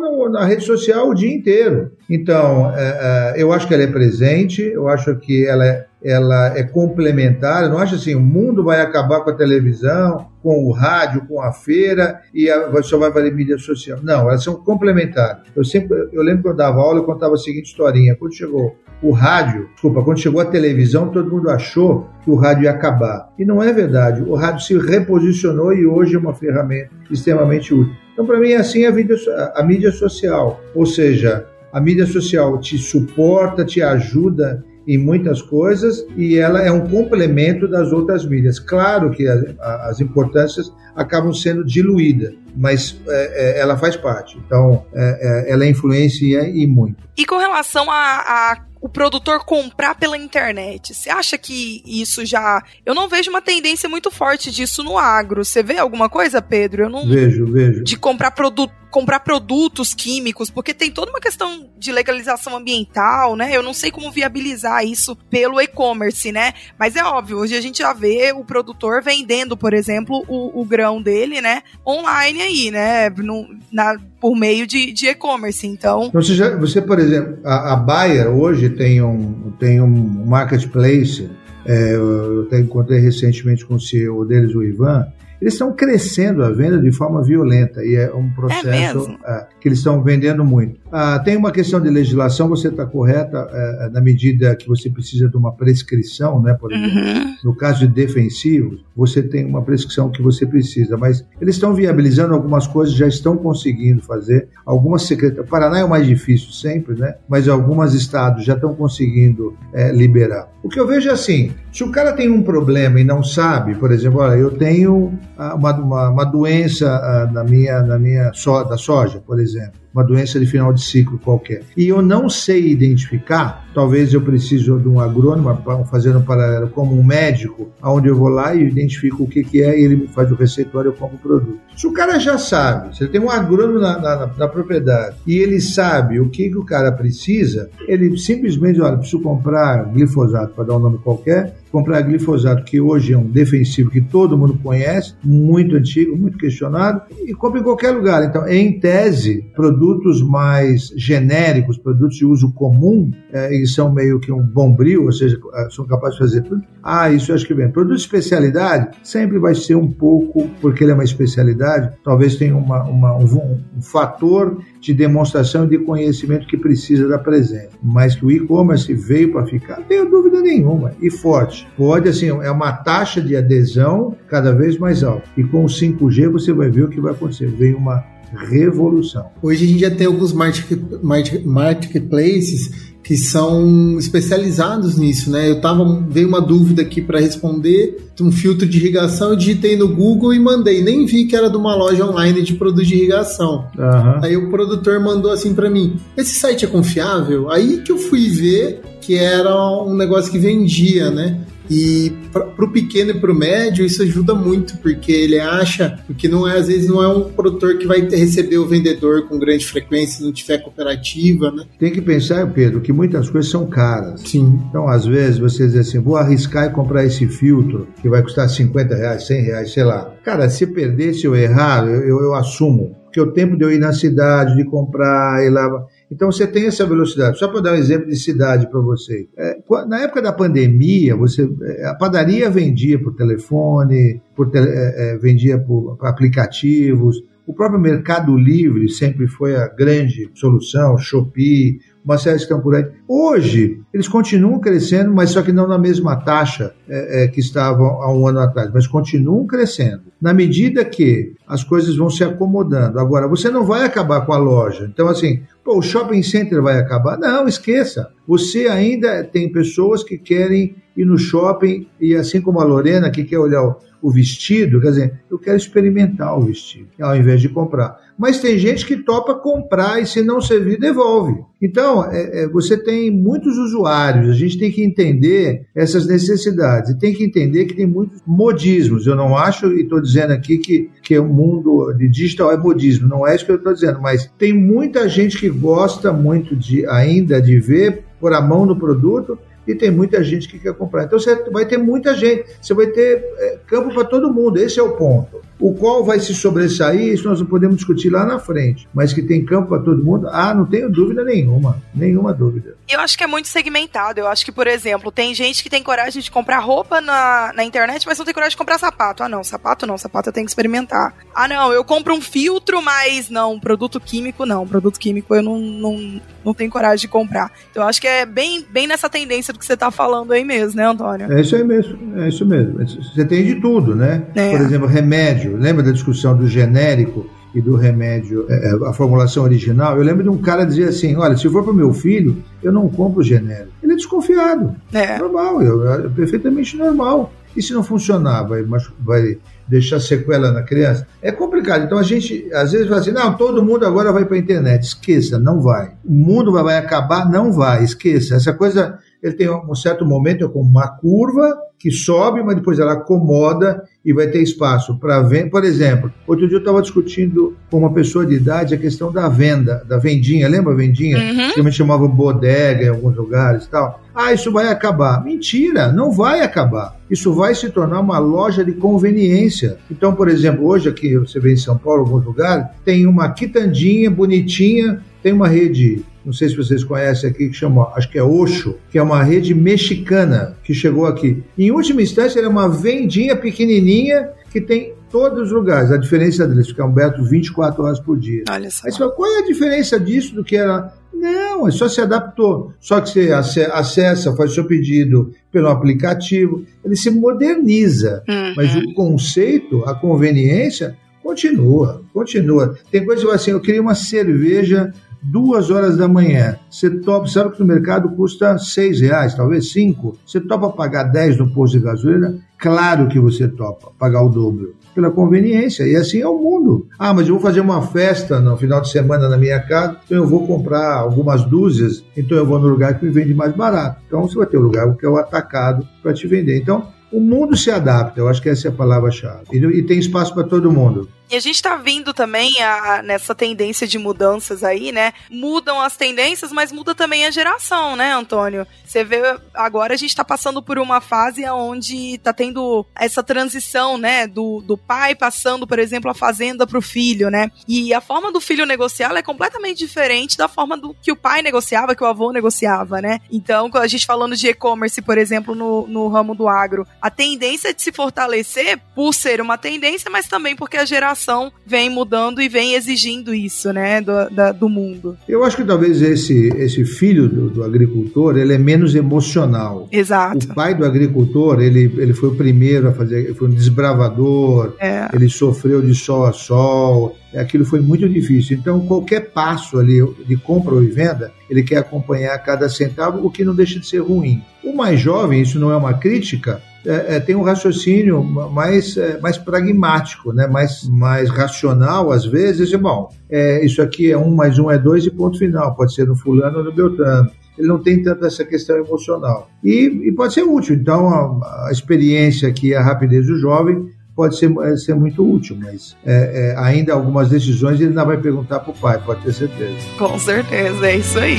no, 0.00 0.28
na 0.28 0.44
rede 0.44 0.64
social 0.64 1.08
o 1.08 1.14
dia 1.14 1.32
inteiro. 1.32 1.92
Então, 2.08 2.72
é, 2.74 3.34
é, 3.36 3.42
eu 3.42 3.52
acho 3.52 3.66
que 3.66 3.74
ela 3.74 3.82
é 3.82 3.88
presente, 3.88 4.62
eu 4.62 4.88
acho 4.88 5.16
que 5.16 5.46
ela 5.46 5.64
é, 5.66 5.86
ela 6.06 6.56
é 6.56 6.62
complementar. 6.62 7.64
Eu 7.64 7.70
não 7.70 7.78
acho 7.78 7.96
assim, 7.96 8.14
o 8.14 8.20
mundo 8.20 8.62
vai 8.62 8.80
acabar 8.80 9.22
com 9.22 9.30
a 9.30 9.34
televisão, 9.34 10.28
com 10.40 10.64
o 10.64 10.70
rádio, 10.70 11.26
com 11.26 11.42
a 11.42 11.52
feira 11.52 12.20
e 12.32 12.48
a, 12.48 12.80
só 12.84 12.96
vai 12.96 13.10
valer 13.10 13.34
mídia 13.34 13.58
social. 13.58 13.98
Não, 14.04 14.20
elas 14.20 14.44
são 14.44 14.54
complementares. 14.54 15.42
Eu 15.56 15.64
sempre, 15.64 16.08
eu 16.12 16.22
lembro 16.22 16.44
que 16.44 16.48
eu 16.50 16.54
dava 16.54 16.78
aula, 16.78 17.00
eu 17.00 17.04
contava 17.04 17.34
a 17.34 17.36
seguinte 17.36 17.66
historinha. 17.66 18.14
Quando 18.14 18.36
chegou 18.36 18.76
o 19.02 19.10
rádio, 19.10 19.68
desculpa, 19.72 20.04
quando 20.04 20.20
chegou 20.20 20.40
a 20.40 20.44
televisão, 20.44 21.08
todo 21.08 21.28
mundo 21.28 21.50
achou 21.50 22.08
que 22.22 22.30
o 22.30 22.36
rádio 22.36 22.64
ia 22.64 22.70
acabar. 22.70 23.32
E 23.36 23.44
não 23.44 23.60
é 23.60 23.72
verdade. 23.72 24.22
O 24.22 24.36
rádio 24.36 24.64
se 24.64 24.78
reposicionou 24.78 25.72
e 25.72 25.84
hoje 25.84 26.14
é 26.14 26.18
uma 26.20 26.34
ferramenta 26.34 26.90
extremamente 27.10 27.74
útil. 27.74 27.92
Então, 28.12 28.24
para 28.24 28.38
mim, 28.38 28.52
assim 28.52 28.84
é 28.84 28.86
a, 28.86 28.92
vida, 28.92 29.16
a 29.56 29.62
mídia 29.64 29.90
social. 29.90 30.60
Ou 30.72 30.86
seja, 30.86 31.44
a 31.72 31.80
mídia 31.80 32.06
social 32.06 32.58
te 32.60 32.78
suporta, 32.78 33.64
te 33.64 33.82
ajuda 33.82 34.64
em 34.86 34.96
muitas 34.96 35.42
coisas 35.42 36.06
e 36.16 36.36
ela 36.36 36.62
é 36.62 36.70
um 36.70 36.86
complemento 36.86 37.66
das 37.66 37.92
outras 37.92 38.24
mídias. 38.24 38.58
Claro 38.58 39.10
que 39.10 39.26
a, 39.26 39.34
a, 39.60 39.88
as 39.90 40.00
importâncias 40.00 40.72
acabam 40.94 41.32
sendo 41.32 41.64
diluídas, 41.64 42.34
mas 42.56 42.98
é, 43.08 43.58
é, 43.58 43.60
ela 43.60 43.76
faz 43.76 43.96
parte. 43.96 44.38
Então, 44.46 44.86
é, 44.94 45.46
é 45.48 45.52
ela 45.52 45.66
influencia 45.66 46.48
e 46.48 46.66
muito. 46.66 46.96
E 47.16 47.26
com 47.26 47.36
relação 47.36 47.90
a, 47.90 47.94
a 47.94 48.66
o 48.80 48.88
produtor 48.88 49.44
comprar 49.44 49.96
pela 49.96 50.16
internet. 50.16 50.94
Você 50.94 51.10
acha 51.10 51.36
que 51.36 51.82
isso 51.84 52.24
já. 52.24 52.62
Eu 52.84 52.94
não 52.94 53.08
vejo 53.08 53.30
uma 53.30 53.42
tendência 53.42 53.88
muito 53.88 54.12
forte 54.12 54.52
disso 54.52 54.84
no 54.84 54.96
agro. 54.96 55.44
Você 55.44 55.60
vê 55.60 55.76
alguma 55.78 56.08
coisa, 56.08 56.40
Pedro? 56.40 56.84
Eu 56.84 56.88
não. 56.88 57.08
Vejo, 57.08 57.46
vejo. 57.46 57.82
De 57.82 57.96
comprar 57.96 58.30
produto 58.30 58.72
comprar 58.96 59.20
produtos 59.20 59.92
químicos, 59.92 60.48
porque 60.48 60.72
tem 60.72 60.90
toda 60.90 61.10
uma 61.10 61.20
questão 61.20 61.68
de 61.76 61.92
legalização 61.92 62.56
ambiental, 62.56 63.36
né? 63.36 63.54
Eu 63.54 63.62
não 63.62 63.74
sei 63.74 63.90
como 63.90 64.10
viabilizar 64.10 64.86
isso 64.86 65.14
pelo 65.28 65.60
e-commerce, 65.60 66.32
né? 66.32 66.54
Mas 66.78 66.96
é 66.96 67.04
óbvio, 67.04 67.36
hoje 67.36 67.54
a 67.54 67.60
gente 67.60 67.80
já 67.80 67.92
vê 67.92 68.32
o 68.32 68.42
produtor 68.42 69.02
vendendo, 69.02 69.54
por 69.54 69.74
exemplo, 69.74 70.24
o, 70.26 70.62
o 70.62 70.64
grão 70.64 71.02
dele, 71.02 71.42
né? 71.42 71.62
Online 71.86 72.40
aí, 72.40 72.70
né? 72.70 73.10
No, 73.10 73.46
na, 73.70 73.98
por 74.18 74.34
meio 74.34 74.66
de, 74.66 74.90
de 74.92 75.08
e-commerce. 75.08 75.66
Então. 75.66 76.10
Você, 76.14 76.34
já, 76.34 76.56
você, 76.56 76.80
por 76.80 76.98
exemplo, 76.98 77.36
a, 77.44 77.74
a 77.74 77.76
Bayer 77.76 78.28
hoje 78.28 78.70
tem 78.70 79.02
um, 79.02 79.52
tem 79.60 79.78
um 79.78 80.24
marketplace. 80.24 81.28
É, 81.66 81.96
eu 81.96 82.44
até 82.46 82.60
encontrei 82.60 82.98
recentemente 82.98 83.66
com 83.66 83.74
o 83.74 83.80
CEO 83.80 84.24
deles, 84.24 84.54
o 84.54 84.62
Ivan, 84.62 85.06
eles 85.40 85.54
estão 85.54 85.72
crescendo 85.72 86.44
a 86.44 86.50
venda 86.50 86.78
de 86.78 86.90
forma 86.92 87.22
violenta 87.22 87.84
e 87.84 87.94
é 87.94 88.12
um 88.14 88.30
processo 88.30 89.16
é 89.24 89.32
é, 89.32 89.46
que 89.60 89.68
eles 89.68 89.78
estão 89.78 90.02
vendendo 90.02 90.44
muito. 90.44 90.80
Ah, 90.90 91.18
tem 91.18 91.36
uma 91.36 91.50
questão 91.50 91.80
de 91.80 91.90
legislação, 91.90 92.48
você 92.48 92.68
está 92.68 92.86
correta 92.86 93.48
é, 93.52 93.90
na 93.90 94.00
medida 94.00 94.54
que 94.56 94.68
você 94.68 94.88
precisa 94.88 95.28
de 95.28 95.36
uma 95.36 95.52
prescrição, 95.52 96.40
né? 96.40 96.54
Por 96.54 96.72
exemplo, 96.72 96.98
uhum. 96.98 97.34
no 97.44 97.54
caso 97.54 97.80
de 97.80 97.88
defensivos, 97.88 98.84
você 98.96 99.22
tem 99.22 99.44
uma 99.44 99.62
prescrição 99.62 100.10
que 100.10 100.22
você 100.22 100.46
precisa, 100.46 100.96
mas 100.96 101.24
eles 101.40 101.56
estão 101.56 101.74
viabilizando 101.74 102.34
algumas 102.34 102.66
coisas, 102.66 102.94
já 102.94 103.06
estão 103.06 103.36
conseguindo 103.36 104.02
fazer. 104.02 104.48
Algumas 104.64 105.02
secretarias, 105.02 105.48
Paraná 105.48 105.80
é 105.80 105.84
o 105.84 105.90
mais 105.90 106.06
difícil 106.06 106.52
sempre, 106.52 106.94
né? 106.94 107.14
Mas 107.28 107.48
alguns 107.48 107.94
estados 107.94 108.44
já 108.44 108.54
estão 108.54 108.74
conseguindo 108.74 109.56
é, 109.72 109.92
liberar. 109.92 110.48
O 110.62 110.68
que 110.68 110.80
eu 110.80 110.86
vejo 110.86 111.08
é 111.08 111.12
assim: 111.12 111.52
se 111.72 111.84
o 111.84 111.90
cara 111.90 112.12
tem 112.12 112.30
um 112.30 112.42
problema 112.42 113.00
e 113.00 113.04
não 113.04 113.22
sabe, 113.22 113.74
por 113.74 113.92
exemplo, 113.92 114.20
olha, 114.20 114.36
eu 114.36 114.50
tenho 114.50 115.12
uma, 115.36 116.08
uma, 116.10 116.24
doença 116.24 116.88
ah, 116.88 117.30
na 117.30 117.44
minha, 117.44 117.82
na 117.82 117.98
minha 117.98 118.32
so, 118.32 118.64
da 118.64 118.76
soja, 118.76 119.20
por 119.20 119.38
exemplo 119.38 119.85
uma 119.96 120.04
doença 120.04 120.38
de 120.38 120.46
final 120.46 120.72
de 120.72 120.82
ciclo 120.82 121.18
qualquer, 121.18 121.62
e 121.74 121.88
eu 121.88 122.02
não 122.02 122.28
sei 122.28 122.68
identificar, 122.68 123.66
talvez 123.72 124.12
eu 124.12 124.20
precise 124.20 124.64
de 124.64 124.70
um 124.70 125.00
agrônomo, 125.00 125.84
fazendo 125.90 126.18
um 126.18 126.22
paralelo, 126.22 126.68
como 126.68 126.98
um 126.98 127.02
médico, 127.02 127.68
onde 127.82 128.08
eu 128.08 128.16
vou 128.16 128.28
lá 128.28 128.54
e 128.54 128.68
identifico 128.68 129.24
o 129.24 129.28
que, 129.28 129.42
que 129.42 129.62
é, 129.62 129.78
e 129.78 129.84
ele 129.84 129.96
me 129.96 130.08
faz 130.08 130.30
o 130.30 130.34
receituário, 130.34 130.90
eu 130.90 130.92
compro 130.92 131.16
o 131.16 131.20
produto. 131.20 131.58
Se 131.76 131.86
o 131.86 131.92
cara 131.92 132.18
já 132.18 132.36
sabe, 132.36 132.96
se 132.96 133.04
ele 133.04 133.10
tem 133.10 133.20
um 133.20 133.30
agrônomo 133.30 133.78
na, 133.78 133.98
na, 133.98 134.26
na 134.26 134.48
propriedade, 134.48 135.16
e 135.26 135.38
ele 135.38 135.60
sabe 135.60 136.20
o 136.20 136.28
que, 136.28 136.50
que 136.50 136.58
o 136.58 136.64
cara 136.64 136.92
precisa, 136.92 137.70
ele 137.88 138.16
simplesmente, 138.18 138.80
olha, 138.80 138.98
preciso 138.98 139.22
comprar 139.22 139.84
glifosato, 139.84 140.54
para 140.54 140.64
dar 140.64 140.76
um 140.76 140.80
nome 140.80 140.98
qualquer, 140.98 141.56
comprar 141.70 142.00
glifosato, 142.00 142.64
que 142.64 142.80
hoje 142.80 143.12
é 143.12 143.18
um 143.18 143.26
defensivo 143.26 143.90
que 143.90 144.00
todo 144.00 144.38
mundo 144.38 144.58
conhece, 144.62 145.14
muito 145.22 145.76
antigo, 145.76 146.16
muito 146.16 146.38
questionado, 146.38 147.02
e 147.26 147.34
compra 147.34 147.60
em 147.60 147.62
qualquer 147.62 147.90
lugar. 147.90 148.24
Então, 148.24 148.48
em 148.48 148.78
tese, 148.80 149.44
produtos 149.86 150.20
mais 150.20 150.92
genéricos, 150.96 151.78
produtos 151.78 152.16
de 152.16 152.26
uso 152.26 152.52
comum, 152.52 153.10
é, 153.32 153.54
e 153.54 153.66
são 153.68 153.92
meio 153.92 154.18
que 154.18 154.32
um 154.32 154.42
bombril, 154.42 155.04
ou 155.04 155.12
seja, 155.12 155.38
é, 155.54 155.70
são 155.70 155.86
capazes 155.86 156.16
de 156.16 156.24
fazer 156.24 156.42
tudo. 156.42 156.62
Ah, 156.82 157.10
isso 157.10 157.30
eu 157.30 157.36
acho 157.36 157.46
que 157.46 157.54
vem. 157.54 157.70
Produto 157.70 157.94
de 157.94 158.00
especialidade 158.00 158.96
sempre 159.04 159.38
vai 159.38 159.54
ser 159.54 159.76
um 159.76 159.90
pouco, 159.90 160.48
porque 160.60 160.82
ele 160.82 160.90
é 160.90 160.94
uma 160.94 161.04
especialidade, 161.04 161.96
talvez 162.02 162.34
tenha 162.34 162.56
uma, 162.56 162.82
uma 162.84 163.16
um, 163.16 163.60
um 163.76 163.82
fator 163.82 164.58
de 164.80 164.92
demonstração 164.92 165.64
e 165.64 165.68
de 165.68 165.78
conhecimento 165.78 166.48
que 166.48 166.56
precisa 166.56 167.06
da 167.06 167.18
presença. 167.18 167.70
Mas 167.82 168.16
que 168.16 168.26
o 168.26 168.30
e-commerce 168.30 168.92
veio 168.92 169.32
para 169.32 169.46
ficar, 169.46 169.78
não 169.78 169.84
tenho 169.84 170.10
dúvida 170.10 170.40
nenhuma, 170.40 170.92
e 171.00 171.10
forte. 171.10 171.66
Pode, 171.76 172.08
assim, 172.08 172.28
é 172.28 172.50
uma 172.50 172.72
taxa 172.72 173.20
de 173.20 173.36
adesão 173.36 174.16
cada 174.28 174.52
vez 174.52 174.78
mais 174.78 175.04
alta. 175.04 175.24
E 175.36 175.44
com 175.44 175.64
o 175.64 175.68
5G 175.68 176.28
você 176.28 176.52
vai 176.52 176.70
ver 176.70 176.84
o 176.84 176.88
que 176.88 177.00
vai 177.00 177.12
acontecer. 177.12 177.46
Vem 177.46 177.74
uma 177.74 178.04
revolução. 178.44 179.26
Hoje 179.42 179.64
a 179.64 179.68
gente 179.68 179.80
já 179.80 179.90
tem 179.90 180.06
alguns 180.06 180.32
marketplaces 180.32 182.70
que 183.06 183.16
são 183.16 183.96
especializados 183.98 184.98
nisso, 184.98 185.30
né? 185.30 185.48
Eu 185.48 185.60
tava 185.60 186.04
veio 186.10 186.26
uma 186.26 186.40
dúvida 186.40 186.82
aqui 186.82 187.00
para 187.00 187.20
responder, 187.20 188.10
um 188.20 188.32
filtro 188.32 188.66
de 188.66 188.78
irrigação, 188.78 189.30
eu 189.30 189.36
digitei 189.36 189.76
no 189.76 189.86
Google 189.86 190.34
e 190.34 190.40
mandei, 190.40 190.82
nem 190.82 191.06
vi 191.06 191.24
que 191.24 191.36
era 191.36 191.48
de 191.48 191.56
uma 191.56 191.76
loja 191.76 192.04
online 192.04 192.42
de 192.42 192.54
produto 192.54 192.84
de 192.84 192.96
irrigação. 192.96 193.64
Uhum. 193.78 194.24
Aí 194.24 194.36
o 194.36 194.50
produtor 194.50 194.98
mandou 194.98 195.30
assim 195.30 195.54
para 195.54 195.70
mim: 195.70 196.00
"Esse 196.16 196.34
site 196.34 196.64
é 196.64 196.68
confiável?" 196.68 197.48
Aí 197.48 197.78
que 197.78 197.92
eu 197.92 197.98
fui 197.98 198.28
ver 198.28 198.80
que 199.00 199.14
era 199.14 199.54
um 199.84 199.94
negócio 199.94 200.32
que 200.32 200.38
vendia, 200.38 201.08
né? 201.08 201.42
E 201.70 202.12
para 202.32 202.64
o 202.64 202.70
pequeno 202.70 203.10
e 203.10 203.20
para 203.20 203.32
o 203.32 203.34
médio 203.34 203.84
isso 203.84 204.02
ajuda 204.02 204.34
muito, 204.34 204.76
porque 204.78 205.12
ele 205.12 205.38
acha, 205.38 205.98
porque 206.06 206.28
não 206.28 206.48
é, 206.48 206.58
às 206.58 206.68
vezes 206.68 206.88
não 206.88 207.02
é 207.02 207.08
um 207.08 207.22
produtor 207.30 207.78
que 207.78 207.86
vai 207.86 208.00
receber 208.00 208.58
o 208.58 208.66
vendedor 208.66 209.28
com 209.28 209.38
grande 209.38 209.66
frequência 209.66 210.18
se 210.18 210.24
não 210.24 210.32
tiver 210.32 210.58
cooperativa, 210.58 211.50
né? 211.50 211.64
Tem 211.78 211.92
que 211.92 212.00
pensar, 212.00 212.46
Pedro, 212.52 212.80
que 212.80 212.92
muitas 212.92 213.28
coisas 213.28 213.50
são 213.50 213.66
caras. 213.66 214.20
Sim. 214.22 214.60
Então, 214.68 214.88
às 214.88 215.06
vezes, 215.06 215.38
você 215.38 215.66
diz 215.66 215.76
assim, 215.76 215.98
vou 215.98 216.16
arriscar 216.16 216.66
e 216.66 216.70
comprar 216.70 217.04
esse 217.04 217.26
filtro 217.26 217.88
que 218.00 218.08
vai 218.08 218.22
custar 218.22 218.48
50 218.48 218.94
reais, 218.94 219.26
100 219.26 219.42
reais, 219.42 219.72
sei 219.72 219.84
lá. 219.84 220.12
Cara, 220.24 220.48
se 220.48 220.66
perder, 220.66 221.14
se 221.14 221.26
eu 221.26 221.34
errar, 221.34 221.86
eu, 221.86 222.00
eu, 222.00 222.20
eu 222.20 222.34
assumo. 222.34 222.96
Porque 223.04 223.20
o 223.20 223.32
tempo 223.32 223.56
de 223.56 223.64
eu 223.64 223.72
ir 223.72 223.78
na 223.78 223.92
cidade, 223.92 224.56
de 224.56 224.64
comprar, 224.64 225.44
e 225.44 225.48
lá 225.48 225.86
então 226.10 226.30
você 226.30 226.46
tem 226.46 226.66
essa 226.66 226.86
velocidade. 226.86 227.38
Só 227.38 227.48
para 227.48 227.60
dar 227.60 227.72
um 227.72 227.76
exemplo 227.76 228.06
de 228.06 228.16
cidade 228.16 228.68
para 228.70 228.80
você. 228.80 229.26
É, 229.36 229.58
na 229.86 230.00
época 230.00 230.22
da 230.22 230.32
pandemia, 230.32 231.16
você, 231.16 231.48
é, 231.62 231.86
a 231.86 231.94
padaria 231.94 232.50
vendia 232.50 232.98
por 232.98 233.14
telefone, 233.14 234.20
por 234.34 234.50
tele, 234.50 234.68
é, 234.68 235.14
é, 235.14 235.18
vendia 235.18 235.58
por 235.58 235.98
aplicativos. 236.02 237.22
O 237.46 237.54
próprio 237.54 237.80
Mercado 237.80 238.36
Livre 238.36 238.88
sempre 238.88 239.26
foi 239.26 239.56
a 239.56 239.68
grande 239.68 240.30
solução, 240.34 240.96
Shopee, 240.98 241.78
uma 242.06 242.16
série 242.16 242.38
por 242.62 242.76
aí. 242.76 242.86
Hoje, 243.08 243.80
eles 243.92 244.06
continuam 244.06 244.60
crescendo, 244.60 245.12
mas 245.12 245.30
só 245.30 245.42
que 245.42 245.52
não 245.52 245.66
na 245.66 245.76
mesma 245.76 246.14
taxa 246.14 246.72
é, 246.88 247.24
é, 247.24 247.28
que 247.28 247.40
estavam 247.40 248.00
há 248.00 248.12
um 248.16 248.28
ano 248.28 248.38
atrás, 248.38 248.70
mas 248.72 248.86
continuam 248.86 249.44
crescendo. 249.44 250.02
Na 250.22 250.32
medida 250.32 250.84
que 250.84 251.34
as 251.48 251.64
coisas 251.64 251.96
vão 251.96 252.08
se 252.08 252.22
acomodando. 252.22 253.00
Agora, 253.00 253.26
você 253.26 253.50
não 253.50 253.64
vai 253.64 253.84
acabar 253.84 254.24
com 254.24 254.32
a 254.32 254.38
loja. 254.38 254.88
Então, 254.90 255.08
assim, 255.08 255.42
pô, 255.64 255.78
o 255.78 255.82
shopping 255.82 256.22
center 256.22 256.62
vai 256.62 256.78
acabar? 256.78 257.18
Não, 257.18 257.48
esqueça. 257.48 258.08
Você 258.26 258.68
ainda 258.68 259.24
tem 259.24 259.50
pessoas 259.50 260.04
que 260.04 260.16
querem 260.16 260.76
ir 260.96 261.04
no 261.04 261.18
shopping 261.18 261.88
e, 262.00 262.14
assim 262.14 262.40
como 262.40 262.60
a 262.60 262.64
Lorena, 262.64 263.10
que 263.10 263.24
quer 263.24 263.38
olhar 263.38 263.62
o, 263.62 263.76
o 264.00 264.10
vestido, 264.10 264.80
quer 264.80 264.90
dizer, 264.90 265.20
eu 265.30 265.38
quero 265.38 265.56
experimentar 265.56 266.38
o 266.38 266.42
vestido, 266.42 266.88
ao 267.00 267.16
invés 267.16 267.40
de 267.40 267.48
comprar. 267.48 268.05
Mas 268.18 268.40
tem 268.40 268.58
gente 268.58 268.86
que 268.86 268.96
topa 268.96 269.34
comprar 269.34 270.00
e, 270.00 270.06
se 270.06 270.22
não 270.22 270.40
servir, 270.40 270.78
devolve. 270.78 271.34
Então, 271.60 272.04
é, 272.10 272.44
é, 272.44 272.48
você 272.48 272.76
tem 272.76 273.10
muitos 273.10 273.58
usuários, 273.58 274.28
a 274.28 274.32
gente 274.32 274.58
tem 274.58 274.70
que 274.70 274.82
entender 274.82 275.66
essas 275.74 276.06
necessidades 276.06 276.90
e 276.90 276.98
tem 276.98 277.14
que 277.14 277.24
entender 277.24 277.66
que 277.66 277.74
tem 277.74 277.86
muitos 277.86 278.20
modismos. 278.26 279.06
Eu 279.06 279.16
não 279.16 279.36
acho, 279.36 279.72
e 279.72 279.82
estou 279.82 280.00
dizendo 280.00 280.32
aqui 280.32 280.58
que, 280.58 280.90
que 281.02 281.18
o 281.18 281.24
mundo 281.24 281.92
de 281.92 282.08
digital 282.08 282.52
é 282.52 282.56
modismo, 282.56 283.08
não 283.08 283.26
é 283.26 283.34
isso 283.34 283.44
que 283.44 283.52
eu 283.52 283.56
estou 283.56 283.72
dizendo, 283.72 284.00
mas 284.00 284.30
tem 284.38 284.52
muita 284.52 285.08
gente 285.08 285.38
que 285.38 285.48
gosta 285.48 286.12
muito 286.12 286.56
de 286.56 286.86
ainda 286.86 287.40
de 287.40 287.58
ver 287.58 288.04
por 288.20 288.32
a 288.32 288.40
mão 288.40 288.64
no 288.64 288.76
produto 288.76 289.38
e 289.66 289.74
tem 289.74 289.90
muita 289.90 290.22
gente 290.22 290.48
que 290.48 290.58
quer 290.58 290.72
comprar. 290.74 291.04
Então 291.04 291.18
você 291.18 291.34
vai 291.50 291.66
ter 291.66 291.76
muita 291.76 292.14
gente, 292.14 292.44
você 292.60 292.72
vai 292.72 292.86
ter 292.86 293.24
é, 293.38 293.58
campo 293.66 293.92
para 293.92 294.04
todo 294.04 294.32
mundo, 294.32 294.58
esse 294.58 294.78
é 294.78 294.82
o 294.82 294.92
ponto. 294.92 295.40
O 295.58 295.72
qual 295.74 296.04
vai 296.04 296.20
se 296.20 296.34
sobressair, 296.34 297.14
isso 297.14 297.28
nós 297.28 297.40
não 297.40 297.46
podemos 297.46 297.76
discutir 297.76 298.10
lá 298.10 298.26
na 298.26 298.38
frente, 298.38 298.86
mas 298.92 299.12
que 299.12 299.22
tem 299.22 299.44
campo 299.44 299.68
para 299.68 299.82
todo 299.82 300.04
mundo, 300.04 300.28
ah, 300.30 300.54
não 300.54 300.66
tenho 300.66 300.90
dúvida 300.90 301.24
nenhuma, 301.24 301.82
nenhuma 301.94 302.32
dúvida. 302.32 302.74
Eu 302.88 303.00
acho 303.00 303.16
que 303.16 303.24
é 303.24 303.26
muito 303.26 303.48
segmentado. 303.48 304.20
Eu 304.20 304.28
acho 304.28 304.44
que, 304.44 304.52
por 304.52 304.66
exemplo, 304.66 305.10
tem 305.10 305.34
gente 305.34 305.62
que 305.62 305.70
tem 305.70 305.82
coragem 305.82 306.22
de 306.22 306.30
comprar 306.30 306.58
roupa 306.58 307.00
na, 307.00 307.52
na 307.54 307.64
internet, 307.64 308.06
mas 308.06 308.18
não 308.18 308.24
tem 308.24 308.34
coragem 308.34 308.50
de 308.50 308.56
comprar 308.56 308.78
sapato. 308.78 309.22
Ah, 309.22 309.28
não, 309.28 309.42
sapato 309.42 309.86
não, 309.86 309.96
sapato 309.96 310.28
eu 310.28 310.32
tenho 310.32 310.44
que 310.44 310.50
experimentar. 310.50 311.14
Ah, 311.34 311.48
não, 311.48 311.72
eu 311.72 311.84
compro 311.84 312.14
um 312.14 312.20
filtro, 312.20 312.82
mas 312.82 313.30
não, 313.30 313.58
produto 313.58 313.98
químico 313.98 314.44
não, 314.44 314.66
produto 314.66 314.98
químico 314.98 315.34
eu 315.34 315.42
não, 315.42 315.58
não, 315.58 316.20
não 316.44 316.54
tenho 316.54 316.70
coragem 316.70 317.02
de 317.02 317.08
comprar. 317.08 317.50
Então 317.70 317.82
eu 317.82 317.88
acho 317.88 318.00
que 318.00 318.06
é 318.06 318.26
bem, 318.26 318.64
bem 318.70 318.86
nessa 318.86 319.08
tendência 319.08 319.52
do 319.52 319.58
que 319.58 319.66
você 319.66 319.74
está 319.74 319.90
falando 319.90 320.32
aí 320.32 320.44
mesmo, 320.44 320.76
né, 320.76 320.86
Antônio? 320.86 321.32
É 321.32 321.40
isso 321.40 321.56
aí 321.56 321.64
mesmo, 321.64 322.20
é 322.20 322.28
isso 322.28 322.44
mesmo. 322.44 322.78
Você 322.78 323.24
tem 323.24 323.44
de 323.44 323.56
tudo, 323.56 323.96
né? 323.96 324.26
É. 324.34 324.50
Por 324.50 324.60
exemplo, 324.60 324.86
remédio. 324.86 325.45
Lembra 325.54 325.82
da 325.82 325.90
discussão 325.90 326.36
do 326.36 326.46
genérico 326.46 327.26
e 327.54 327.60
do 327.60 327.74
remédio, 327.76 328.46
é, 328.48 328.70
é, 328.70 328.88
a 328.88 328.92
formulação 328.92 329.44
original? 329.44 329.96
Eu 329.96 330.02
lembro 330.02 330.22
de 330.22 330.28
um 330.28 330.38
cara 330.38 330.64
dizer 330.64 330.88
assim: 330.88 331.16
olha, 331.16 331.36
se 331.36 331.48
for 331.48 331.62
para 331.62 331.72
o 331.72 331.76
meu 331.76 331.92
filho, 331.92 332.42
eu 332.62 332.72
não 332.72 332.88
compro 332.88 333.22
genérico. 333.22 333.72
Ele 333.82 333.92
é 333.92 333.96
desconfiado. 333.96 334.74
É. 334.92 335.18
Normal, 335.18 335.62
é 335.62 336.08
perfeitamente 336.08 336.76
normal. 336.76 337.32
E 337.56 337.62
se 337.62 337.72
não 337.72 337.82
funcionar, 337.82 338.42
vai, 338.42 338.62
vai 339.00 339.38
deixar 339.66 339.98
sequela 339.98 340.52
na 340.52 340.62
criança? 340.62 341.06
É 341.22 341.32
complicado. 341.32 341.84
Então 341.84 341.96
a 341.96 342.02
gente 342.02 342.46
às 342.52 342.72
vezes 342.72 342.86
fala 342.86 343.00
assim: 343.00 343.12
não, 343.12 343.34
todo 343.34 343.64
mundo 343.64 343.86
agora 343.86 344.12
vai 344.12 344.26
para 344.26 344.36
a 344.36 344.40
internet. 344.40 344.82
Esqueça, 344.82 345.38
não 345.38 345.60
vai. 345.60 345.92
O 346.04 346.12
mundo 346.12 346.52
vai 346.52 346.76
acabar, 346.76 347.30
não 347.30 347.50
vai. 347.50 347.82
Esqueça. 347.82 348.34
Essa 348.34 348.52
coisa 348.52 348.98
ele 349.26 349.36
tem 349.36 349.50
um 349.50 349.74
certo 349.74 350.04
momento 350.04 350.48
como 350.48 350.68
uma 350.68 350.88
curva 350.88 351.56
que 351.78 351.90
sobe, 351.90 352.42
mas 352.42 352.56
depois 352.56 352.78
ela 352.78 352.94
acomoda 352.94 353.82
e 354.04 354.12
vai 354.12 354.28
ter 354.28 354.42
espaço 354.42 354.98
para 354.98 355.20
venda. 355.20 355.50
Por 355.50 355.64
exemplo, 355.64 356.12
outro 356.26 356.48
dia 356.48 356.56
eu 356.56 356.60
estava 356.60 356.80
discutindo 356.80 357.56
com 357.70 357.78
uma 357.78 357.92
pessoa 357.92 358.24
de 358.24 358.34
idade 358.34 358.74
a 358.74 358.78
questão 358.78 359.12
da 359.12 359.28
venda, 359.28 359.84
da 359.86 359.98
vendinha, 359.98 360.48
lembra 360.48 360.72
a 360.72 360.76
vendinha? 360.76 361.18
Uhum. 361.18 361.52
Que 361.52 361.60
a 361.60 361.62
gente 361.62 361.76
chamava 361.76 362.08
bodega 362.08 362.84
em 362.84 362.88
alguns 362.88 363.16
lugares 363.16 363.64
e 363.64 363.68
tal. 363.68 364.00
Ah, 364.14 364.32
isso 364.32 364.50
vai 364.50 364.68
acabar. 364.68 365.22
Mentira, 365.22 365.92
não 365.92 366.10
vai 366.10 366.40
acabar. 366.40 366.96
Isso 367.10 367.34
vai 367.34 367.54
se 367.54 367.68
tornar 367.68 368.00
uma 368.00 368.18
loja 368.18 368.64
de 368.64 368.72
conveniência. 368.72 369.76
Então, 369.90 370.14
por 370.14 370.28
exemplo, 370.28 370.66
hoje 370.66 370.88
aqui 370.88 371.18
você 371.18 371.38
vê 371.38 371.52
em 371.52 371.58
São 371.58 371.76
Paulo, 371.76 372.02
alguns 372.02 372.24
lugares, 372.24 372.66
tem 372.84 373.06
uma 373.06 373.28
quitandinha 373.30 374.10
bonitinha, 374.10 375.02
tem 375.22 375.32
uma 375.32 375.48
rede 375.48 376.02
não 376.26 376.32
sei 376.32 376.48
se 376.48 376.56
vocês 376.56 376.82
conhecem 376.82 377.30
aqui, 377.30 377.48
que 377.48 377.54
chama, 377.54 377.92
acho 377.94 378.10
que 378.10 378.18
é 378.18 378.22
Oxo, 378.22 378.74
que 378.90 378.98
é 378.98 379.02
uma 379.02 379.22
rede 379.22 379.54
mexicana 379.54 380.56
que 380.64 380.74
chegou 380.74 381.06
aqui. 381.06 381.40
Em 381.56 381.70
última 381.70 382.02
instância, 382.02 382.40
ela 382.40 382.48
é 382.48 382.50
uma 382.50 382.68
vendinha 382.68 383.36
pequenininha 383.36 384.30
que 384.50 384.60
tem 384.60 384.94
todos 385.08 385.44
os 385.44 385.52
lugares. 385.52 385.92
A 385.92 385.96
diferença 385.96 386.46
deles 386.46 386.66
fica 386.66 386.84
aberto 386.84 387.22
24 387.22 387.80
horas 387.80 388.00
por 388.00 388.18
dia. 388.18 388.42
Olha 388.50 388.68
só. 388.70 388.86
Aí 388.86 388.92
você 388.92 388.98
fala, 388.98 389.12
qual 389.12 389.30
é 389.30 389.38
a 389.38 389.46
diferença 389.46 390.00
disso 390.00 390.34
do 390.34 390.42
que 390.42 390.56
era? 390.56 390.92
Não, 391.14 391.68
é 391.68 391.70
só 391.70 391.88
se 391.88 392.00
adaptou. 392.00 392.72
Só 392.80 393.00
que 393.00 393.10
você 393.10 393.64
acessa, 393.72 394.34
faz 394.34 394.52
seu 394.52 394.66
pedido 394.66 395.32
pelo 395.52 395.68
aplicativo, 395.68 396.64
ele 396.84 396.96
se 396.96 397.10
moderniza. 397.10 398.24
Uhum. 398.28 398.54
Mas 398.56 398.74
o 398.74 398.92
conceito, 398.94 399.84
a 399.84 399.94
conveniência, 399.94 400.96
continua, 401.22 402.02
continua. 402.12 402.76
Tem 402.90 403.04
coisa 403.04 403.32
assim, 403.32 403.50
eu 403.50 403.60
queria 403.60 403.82
uma 403.82 403.94
cerveja 403.94 404.92
duas 405.30 405.70
horas 405.70 405.96
da 405.96 406.06
manhã, 406.06 406.56
você 406.70 406.88
topa, 406.88 407.26
sabe 407.26 407.52
que 407.52 407.60
no 407.60 407.66
mercado 407.66 408.08
custa 408.10 408.56
seis 408.58 409.00
reais, 409.00 409.34
talvez 409.34 409.72
cinco, 409.72 410.16
você 410.24 410.40
topa 410.40 410.70
pagar 410.70 411.04
dez 411.04 411.36
no 411.36 411.50
posto 411.50 411.78
de 411.78 411.84
gasolina? 411.84 412.38
Claro 412.58 413.08
que 413.08 413.18
você 413.18 413.48
topa 413.48 413.90
pagar 413.98 414.22
o 414.22 414.28
dobro, 414.28 414.74
pela 414.94 415.10
conveniência, 415.10 415.84
e 415.84 415.96
assim 415.96 416.20
é 416.20 416.28
o 416.28 416.38
mundo. 416.38 416.86
Ah, 416.98 417.12
mas 417.12 417.28
eu 417.28 417.34
vou 417.34 417.42
fazer 417.42 417.60
uma 417.60 417.82
festa 417.82 418.40
no 418.40 418.56
final 418.56 418.80
de 418.80 418.90
semana 418.90 419.28
na 419.28 419.36
minha 419.36 419.60
casa, 419.60 419.96
então 420.04 420.18
eu 420.18 420.26
vou 420.26 420.46
comprar 420.46 420.94
algumas 420.94 421.44
dúzias, 421.44 422.04
então 422.16 422.38
eu 422.38 422.46
vou 422.46 422.58
no 422.58 422.68
lugar 422.68 422.98
que 422.98 423.04
me 423.04 423.10
vende 423.10 423.34
mais 423.34 423.54
barato. 423.54 424.00
Então 424.06 424.22
você 424.22 424.36
vai 424.36 424.46
ter 424.46 424.58
um 424.58 424.62
lugar 424.62 424.94
que 424.96 425.04
é 425.04 425.08
o 425.08 425.16
atacado 425.16 425.86
para 426.02 426.14
te 426.14 426.26
vender. 426.26 426.58
Então, 426.58 426.86
o 427.12 427.20
mundo 427.20 427.56
se 427.56 427.70
adapta, 427.70 428.20
eu 428.20 428.28
acho 428.28 428.42
que 428.42 428.48
essa 428.48 428.68
é 428.68 428.70
a 428.70 428.74
palavra-chave. 428.74 429.44
E, 429.52 429.56
e 429.56 429.82
tem 429.82 429.98
espaço 429.98 430.34
para 430.34 430.44
todo 430.44 430.72
mundo. 430.72 431.08
E 431.28 431.34
a 431.34 431.40
gente 431.40 431.60
tá 431.60 431.74
vindo 431.76 432.14
também 432.14 432.62
a, 432.62 433.02
nessa 433.02 433.34
tendência 433.34 433.86
de 433.86 433.98
mudanças 433.98 434.62
aí, 434.62 434.92
né? 434.92 435.12
Mudam 435.28 435.80
as 435.80 435.96
tendências, 435.96 436.52
mas 436.52 436.70
muda 436.70 436.94
também 436.94 437.26
a 437.26 437.30
geração, 437.30 437.96
né, 437.96 438.12
Antônio? 438.12 438.66
Você 438.84 439.02
vê, 439.02 439.20
agora 439.52 439.94
a 439.94 439.96
gente 439.96 440.14
tá 440.14 440.24
passando 440.24 440.62
por 440.62 440.78
uma 440.78 441.00
fase 441.00 441.44
onde 441.48 442.18
tá 442.18 442.32
tendo 442.32 442.86
essa 442.94 443.24
transição, 443.24 443.98
né, 443.98 444.26
do, 444.26 444.60
do 444.60 444.76
pai 444.76 445.16
passando, 445.16 445.66
por 445.66 445.78
exemplo, 445.80 446.10
a 446.10 446.14
fazenda 446.14 446.66
pro 446.66 446.80
filho, 446.80 447.28
né? 447.28 447.50
E 447.66 447.92
a 447.92 448.00
forma 448.00 448.30
do 448.30 448.40
filho 448.40 448.64
negociar 448.64 449.14
é 449.16 449.22
completamente 449.22 449.78
diferente 449.78 450.36
da 450.36 450.46
forma 450.46 450.76
do 450.76 450.94
que 450.94 451.10
o 451.10 451.16
pai 451.16 451.42
negociava, 451.42 451.96
que 451.96 452.04
o 452.04 452.06
avô 452.06 452.30
negociava, 452.30 453.00
né? 453.00 453.20
Então, 453.30 453.68
a 453.74 453.86
gente 453.88 454.06
falando 454.06 454.36
de 454.36 454.46
e-commerce, 454.48 455.02
por 455.02 455.18
exemplo, 455.18 455.56
no, 455.56 455.88
no 455.88 456.06
ramo 456.06 456.36
do 456.36 456.48
agro, 456.48 456.86
a 457.02 457.10
tendência 457.10 457.70
é 457.70 457.72
de 457.72 457.82
se 457.82 457.90
fortalecer 457.90 458.80
por 458.94 459.12
ser 459.12 459.40
uma 459.40 459.58
tendência, 459.58 460.10
mas 460.10 460.28
também 460.28 460.54
porque 460.54 460.76
a 460.76 460.84
geração 460.84 461.15
vem 461.64 461.90
mudando 461.90 462.40
e 462.40 462.48
vem 462.48 462.74
exigindo 462.74 463.34
isso, 463.34 463.72
né, 463.72 464.00
do, 464.00 464.30
da, 464.30 464.52
do 464.52 464.68
mundo. 464.68 465.16
Eu 465.28 465.44
acho 465.44 465.56
que 465.56 465.64
talvez 465.64 466.02
esse, 466.02 466.48
esse 466.56 466.84
filho 466.84 467.28
do, 467.28 467.50
do, 467.50 467.64
agricultor, 467.64 468.36
ele 468.36 468.52
é 468.52 468.58
menos 468.58 468.94
emocional. 468.94 469.88
Exato. 469.90 470.46
O 470.46 470.54
pai 470.54 470.74
do 470.74 470.84
agricultor, 470.84 471.60
ele, 471.60 471.92
ele 471.96 472.14
foi 472.14 472.28
o 472.28 472.34
primeiro 472.34 472.88
a 472.88 472.92
fazer, 472.92 473.24
ele 473.24 473.34
foi 473.34 473.48
um 473.48 473.52
desbravador, 473.52 474.74
é. 474.78 475.08
ele 475.12 475.28
sofreu 475.28 475.82
de 475.82 475.94
sol 475.94 476.26
a 476.26 476.32
sol, 476.32 477.16
aquilo 477.34 477.64
foi 477.64 477.80
muito 477.80 478.08
difícil. 478.08 478.56
Então, 478.56 478.80
qualquer 478.86 479.30
passo 479.30 479.78
ali 479.78 479.98
de 480.26 480.36
compra 480.36 480.74
ou 480.74 480.82
venda, 480.82 481.32
ele 481.48 481.62
quer 481.62 481.78
acompanhar 481.78 482.36
cada 482.38 482.68
centavo, 482.68 483.24
o 483.24 483.30
que 483.30 483.44
não 483.44 483.54
deixa 483.54 483.78
de 483.78 483.86
ser 483.86 483.98
ruim. 483.98 484.42
O 484.62 484.74
mais 484.74 485.00
jovem, 485.00 485.42
isso 485.42 485.58
não 485.58 485.70
é 485.70 485.76
uma 485.76 485.94
crítica, 485.94 486.60
é, 486.86 487.16
é, 487.16 487.20
tem 487.20 487.34
um 487.34 487.42
raciocínio 487.42 488.22
mais, 488.22 488.96
é, 488.96 489.18
mais 489.20 489.36
pragmático, 489.36 490.32
né? 490.32 490.46
mais, 490.46 490.88
mais 490.88 491.28
racional, 491.28 492.12
às 492.12 492.24
vezes, 492.24 492.72
e, 492.72 492.76
bom, 492.76 493.12
é, 493.28 493.64
isso 493.64 493.82
aqui 493.82 494.12
é 494.12 494.16
um 494.16 494.34
mais 494.34 494.58
um 494.58 494.70
é 494.70 494.78
dois 494.78 495.04
e 495.04 495.10
ponto 495.10 495.38
final, 495.38 495.74
pode 495.74 495.94
ser 495.94 496.06
no 496.06 496.14
fulano 496.14 496.58
ou 496.58 496.64
no 496.64 496.72
Beltrano. 496.72 497.28
Ele 497.58 497.68
não 497.68 497.82
tem 497.82 498.02
tanto 498.02 498.24
essa 498.24 498.44
questão 498.44 498.76
emocional. 498.76 499.48
E, 499.64 500.08
e 500.08 500.12
pode 500.12 500.34
ser 500.34 500.42
útil. 500.42 500.76
Então, 500.76 501.08
a, 501.08 501.68
a 501.68 501.72
experiência 501.72 502.48
aqui, 502.48 502.74
a 502.74 502.82
rapidez 502.82 503.26
do 503.26 503.36
jovem, 503.38 503.90
pode 504.14 504.38
ser, 504.38 504.54
é, 504.62 504.76
ser 504.76 504.94
muito 504.94 505.28
útil, 505.28 505.56
mas 505.60 505.96
é, 506.04 506.52
é, 506.54 506.58
ainda 506.58 506.92
algumas 506.92 507.28
decisões 507.28 507.80
ele 507.80 507.88
ainda 507.90 508.04
vai 508.04 508.16
perguntar 508.16 508.60
para 508.60 508.70
o 508.70 508.74
pai, 508.74 509.02
pode 509.04 509.22
ter 509.22 509.32
certeza. 509.32 509.74
Com 509.98 510.18
certeza, 510.18 510.86
é 510.86 510.96
isso 510.96 511.18
aí. 511.18 511.38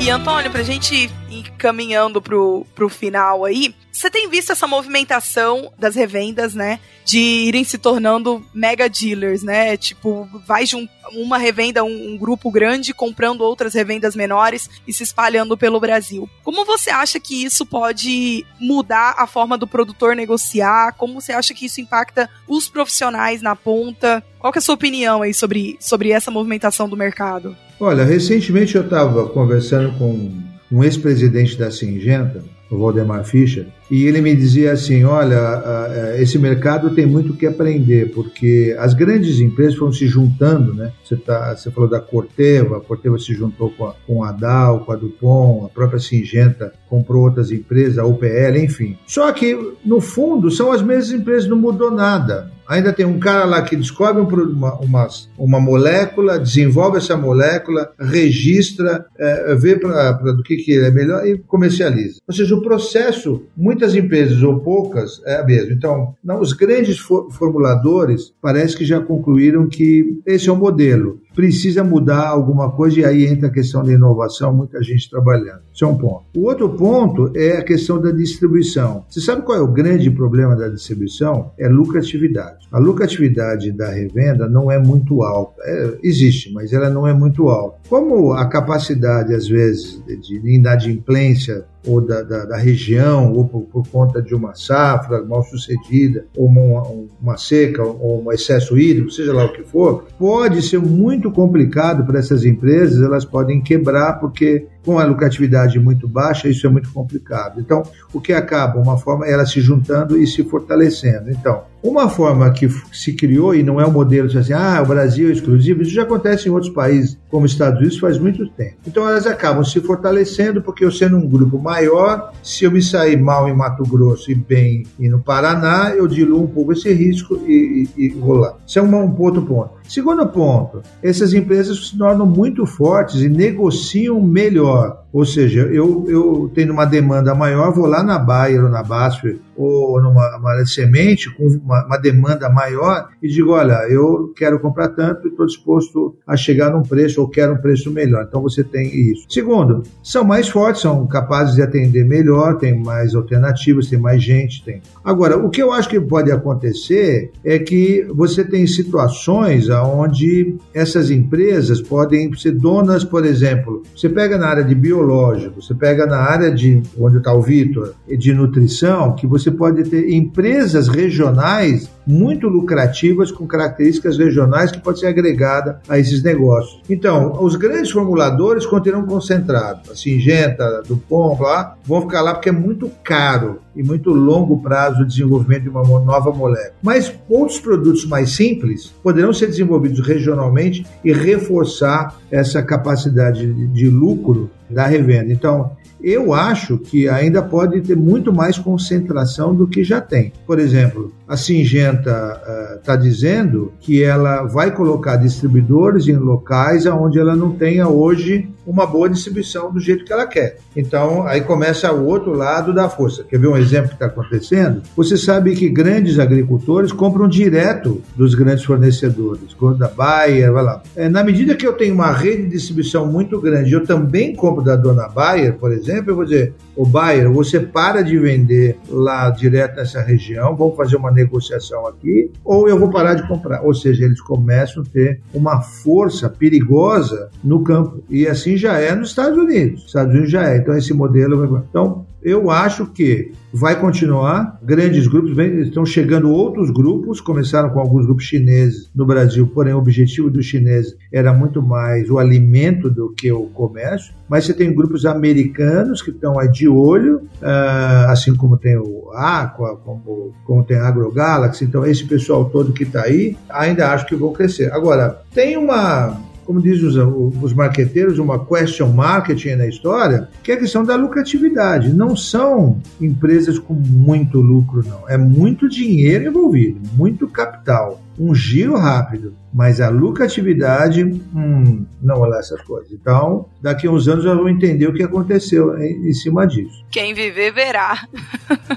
E 0.00 0.10
Antônio, 0.10 0.50
para 0.50 0.60
a 0.60 0.64
gente 0.64 1.10
caminhando 1.56 2.20
pro, 2.20 2.66
pro 2.74 2.88
final 2.88 3.44
aí, 3.44 3.74
você 3.96 4.10
tem 4.10 4.28
visto 4.28 4.52
essa 4.52 4.66
movimentação 4.66 5.72
das 5.78 5.94
revendas, 5.94 6.54
né? 6.54 6.78
De 7.04 7.18
irem 7.18 7.64
se 7.64 7.78
tornando 7.78 8.44
mega 8.52 8.90
dealers, 8.90 9.42
né? 9.42 9.74
Tipo, 9.76 10.28
vai 10.46 10.64
de 10.64 10.76
um, 10.76 10.86
uma 11.12 11.38
revenda, 11.38 11.82
um, 11.82 12.10
um, 12.10 12.18
grupo 12.18 12.50
grande 12.50 12.92
comprando 12.92 13.40
outras 13.40 13.72
revendas 13.72 14.14
menores 14.14 14.68
e 14.86 14.92
se 14.92 15.02
espalhando 15.02 15.56
pelo 15.56 15.80
Brasil. 15.80 16.28
Como 16.44 16.64
você 16.64 16.90
acha 16.90 17.18
que 17.18 17.42
isso 17.42 17.64
pode 17.64 18.44
mudar 18.60 19.14
a 19.16 19.26
forma 19.26 19.56
do 19.56 19.66
produtor 19.66 20.14
negociar? 20.14 20.92
Como 20.92 21.20
você 21.20 21.32
acha 21.32 21.54
que 21.54 21.64
isso 21.64 21.80
impacta 21.80 22.28
os 22.46 22.68
profissionais 22.68 23.40
na 23.40 23.56
ponta? 23.56 24.22
Qual 24.38 24.52
é 24.54 24.58
a 24.58 24.60
sua 24.60 24.74
opinião 24.74 25.22
aí 25.22 25.32
sobre, 25.32 25.78
sobre 25.80 26.10
essa 26.10 26.30
movimentação 26.30 26.86
do 26.86 26.96
mercado? 26.96 27.56
Olha, 27.80 28.04
recentemente 28.04 28.74
eu 28.74 28.82
estava 28.82 29.28
conversando 29.28 29.96
com 29.98 30.46
um 30.70 30.82
ex-presidente 30.82 31.56
da 31.56 31.70
Singenta, 31.70 32.42
o 32.70 32.78
Valdemar 32.78 33.24
Fischer, 33.24 33.66
e 33.90 34.04
ele 34.06 34.20
me 34.20 34.34
dizia 34.34 34.72
assim: 34.72 35.04
olha, 35.04 36.16
esse 36.18 36.38
mercado 36.38 36.94
tem 36.94 37.06
muito 37.06 37.34
que 37.34 37.46
aprender, 37.46 38.12
porque 38.12 38.74
as 38.78 38.94
grandes 38.94 39.40
empresas 39.40 39.76
foram 39.76 39.92
se 39.92 40.06
juntando, 40.06 40.74
né? 40.74 40.92
Você, 41.04 41.16
tá, 41.16 41.54
você 41.54 41.70
falou 41.70 41.88
da 41.88 42.00
Corteva, 42.00 42.78
a 42.78 42.80
Corteva 42.80 43.18
se 43.18 43.32
juntou 43.34 43.70
com 43.70 43.86
a, 43.86 43.94
com 44.06 44.24
a 44.24 44.32
Dow, 44.32 44.80
com 44.80 44.92
a 44.92 44.96
Dupont, 44.96 45.66
a 45.66 45.68
própria 45.68 46.00
Singenta 46.00 46.72
comprou 46.88 47.24
outras 47.24 47.50
empresas, 47.50 47.98
a 47.98 48.04
UPL, 48.04 48.58
enfim. 48.58 48.96
Só 49.06 49.30
que, 49.32 49.56
no 49.84 50.00
fundo, 50.00 50.50
são 50.50 50.72
as 50.72 50.82
mesmas 50.82 51.12
empresas, 51.12 51.48
não 51.48 51.56
mudou 51.56 51.90
nada. 51.90 52.50
Ainda 52.68 52.92
tem 52.92 53.06
um 53.06 53.18
cara 53.18 53.44
lá 53.44 53.62
que 53.62 53.76
descobre 53.76 54.20
uma, 54.20 54.74
uma, 54.74 55.08
uma 55.38 55.60
molécula, 55.60 56.38
desenvolve 56.38 56.98
essa 56.98 57.16
molécula, 57.16 57.92
registra, 57.98 59.06
é, 59.16 59.54
vê 59.54 59.76
pra 59.76 60.12
do 60.12 60.42
que, 60.42 60.56
que 60.56 60.76
é 60.76 60.90
melhor 60.90 61.24
e 61.24 61.38
comercializa. 61.38 62.20
Ou 62.26 62.34
seja, 62.34 62.56
o 62.56 62.62
processo, 62.62 63.44
muitas 63.76 63.94
empresas 63.94 64.42
ou 64.42 64.58
poucas, 64.60 65.20
é 65.26 65.44
mesmo. 65.44 65.72
Então, 65.72 66.14
não, 66.24 66.40
os 66.40 66.54
grandes 66.54 66.98
for, 66.98 67.30
formuladores 67.30 68.32
parece 68.40 68.74
que 68.74 68.86
já 68.86 68.98
concluíram 68.98 69.68
que 69.68 70.20
esse 70.26 70.48
é 70.48 70.52
o 70.52 70.56
modelo 70.56 71.20
precisa 71.36 71.84
mudar 71.84 72.28
alguma 72.28 72.72
coisa 72.72 73.00
e 73.00 73.04
aí 73.04 73.26
entra 73.26 73.48
a 73.48 73.52
questão 73.52 73.84
da 73.84 73.92
inovação, 73.92 74.54
muita 74.54 74.82
gente 74.82 75.08
trabalhando. 75.10 75.60
Isso 75.72 75.84
é 75.84 75.86
um 75.86 75.96
ponto. 75.96 76.24
O 76.34 76.46
outro 76.46 76.70
ponto 76.70 77.30
é 77.36 77.58
a 77.58 77.62
questão 77.62 78.00
da 78.00 78.10
distribuição. 78.10 79.04
Você 79.06 79.20
sabe 79.20 79.42
qual 79.42 79.58
é 79.58 79.60
o 79.60 79.70
grande 79.70 80.10
problema 80.10 80.56
da 80.56 80.68
distribuição? 80.68 81.52
É 81.58 81.68
lucratividade. 81.68 82.66
A 82.72 82.78
lucratividade 82.78 83.70
da 83.70 83.90
revenda 83.90 84.48
não 84.48 84.70
é 84.72 84.78
muito 84.78 85.22
alta. 85.22 85.62
É, 85.62 85.98
existe, 86.02 86.50
mas 86.54 86.72
ela 86.72 86.88
não 86.88 87.06
é 87.06 87.12
muito 87.12 87.50
alta. 87.50 87.76
Como 87.86 88.32
a 88.32 88.46
capacidade, 88.46 89.34
às 89.34 89.46
vezes, 89.46 90.02
de 90.06 90.40
inadimplência 90.48 91.66
ou 91.86 92.00
da, 92.00 92.22
da, 92.22 92.44
da, 92.44 92.56
região, 92.56 93.32
ou 93.32 93.46
por, 93.46 93.62
por, 93.62 93.88
conta 93.88 94.20
de 94.20 94.34
uma 94.34 94.54
safra 94.54 95.22
mal 95.24 95.42
sucedida, 95.44 96.26
ou 96.36 96.46
uma, 96.46 96.82
uma, 97.22 97.36
seca, 97.36 97.82
ou 97.82 98.24
um 98.24 98.32
excesso 98.32 98.76
hídrico, 98.76 99.10
seja 99.10 99.32
lá 99.32 99.44
o 99.44 99.52
que 99.52 99.62
for, 99.62 100.06
pode 100.18 100.62
ser 100.62 100.78
muito 100.78 101.30
complicado 101.30 102.04
para 102.04 102.18
essas 102.18 102.44
empresas, 102.44 103.02
elas 103.02 103.24
podem 103.24 103.60
quebrar 103.60 104.14
porque 104.14 104.66
com 104.86 105.00
a 105.00 105.04
lucratividade 105.04 105.80
muito 105.80 106.06
baixa, 106.06 106.48
isso 106.48 106.64
é 106.64 106.70
muito 106.70 106.92
complicado. 106.92 107.60
Então, 107.60 107.82
o 108.14 108.20
que 108.20 108.32
acaba? 108.32 108.78
Uma 108.78 108.96
forma 108.96 109.26
é 109.26 109.32
ela 109.32 109.44
se 109.44 109.60
juntando 109.60 110.16
e 110.16 110.24
se 110.28 110.44
fortalecendo. 110.44 111.28
Então, 111.28 111.64
uma 111.82 112.08
forma 112.08 112.48
que 112.52 112.68
se 112.92 113.12
criou, 113.12 113.52
e 113.52 113.64
não 113.64 113.80
é 113.80 113.86
um 113.86 113.90
modelo 113.90 114.28
de 114.28 114.38
assim, 114.38 114.52
ah, 114.52 114.80
o 114.80 114.86
Brasil 114.86 115.28
é 115.28 115.32
exclusivo, 115.32 115.82
isso 115.82 115.90
já 115.90 116.04
acontece 116.04 116.48
em 116.48 116.52
outros 116.52 116.72
países, 116.72 117.18
como 117.28 117.46
Estados 117.46 117.80
Unidos, 117.80 117.98
faz 117.98 118.16
muito 118.16 118.48
tempo. 118.50 118.76
Então, 118.86 119.08
elas 119.08 119.26
acabam 119.26 119.64
se 119.64 119.80
fortalecendo, 119.80 120.62
porque 120.62 120.84
eu 120.84 120.92
sendo 120.92 121.16
um 121.16 121.28
grupo 121.28 121.58
maior. 121.58 122.32
Se 122.40 122.64
eu 122.64 122.70
me 122.70 122.80
sair 122.80 123.20
mal 123.20 123.48
em 123.48 123.54
Mato 123.54 123.82
Grosso 123.82 124.30
e 124.30 124.36
bem 124.36 124.84
e 125.00 125.08
no 125.08 125.18
Paraná, 125.20 125.92
eu 125.96 126.06
diluo 126.06 126.44
um 126.44 126.46
pouco 126.46 126.72
esse 126.72 126.92
risco 126.92 127.42
e, 127.44 127.88
e, 127.96 128.06
e 128.06 128.14
lá. 128.14 128.56
Isso 128.64 128.78
é 128.78 128.82
um, 128.82 128.94
um 128.94 129.20
outro 129.20 129.42
ponto. 129.42 129.75
Segundo 129.88 130.26
ponto, 130.26 130.82
essas 131.02 131.32
empresas 131.32 131.88
se 131.88 131.98
tornam 131.98 132.26
muito 132.26 132.66
fortes 132.66 133.20
e 133.20 133.28
negociam 133.28 134.20
melhor. 134.20 135.06
Ou 135.12 135.24
seja, 135.24 135.62
eu, 135.62 136.04
eu 136.08 136.50
tenho 136.54 136.72
uma 136.72 136.84
demanda 136.84 137.34
maior, 137.34 137.72
vou 137.72 137.86
lá 137.86 138.02
na 138.02 138.18
Bayer 138.18 138.62
ou 138.62 138.68
na 138.68 138.82
Basfer 138.82 139.38
ou 139.56 140.00
numa 140.02 140.36
uma 140.36 140.66
semente 140.66 141.34
com 141.34 141.46
uma, 141.46 141.86
uma, 141.86 141.96
demanda 141.96 142.50
maior 142.50 143.08
e 143.22 143.28
digo, 143.28 143.52
olha, 143.52 143.88
eu 143.88 144.32
quero 144.36 144.60
comprar 144.60 144.88
tanto 144.88 145.26
e 145.26 145.30
estou 145.30 145.46
disposto 145.46 146.16
a 146.26 146.36
chegar 146.36 146.70
num 146.70 146.82
preço 146.82 147.20
ou 147.22 147.28
quero 147.28 147.54
um 147.54 147.56
preço 147.56 147.90
melhor. 147.90 148.26
Então 148.28 148.42
você 148.42 148.62
tem 148.62 148.94
isso. 148.94 149.24
Segundo, 149.30 149.82
são 150.02 150.24
mais 150.24 150.48
fortes, 150.48 150.82
são 150.82 151.06
capazes 151.06 151.54
de 151.54 151.62
atender 151.62 152.04
melhor, 152.04 152.58
tem 152.58 152.78
mais 152.78 153.14
alternativas, 153.14 153.88
tem 153.88 153.98
mais 153.98 154.22
gente, 154.22 154.62
tem. 154.64 154.82
Agora, 155.02 155.38
o 155.38 155.48
que 155.48 155.62
eu 155.62 155.72
acho 155.72 155.88
que 155.88 155.98
pode 155.98 156.30
acontecer 156.30 157.32
é 157.42 157.58
que 157.58 158.06
você 158.14 158.44
tem 158.44 158.66
situações 158.66 159.70
onde 159.82 160.56
essas 160.72 161.10
empresas 161.10 161.80
podem 161.80 162.32
ser 162.34 162.52
donas, 162.52 163.04
por 163.04 163.24
exemplo, 163.24 163.82
você 163.94 164.08
pega 164.08 164.38
na 164.38 164.46
área 164.46 164.64
de 164.64 164.74
biológico, 164.74 165.62
você 165.62 165.74
pega 165.74 166.06
na 166.06 166.18
área 166.18 166.50
de 166.50 166.82
onde 166.98 167.18
está 167.18 167.32
o 167.32 167.42
Vitor, 167.42 167.94
de 168.08 168.32
nutrição, 168.32 169.14
que 169.14 169.26
você 169.26 169.50
pode 169.50 169.84
ter 169.84 170.10
empresas 170.12 170.88
regionais 170.88 171.90
muito 172.06 172.48
lucrativas 172.48 173.30
com 173.30 173.46
características 173.46 174.16
regionais 174.16 174.70
que 174.70 174.78
pode 174.78 175.00
ser 175.00 175.08
agregada 175.08 175.80
a 175.88 175.98
esses 175.98 176.22
negócios. 176.22 176.80
Então, 176.88 177.42
os 177.42 177.56
grandes 177.56 177.90
formuladores 177.90 178.64
continuam 178.64 179.04
concentrados, 179.04 179.90
a 179.90 179.96
Singenta, 179.96 180.82
do 180.86 180.96
Pom, 180.96 181.36
lá, 181.40 181.76
vão 181.84 182.02
ficar 182.02 182.22
lá 182.22 182.34
porque 182.34 182.48
é 182.48 182.52
muito 182.52 182.90
caro 183.02 183.60
e 183.74 183.82
muito 183.82 184.10
longo 184.10 184.60
prazo 184.60 185.02
o 185.02 185.06
desenvolvimento 185.06 185.64
de 185.64 185.68
uma 185.68 185.82
nova 185.82 186.30
molécula. 186.30 186.74
Mas 186.82 187.12
outros 187.28 187.58
produtos 187.58 188.06
mais 188.06 188.30
simples 188.30 188.94
poderão 189.02 189.32
ser 189.32 189.46
desenvolvidos 189.46 190.06
regionalmente 190.06 190.86
e 191.04 191.12
reforçar 191.12 192.16
essa 192.30 192.62
capacidade 192.62 193.52
de 193.52 193.90
lucro 193.90 194.50
da 194.70 194.86
revenda. 194.86 195.32
Então, 195.32 195.72
eu 196.02 196.32
acho 196.32 196.78
que 196.78 197.08
ainda 197.08 197.42
pode 197.42 197.80
ter 197.80 197.96
muito 197.96 198.32
mais 198.32 198.58
concentração 198.58 199.54
do 199.54 199.66
que 199.66 199.82
já 199.82 200.00
tem. 200.00 200.32
Por 200.46 200.58
exemplo, 200.58 201.12
a 201.28 201.36
Singenta 201.36 202.76
está 202.78 202.94
uh, 202.94 202.98
dizendo 202.98 203.72
que 203.80 204.02
ela 204.02 204.44
vai 204.44 204.70
colocar 204.70 205.16
distribuidores 205.16 206.06
em 206.06 206.16
locais 206.16 206.86
onde 206.86 207.18
ela 207.18 207.34
não 207.34 207.50
tenha 207.50 207.88
hoje 207.88 208.48
uma 208.66 208.86
boa 208.86 209.08
distribuição 209.08 209.72
do 209.72 209.80
jeito 209.80 210.04
que 210.04 210.12
ela 210.12 210.26
quer. 210.26 210.58
Então, 210.76 211.26
aí 211.26 211.40
começa 211.40 211.92
o 211.92 212.04
outro 212.04 212.32
lado 212.32 212.72
da 212.74 212.88
força. 212.88 213.24
Quer 213.24 213.38
ver 213.38 213.46
um 213.46 213.56
exemplo 213.56 213.88
que 213.88 213.94
está 213.94 214.06
acontecendo? 214.06 214.82
Você 214.96 215.16
sabe 215.16 215.54
que 215.54 215.68
grandes 215.68 216.18
agricultores 216.18 216.92
compram 216.92 217.28
direto 217.28 218.02
dos 218.16 218.34
grandes 218.34 218.64
fornecedores, 218.64 219.56
da 219.78 219.88
Bayer, 219.88 220.52
vai 220.52 220.64
lá. 220.64 220.82
É, 220.94 221.08
na 221.08 221.22
medida 221.22 221.54
que 221.54 221.66
eu 221.66 221.72
tenho 221.72 221.94
uma 221.94 222.12
rede 222.12 222.42
de 222.42 222.50
distribuição 222.50 223.06
muito 223.06 223.40
grande, 223.40 223.72
eu 223.72 223.84
também 223.84 224.34
compro 224.34 224.64
da 224.64 224.76
dona 224.76 225.08
Bayer, 225.08 225.54
por 225.54 225.72
exemplo, 225.72 226.10
eu 226.10 226.16
vou 226.16 226.24
dizer, 226.24 226.54
o 226.76 226.84
Bayer, 226.84 227.30
você 227.30 227.58
para 227.58 228.02
de 228.02 228.18
vender 228.18 228.78
lá 228.88 229.30
direto 229.30 229.76
nessa 229.76 230.00
região, 230.00 230.54
vamos 230.54 230.76
fazer 230.76 230.96
uma 230.96 231.10
negociação 231.10 231.86
aqui, 231.86 232.30
ou 232.44 232.68
eu 232.68 232.78
vou 232.78 232.90
parar 232.90 233.14
de 233.14 233.26
comprar. 233.26 233.62
Ou 233.62 233.74
seja, 233.74 234.04
eles 234.04 234.20
começam 234.20 234.82
a 234.82 234.86
ter 234.86 235.20
uma 235.32 235.60
força 235.60 236.28
perigosa 236.28 237.30
no 237.42 237.62
campo. 237.62 238.02
E 238.10 238.26
assim 238.26 238.56
já 238.56 238.78
é 238.78 238.94
nos 238.94 239.08
Estados 239.10 239.38
Unidos. 239.38 239.86
Estados 239.86 240.12
Unidos 240.12 240.30
já 240.30 240.50
é. 240.50 240.58
Então 240.58 240.76
esse 240.76 240.92
modelo. 240.92 241.64
Então 241.68 242.05
eu 242.26 242.50
acho 242.50 242.86
que 242.86 243.30
vai 243.52 243.80
continuar. 243.80 244.58
Grandes 244.60 245.06
grupos, 245.06 245.38
estão 245.38 245.86
chegando 245.86 246.28
outros 246.28 246.70
grupos, 246.70 247.20
começaram 247.20 247.70
com 247.70 247.78
alguns 247.78 248.04
grupos 248.04 248.24
chineses 248.24 248.90
no 248.92 249.06
Brasil, 249.06 249.46
porém 249.46 249.72
o 249.72 249.78
objetivo 249.78 250.28
dos 250.28 250.44
chineses 250.44 250.96
era 251.12 251.32
muito 251.32 251.62
mais 251.62 252.10
o 252.10 252.18
alimento 252.18 252.90
do 252.90 253.12
que 253.12 253.30
o 253.30 253.44
comércio. 253.44 254.12
Mas 254.28 254.44
você 254.44 254.52
tem 254.52 254.74
grupos 254.74 255.06
americanos 255.06 256.02
que 256.02 256.10
estão 256.10 256.36
aí 256.36 256.50
de 256.50 256.68
olho, 256.68 257.22
ah, 257.40 258.06
assim 258.10 258.34
como 258.34 258.56
tem 258.56 258.76
o 258.76 259.12
Aqua, 259.14 259.76
como, 259.76 260.34
como 260.44 260.64
tem 260.64 260.78
a 260.78 260.88
AgroGalaxy. 260.88 261.64
Então, 261.64 261.86
esse 261.86 262.04
pessoal 262.06 262.46
todo 262.46 262.72
que 262.72 262.82
está 262.82 263.02
aí, 263.02 263.36
ainda 263.48 263.92
acho 263.92 264.04
que 264.04 264.16
vão 264.16 264.32
crescer. 264.32 264.72
Agora, 264.72 265.22
tem 265.32 265.56
uma 265.56 266.20
como 266.46 266.62
diz 266.62 266.80
os, 266.82 266.94
os 267.42 267.52
marqueteiros, 267.52 268.18
uma 268.18 268.38
question 268.46 268.88
marketing 268.88 269.56
na 269.56 269.66
história, 269.66 270.28
que 270.42 270.52
é 270.52 270.54
a 270.54 270.58
questão 270.58 270.84
da 270.84 270.94
lucratividade. 270.94 271.92
Não 271.92 272.14
são 272.14 272.80
empresas 273.00 273.58
com 273.58 273.74
muito 273.74 274.40
lucro, 274.40 274.82
não. 274.86 275.08
É 275.08 275.18
muito 275.18 275.68
dinheiro 275.68 276.28
envolvido, 276.28 276.80
muito 276.94 277.26
capital, 277.26 278.00
um 278.18 278.34
giro 278.34 278.76
rápido, 278.76 279.34
mas 279.52 279.80
a 279.80 279.88
lucratividade, 279.88 281.02
hum, 281.04 281.84
não 282.00 282.20
olha 282.20 282.36
essas 282.36 282.62
coisas. 282.62 282.92
Então, 282.92 283.46
daqui 283.60 283.86
a 283.86 283.90
uns 283.90 284.06
anos 284.06 284.24
nós 284.24 284.36
vamos 284.36 284.52
entender 284.52 284.86
o 284.86 284.92
que 284.92 285.02
aconteceu 285.02 285.76
em, 285.78 286.08
em 286.08 286.12
cima 286.14 286.46
disso. 286.46 286.84
Quem 286.90 287.12
viver, 287.12 287.52
verá. 287.52 288.06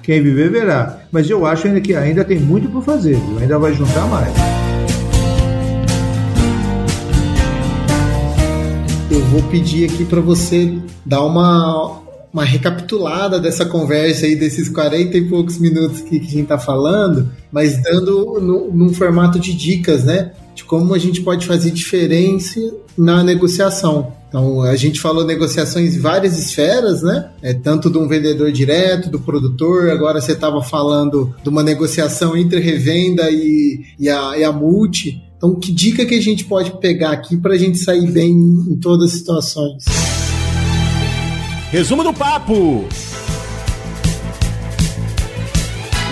Quem 0.01 0.21
viver, 0.21 0.49
verá. 0.49 0.99
Mas 1.11 1.29
eu 1.29 1.45
acho 1.45 1.67
ainda 1.67 1.79
que 1.79 1.93
ainda 1.93 2.25
tem 2.25 2.39
muito 2.39 2.69
por 2.69 2.83
fazer, 2.83 3.17
ainda 3.39 3.59
vai 3.59 3.73
juntar 3.73 4.07
mais. 4.07 4.68
Eu 9.11 9.21
vou 9.25 9.41
pedir 9.43 9.89
aqui 9.89 10.05
para 10.05 10.21
você 10.21 10.77
dar 11.03 11.23
uma, 11.23 11.99
uma 12.31 12.43
recapitulada 12.43 13.39
dessa 13.39 13.65
conversa 13.65 14.25
aí, 14.25 14.35
desses 14.35 14.69
40 14.69 15.17
e 15.17 15.25
poucos 15.27 15.57
minutos 15.57 16.01
que, 16.01 16.19
que 16.19 16.27
a 16.27 16.29
gente 16.29 16.43
está 16.43 16.59
falando, 16.59 17.29
mas 17.51 17.81
dando 17.81 18.39
no, 18.39 18.71
num 18.71 18.93
formato 18.93 19.39
de 19.39 19.53
dicas, 19.53 20.03
né? 20.03 20.31
De 20.53 20.63
como 20.63 20.93
a 20.93 20.99
gente 20.99 21.21
pode 21.21 21.47
fazer 21.47 21.71
diferença 21.71 22.59
na 22.95 23.23
negociação. 23.23 24.13
Então, 24.27 24.61
a 24.61 24.75
gente 24.75 24.99
falou 24.99 25.25
negociações 25.25 25.95
em 25.95 25.99
várias 25.99 26.37
esferas, 26.37 27.01
né? 27.01 27.31
É, 27.41 27.51
tanto 27.51 27.89
de 27.89 27.97
um 27.97 28.07
vendedor 28.07 28.51
direto, 28.51 29.09
do 29.09 29.19
produtor, 29.19 29.89
agora 29.89 30.21
você 30.21 30.33
estava 30.33 30.61
falando 30.61 31.33
de 31.41 31.49
uma 31.49 31.63
negociação 31.63 32.37
entre 32.37 32.59
revenda 32.59 33.27
e, 33.31 33.85
e, 33.97 34.07
a, 34.07 34.37
e 34.37 34.43
a 34.43 34.51
multi. 34.51 35.23
Então, 35.39 35.55
que 35.55 35.71
dica 35.71 36.05
que 36.05 36.15
a 36.15 36.21
gente 36.21 36.43
pode 36.43 36.69
pegar 36.81 37.11
aqui 37.11 37.37
para 37.37 37.53
a 37.53 37.57
gente 37.57 37.77
sair 37.77 38.11
bem 38.11 38.29
em 38.29 38.75
todas 38.75 39.13
as 39.13 39.19
situações? 39.19 39.85
Resumo 41.71 42.03
do 42.03 42.13
papo! 42.13 42.83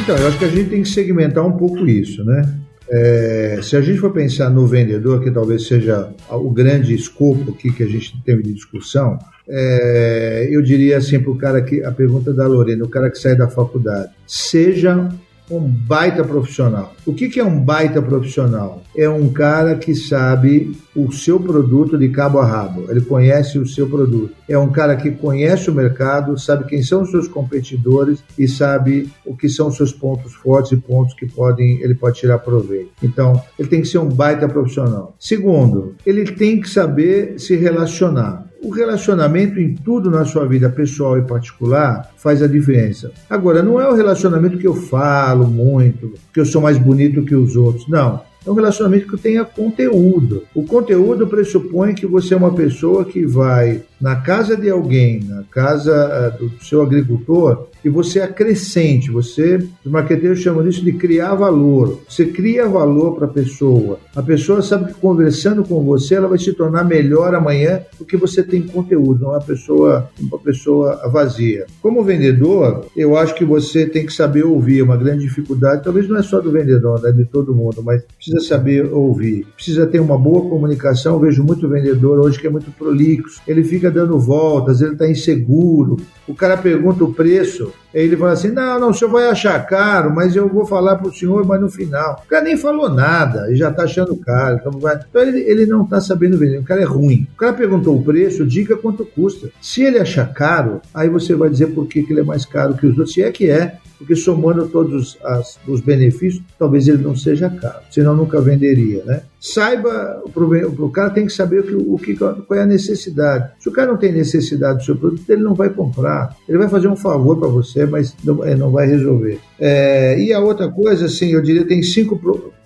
Então, 0.01 0.15
eu 0.15 0.29
acho 0.29 0.39
que 0.39 0.45
a 0.45 0.47
gente 0.47 0.69
tem 0.69 0.81
que 0.81 0.87
segmentar 0.87 1.45
um 1.45 1.57
pouco 1.57 1.85
isso, 1.85 2.23
né? 2.23 2.57
É, 2.89 3.59
se 3.61 3.75
a 3.75 3.81
gente 3.81 3.99
for 3.99 4.13
pensar 4.13 4.49
no 4.49 4.65
vendedor, 4.65 5.21
que 5.21 5.29
talvez 5.29 5.67
seja 5.67 6.09
o 6.29 6.49
grande 6.49 6.95
escopo 6.95 7.51
aqui 7.51 7.69
que 7.69 7.83
a 7.83 7.87
gente 7.87 8.17
tem 8.23 8.41
de 8.41 8.53
discussão, 8.53 9.19
é, 9.45 10.47
eu 10.49 10.61
diria 10.61 10.99
assim 10.99 11.19
para 11.19 11.31
o 11.31 11.37
cara 11.37 11.61
que 11.61 11.83
a 11.83 11.91
pergunta 11.91 12.33
da 12.33 12.47
Lorena, 12.47 12.85
o 12.85 12.89
cara 12.89 13.09
que 13.09 13.17
sai 13.17 13.35
da 13.35 13.49
faculdade, 13.49 14.09
seja 14.25 15.09
um 15.49 15.61
baita 15.61 16.23
profissional. 16.23 16.93
O 17.05 17.13
que, 17.13 17.29
que 17.29 17.39
é 17.39 17.43
um 17.43 17.59
baita 17.59 18.01
profissional? 18.01 18.81
É 18.95 19.07
um 19.07 19.29
cara 19.29 19.75
que 19.75 19.95
sabe 19.95 20.75
o 20.95 21.11
seu 21.11 21.39
produto 21.39 21.97
de 21.97 22.09
cabo 22.09 22.39
a 22.39 22.45
rabo, 22.45 22.85
ele 22.89 23.01
conhece 23.01 23.57
o 23.59 23.65
seu 23.65 23.87
produto. 23.87 24.33
É 24.49 24.57
um 24.57 24.69
cara 24.69 24.95
que 24.95 25.11
conhece 25.11 25.69
o 25.69 25.73
mercado, 25.73 26.37
sabe 26.37 26.65
quem 26.65 26.81
são 26.81 27.03
os 27.03 27.11
seus 27.11 27.27
competidores 27.27 28.23
e 28.37 28.47
sabe 28.47 29.09
o 29.25 29.35
que 29.35 29.47
são 29.47 29.67
os 29.67 29.77
seus 29.77 29.93
pontos 29.93 30.33
fortes 30.33 30.71
e 30.71 30.77
pontos 30.77 31.13
que 31.13 31.25
podem 31.25 31.81
ele 31.81 31.95
pode 31.95 32.19
tirar 32.19 32.39
proveito. 32.39 32.91
Então, 33.01 33.41
ele 33.57 33.67
tem 33.67 33.81
que 33.81 33.87
ser 33.87 33.99
um 33.99 34.09
baita 34.09 34.47
profissional. 34.47 35.15
Segundo, 35.19 35.95
ele 36.05 36.25
tem 36.25 36.59
que 36.59 36.69
saber 36.69 37.39
se 37.39 37.55
relacionar. 37.55 38.46
O 38.61 38.69
relacionamento 38.69 39.59
em 39.59 39.75
tudo 39.75 40.09
na 40.09 40.25
sua 40.25 40.45
vida 40.47 40.69
pessoal 40.69 41.17
e 41.17 41.21
particular 41.21 42.11
faz 42.17 42.41
a 42.41 42.47
diferença. 42.47 43.11
Agora, 43.29 43.61
não 43.61 43.79
é 43.79 43.87
o 43.87 43.93
relacionamento 43.93 44.57
que 44.57 44.67
eu 44.67 44.75
falo 44.75 45.47
muito, 45.47 46.13
que 46.33 46.39
eu 46.39 46.45
sou 46.45 46.61
mais 46.61 46.77
bonito 46.77 47.23
que 47.23 47.35
os 47.35 47.55
outros. 47.55 47.87
Não. 47.87 48.21
É 48.47 48.49
um 48.49 48.53
relacionamento 48.53 49.07
que 49.07 49.21
tenha 49.21 49.43
conteúdo. 49.43 50.43
O 50.55 50.63
conteúdo 50.63 51.27
pressupõe 51.27 51.93
que 51.93 52.07
você 52.07 52.33
é 52.33 52.37
uma 52.37 52.53
pessoa 52.53 53.03
que 53.03 53.25
vai 53.25 53.83
na 53.99 54.15
casa 54.15 54.55
de 54.55 54.69
alguém, 54.69 55.21
na 55.27 55.43
casa 55.43 56.31
uh, 56.41 56.47
do 56.47 56.63
seu 56.63 56.81
agricultor, 56.81 57.67
e 57.83 57.89
você 57.89 58.19
acrescente, 58.19 59.09
você, 59.09 59.57
os 59.83 59.91
marqueteiros 59.91 60.39
chamam 60.39 60.67
isso 60.67 60.83
de 60.83 60.91
criar 60.91 61.35
valor. 61.35 62.01
Você 62.07 62.25
cria 62.25 62.67
valor 62.67 63.15
para 63.15 63.25
a 63.25 63.29
pessoa. 63.29 63.99
A 64.15 64.21
pessoa 64.21 64.61
sabe 64.61 64.91
que 64.91 64.99
conversando 64.99 65.63
com 65.63 65.83
você, 65.83 66.15
ela 66.15 66.27
vai 66.27 66.37
se 66.37 66.53
tornar 66.53 66.83
melhor 66.83 67.33
amanhã 67.33 67.81
porque 67.97 68.17
você 68.17 68.43
tem 68.43 68.61
conteúdo, 68.61 69.21
não 69.21 69.33
é 69.33 69.37
uma 69.37 69.43
pessoa, 69.43 70.09
uma 70.19 70.37
pessoa 70.37 71.09
vazia. 71.09 71.65
Como 71.81 72.03
vendedor, 72.03 72.85
eu 72.95 73.17
acho 73.17 73.33
que 73.35 73.45
você 73.45 73.85
tem 73.85 74.05
que 74.05 74.13
saber 74.13 74.43
ouvir, 74.43 74.79
é 74.79 74.83
uma 74.83 74.97
grande 74.97 75.23
dificuldade, 75.23 75.83
talvez 75.83 76.07
não 76.07 76.17
é 76.17 76.23
só 76.23 76.39
do 76.39 76.51
vendedor, 76.51 77.01
é 77.05 77.11
de 77.11 77.25
todo 77.25 77.55
mundo, 77.55 77.81
mas 77.83 78.03
precisa 78.03 78.36
saber 78.39 78.91
ouvir. 78.93 79.45
Precisa 79.55 79.85
ter 79.85 79.99
uma 79.99 80.17
boa 80.17 80.49
comunicação. 80.49 81.15
Eu 81.15 81.19
vejo 81.19 81.43
muito 81.43 81.67
vendedor 81.67 82.19
hoje 82.19 82.39
que 82.39 82.47
é 82.47 82.49
muito 82.49 82.71
prolixo. 82.71 83.41
Ele 83.47 83.63
fica 83.63 83.89
dando 83.91 84.19
voltas, 84.19 84.81
ele 84.81 84.93
está 84.93 85.09
inseguro. 85.09 85.97
O 86.27 86.33
cara 86.33 86.57
pergunta 86.57 87.03
o 87.03 87.13
preço, 87.13 87.71
ele 88.05 88.17
fala 88.17 88.33
assim: 88.33 88.51
não, 88.51 88.79
não, 88.79 88.89
o 88.89 88.93
senhor 88.93 89.11
vai 89.11 89.27
achar 89.27 89.65
caro, 89.65 90.13
mas 90.13 90.35
eu 90.35 90.47
vou 90.47 90.65
falar 90.65 90.95
para 90.97 91.07
o 91.07 91.13
senhor, 91.13 91.45
mas 91.45 91.59
no 91.59 91.69
final. 91.69 92.21
O 92.25 92.29
cara 92.29 92.43
nem 92.43 92.57
falou 92.57 92.89
nada, 92.89 93.47
ele 93.47 93.55
já 93.55 93.69
está 93.69 93.83
achando 93.83 94.15
caro. 94.15 94.57
Então, 94.59 94.71
vai... 94.79 94.99
então 95.09 95.21
ele, 95.21 95.39
ele 95.41 95.65
não 95.65 95.83
está 95.83 95.99
sabendo 95.99 96.37
vender, 96.37 96.59
o 96.59 96.63
cara 96.63 96.81
é 96.81 96.85
ruim. 96.85 97.27
O 97.33 97.37
cara 97.37 97.53
perguntou 97.53 97.97
o 97.97 98.03
preço, 98.03 98.45
diga 98.45 98.77
quanto 98.77 99.05
custa. 99.05 99.49
Se 99.61 99.83
ele 99.83 99.99
achar 99.99 100.31
caro, 100.33 100.81
aí 100.93 101.09
você 101.09 101.35
vai 101.35 101.49
dizer 101.49 101.67
por 101.67 101.87
que, 101.87 102.03
que 102.03 102.13
ele 102.13 102.21
é 102.21 102.23
mais 102.23 102.45
caro 102.45 102.75
que 102.75 102.85
os 102.85 102.97
outros, 102.97 103.13
se 103.13 103.21
é 103.21 103.31
que 103.31 103.49
é 103.49 103.77
porque 103.97 104.15
somando 104.15 104.67
todos 104.67 105.17
as, 105.23 105.59
os 105.67 105.81
benefícios, 105.81 106.43
talvez 106.57 106.87
ele 106.87 107.03
não 107.03 107.15
seja 107.15 107.49
caro, 107.49 107.79
senão 107.89 108.15
nunca 108.15 108.39
venderia, 108.39 109.03
né? 109.03 109.23
Saiba, 109.39 110.21
o 110.25 110.89
cara 110.89 111.09
tem 111.11 111.25
que 111.25 111.31
saber 111.31 111.59
o 111.59 111.97
que, 111.97 112.15
qual 112.15 112.35
é 112.51 112.61
a 112.61 112.65
necessidade. 112.65 113.51
Se 113.59 113.69
o 113.69 113.71
cara 113.71 113.91
não 113.91 113.97
tem 113.97 114.11
necessidade 114.11 114.79
do 114.79 114.83
seu 114.83 114.95
produto, 114.95 115.29
ele 115.29 115.43
não 115.43 115.53
vai 115.53 115.69
comprar. 115.69 116.35
Ele 116.49 116.57
vai 116.57 116.67
fazer 116.67 116.87
um 116.87 116.95
favor 116.95 117.37
para 117.37 117.47
você, 117.47 117.85
mas 117.87 118.15
não, 118.23 118.43
é, 118.43 118.55
não 118.55 118.71
vai 118.71 118.87
resolver. 118.87 119.39
É, 119.59 120.19
e 120.19 120.33
a 120.33 120.39
outra 120.39 120.69
coisa, 120.69 121.05
assim, 121.05 121.31
eu 121.31 121.41
diria, 121.41 121.65
tem 121.65 121.81
cinco 121.81 122.19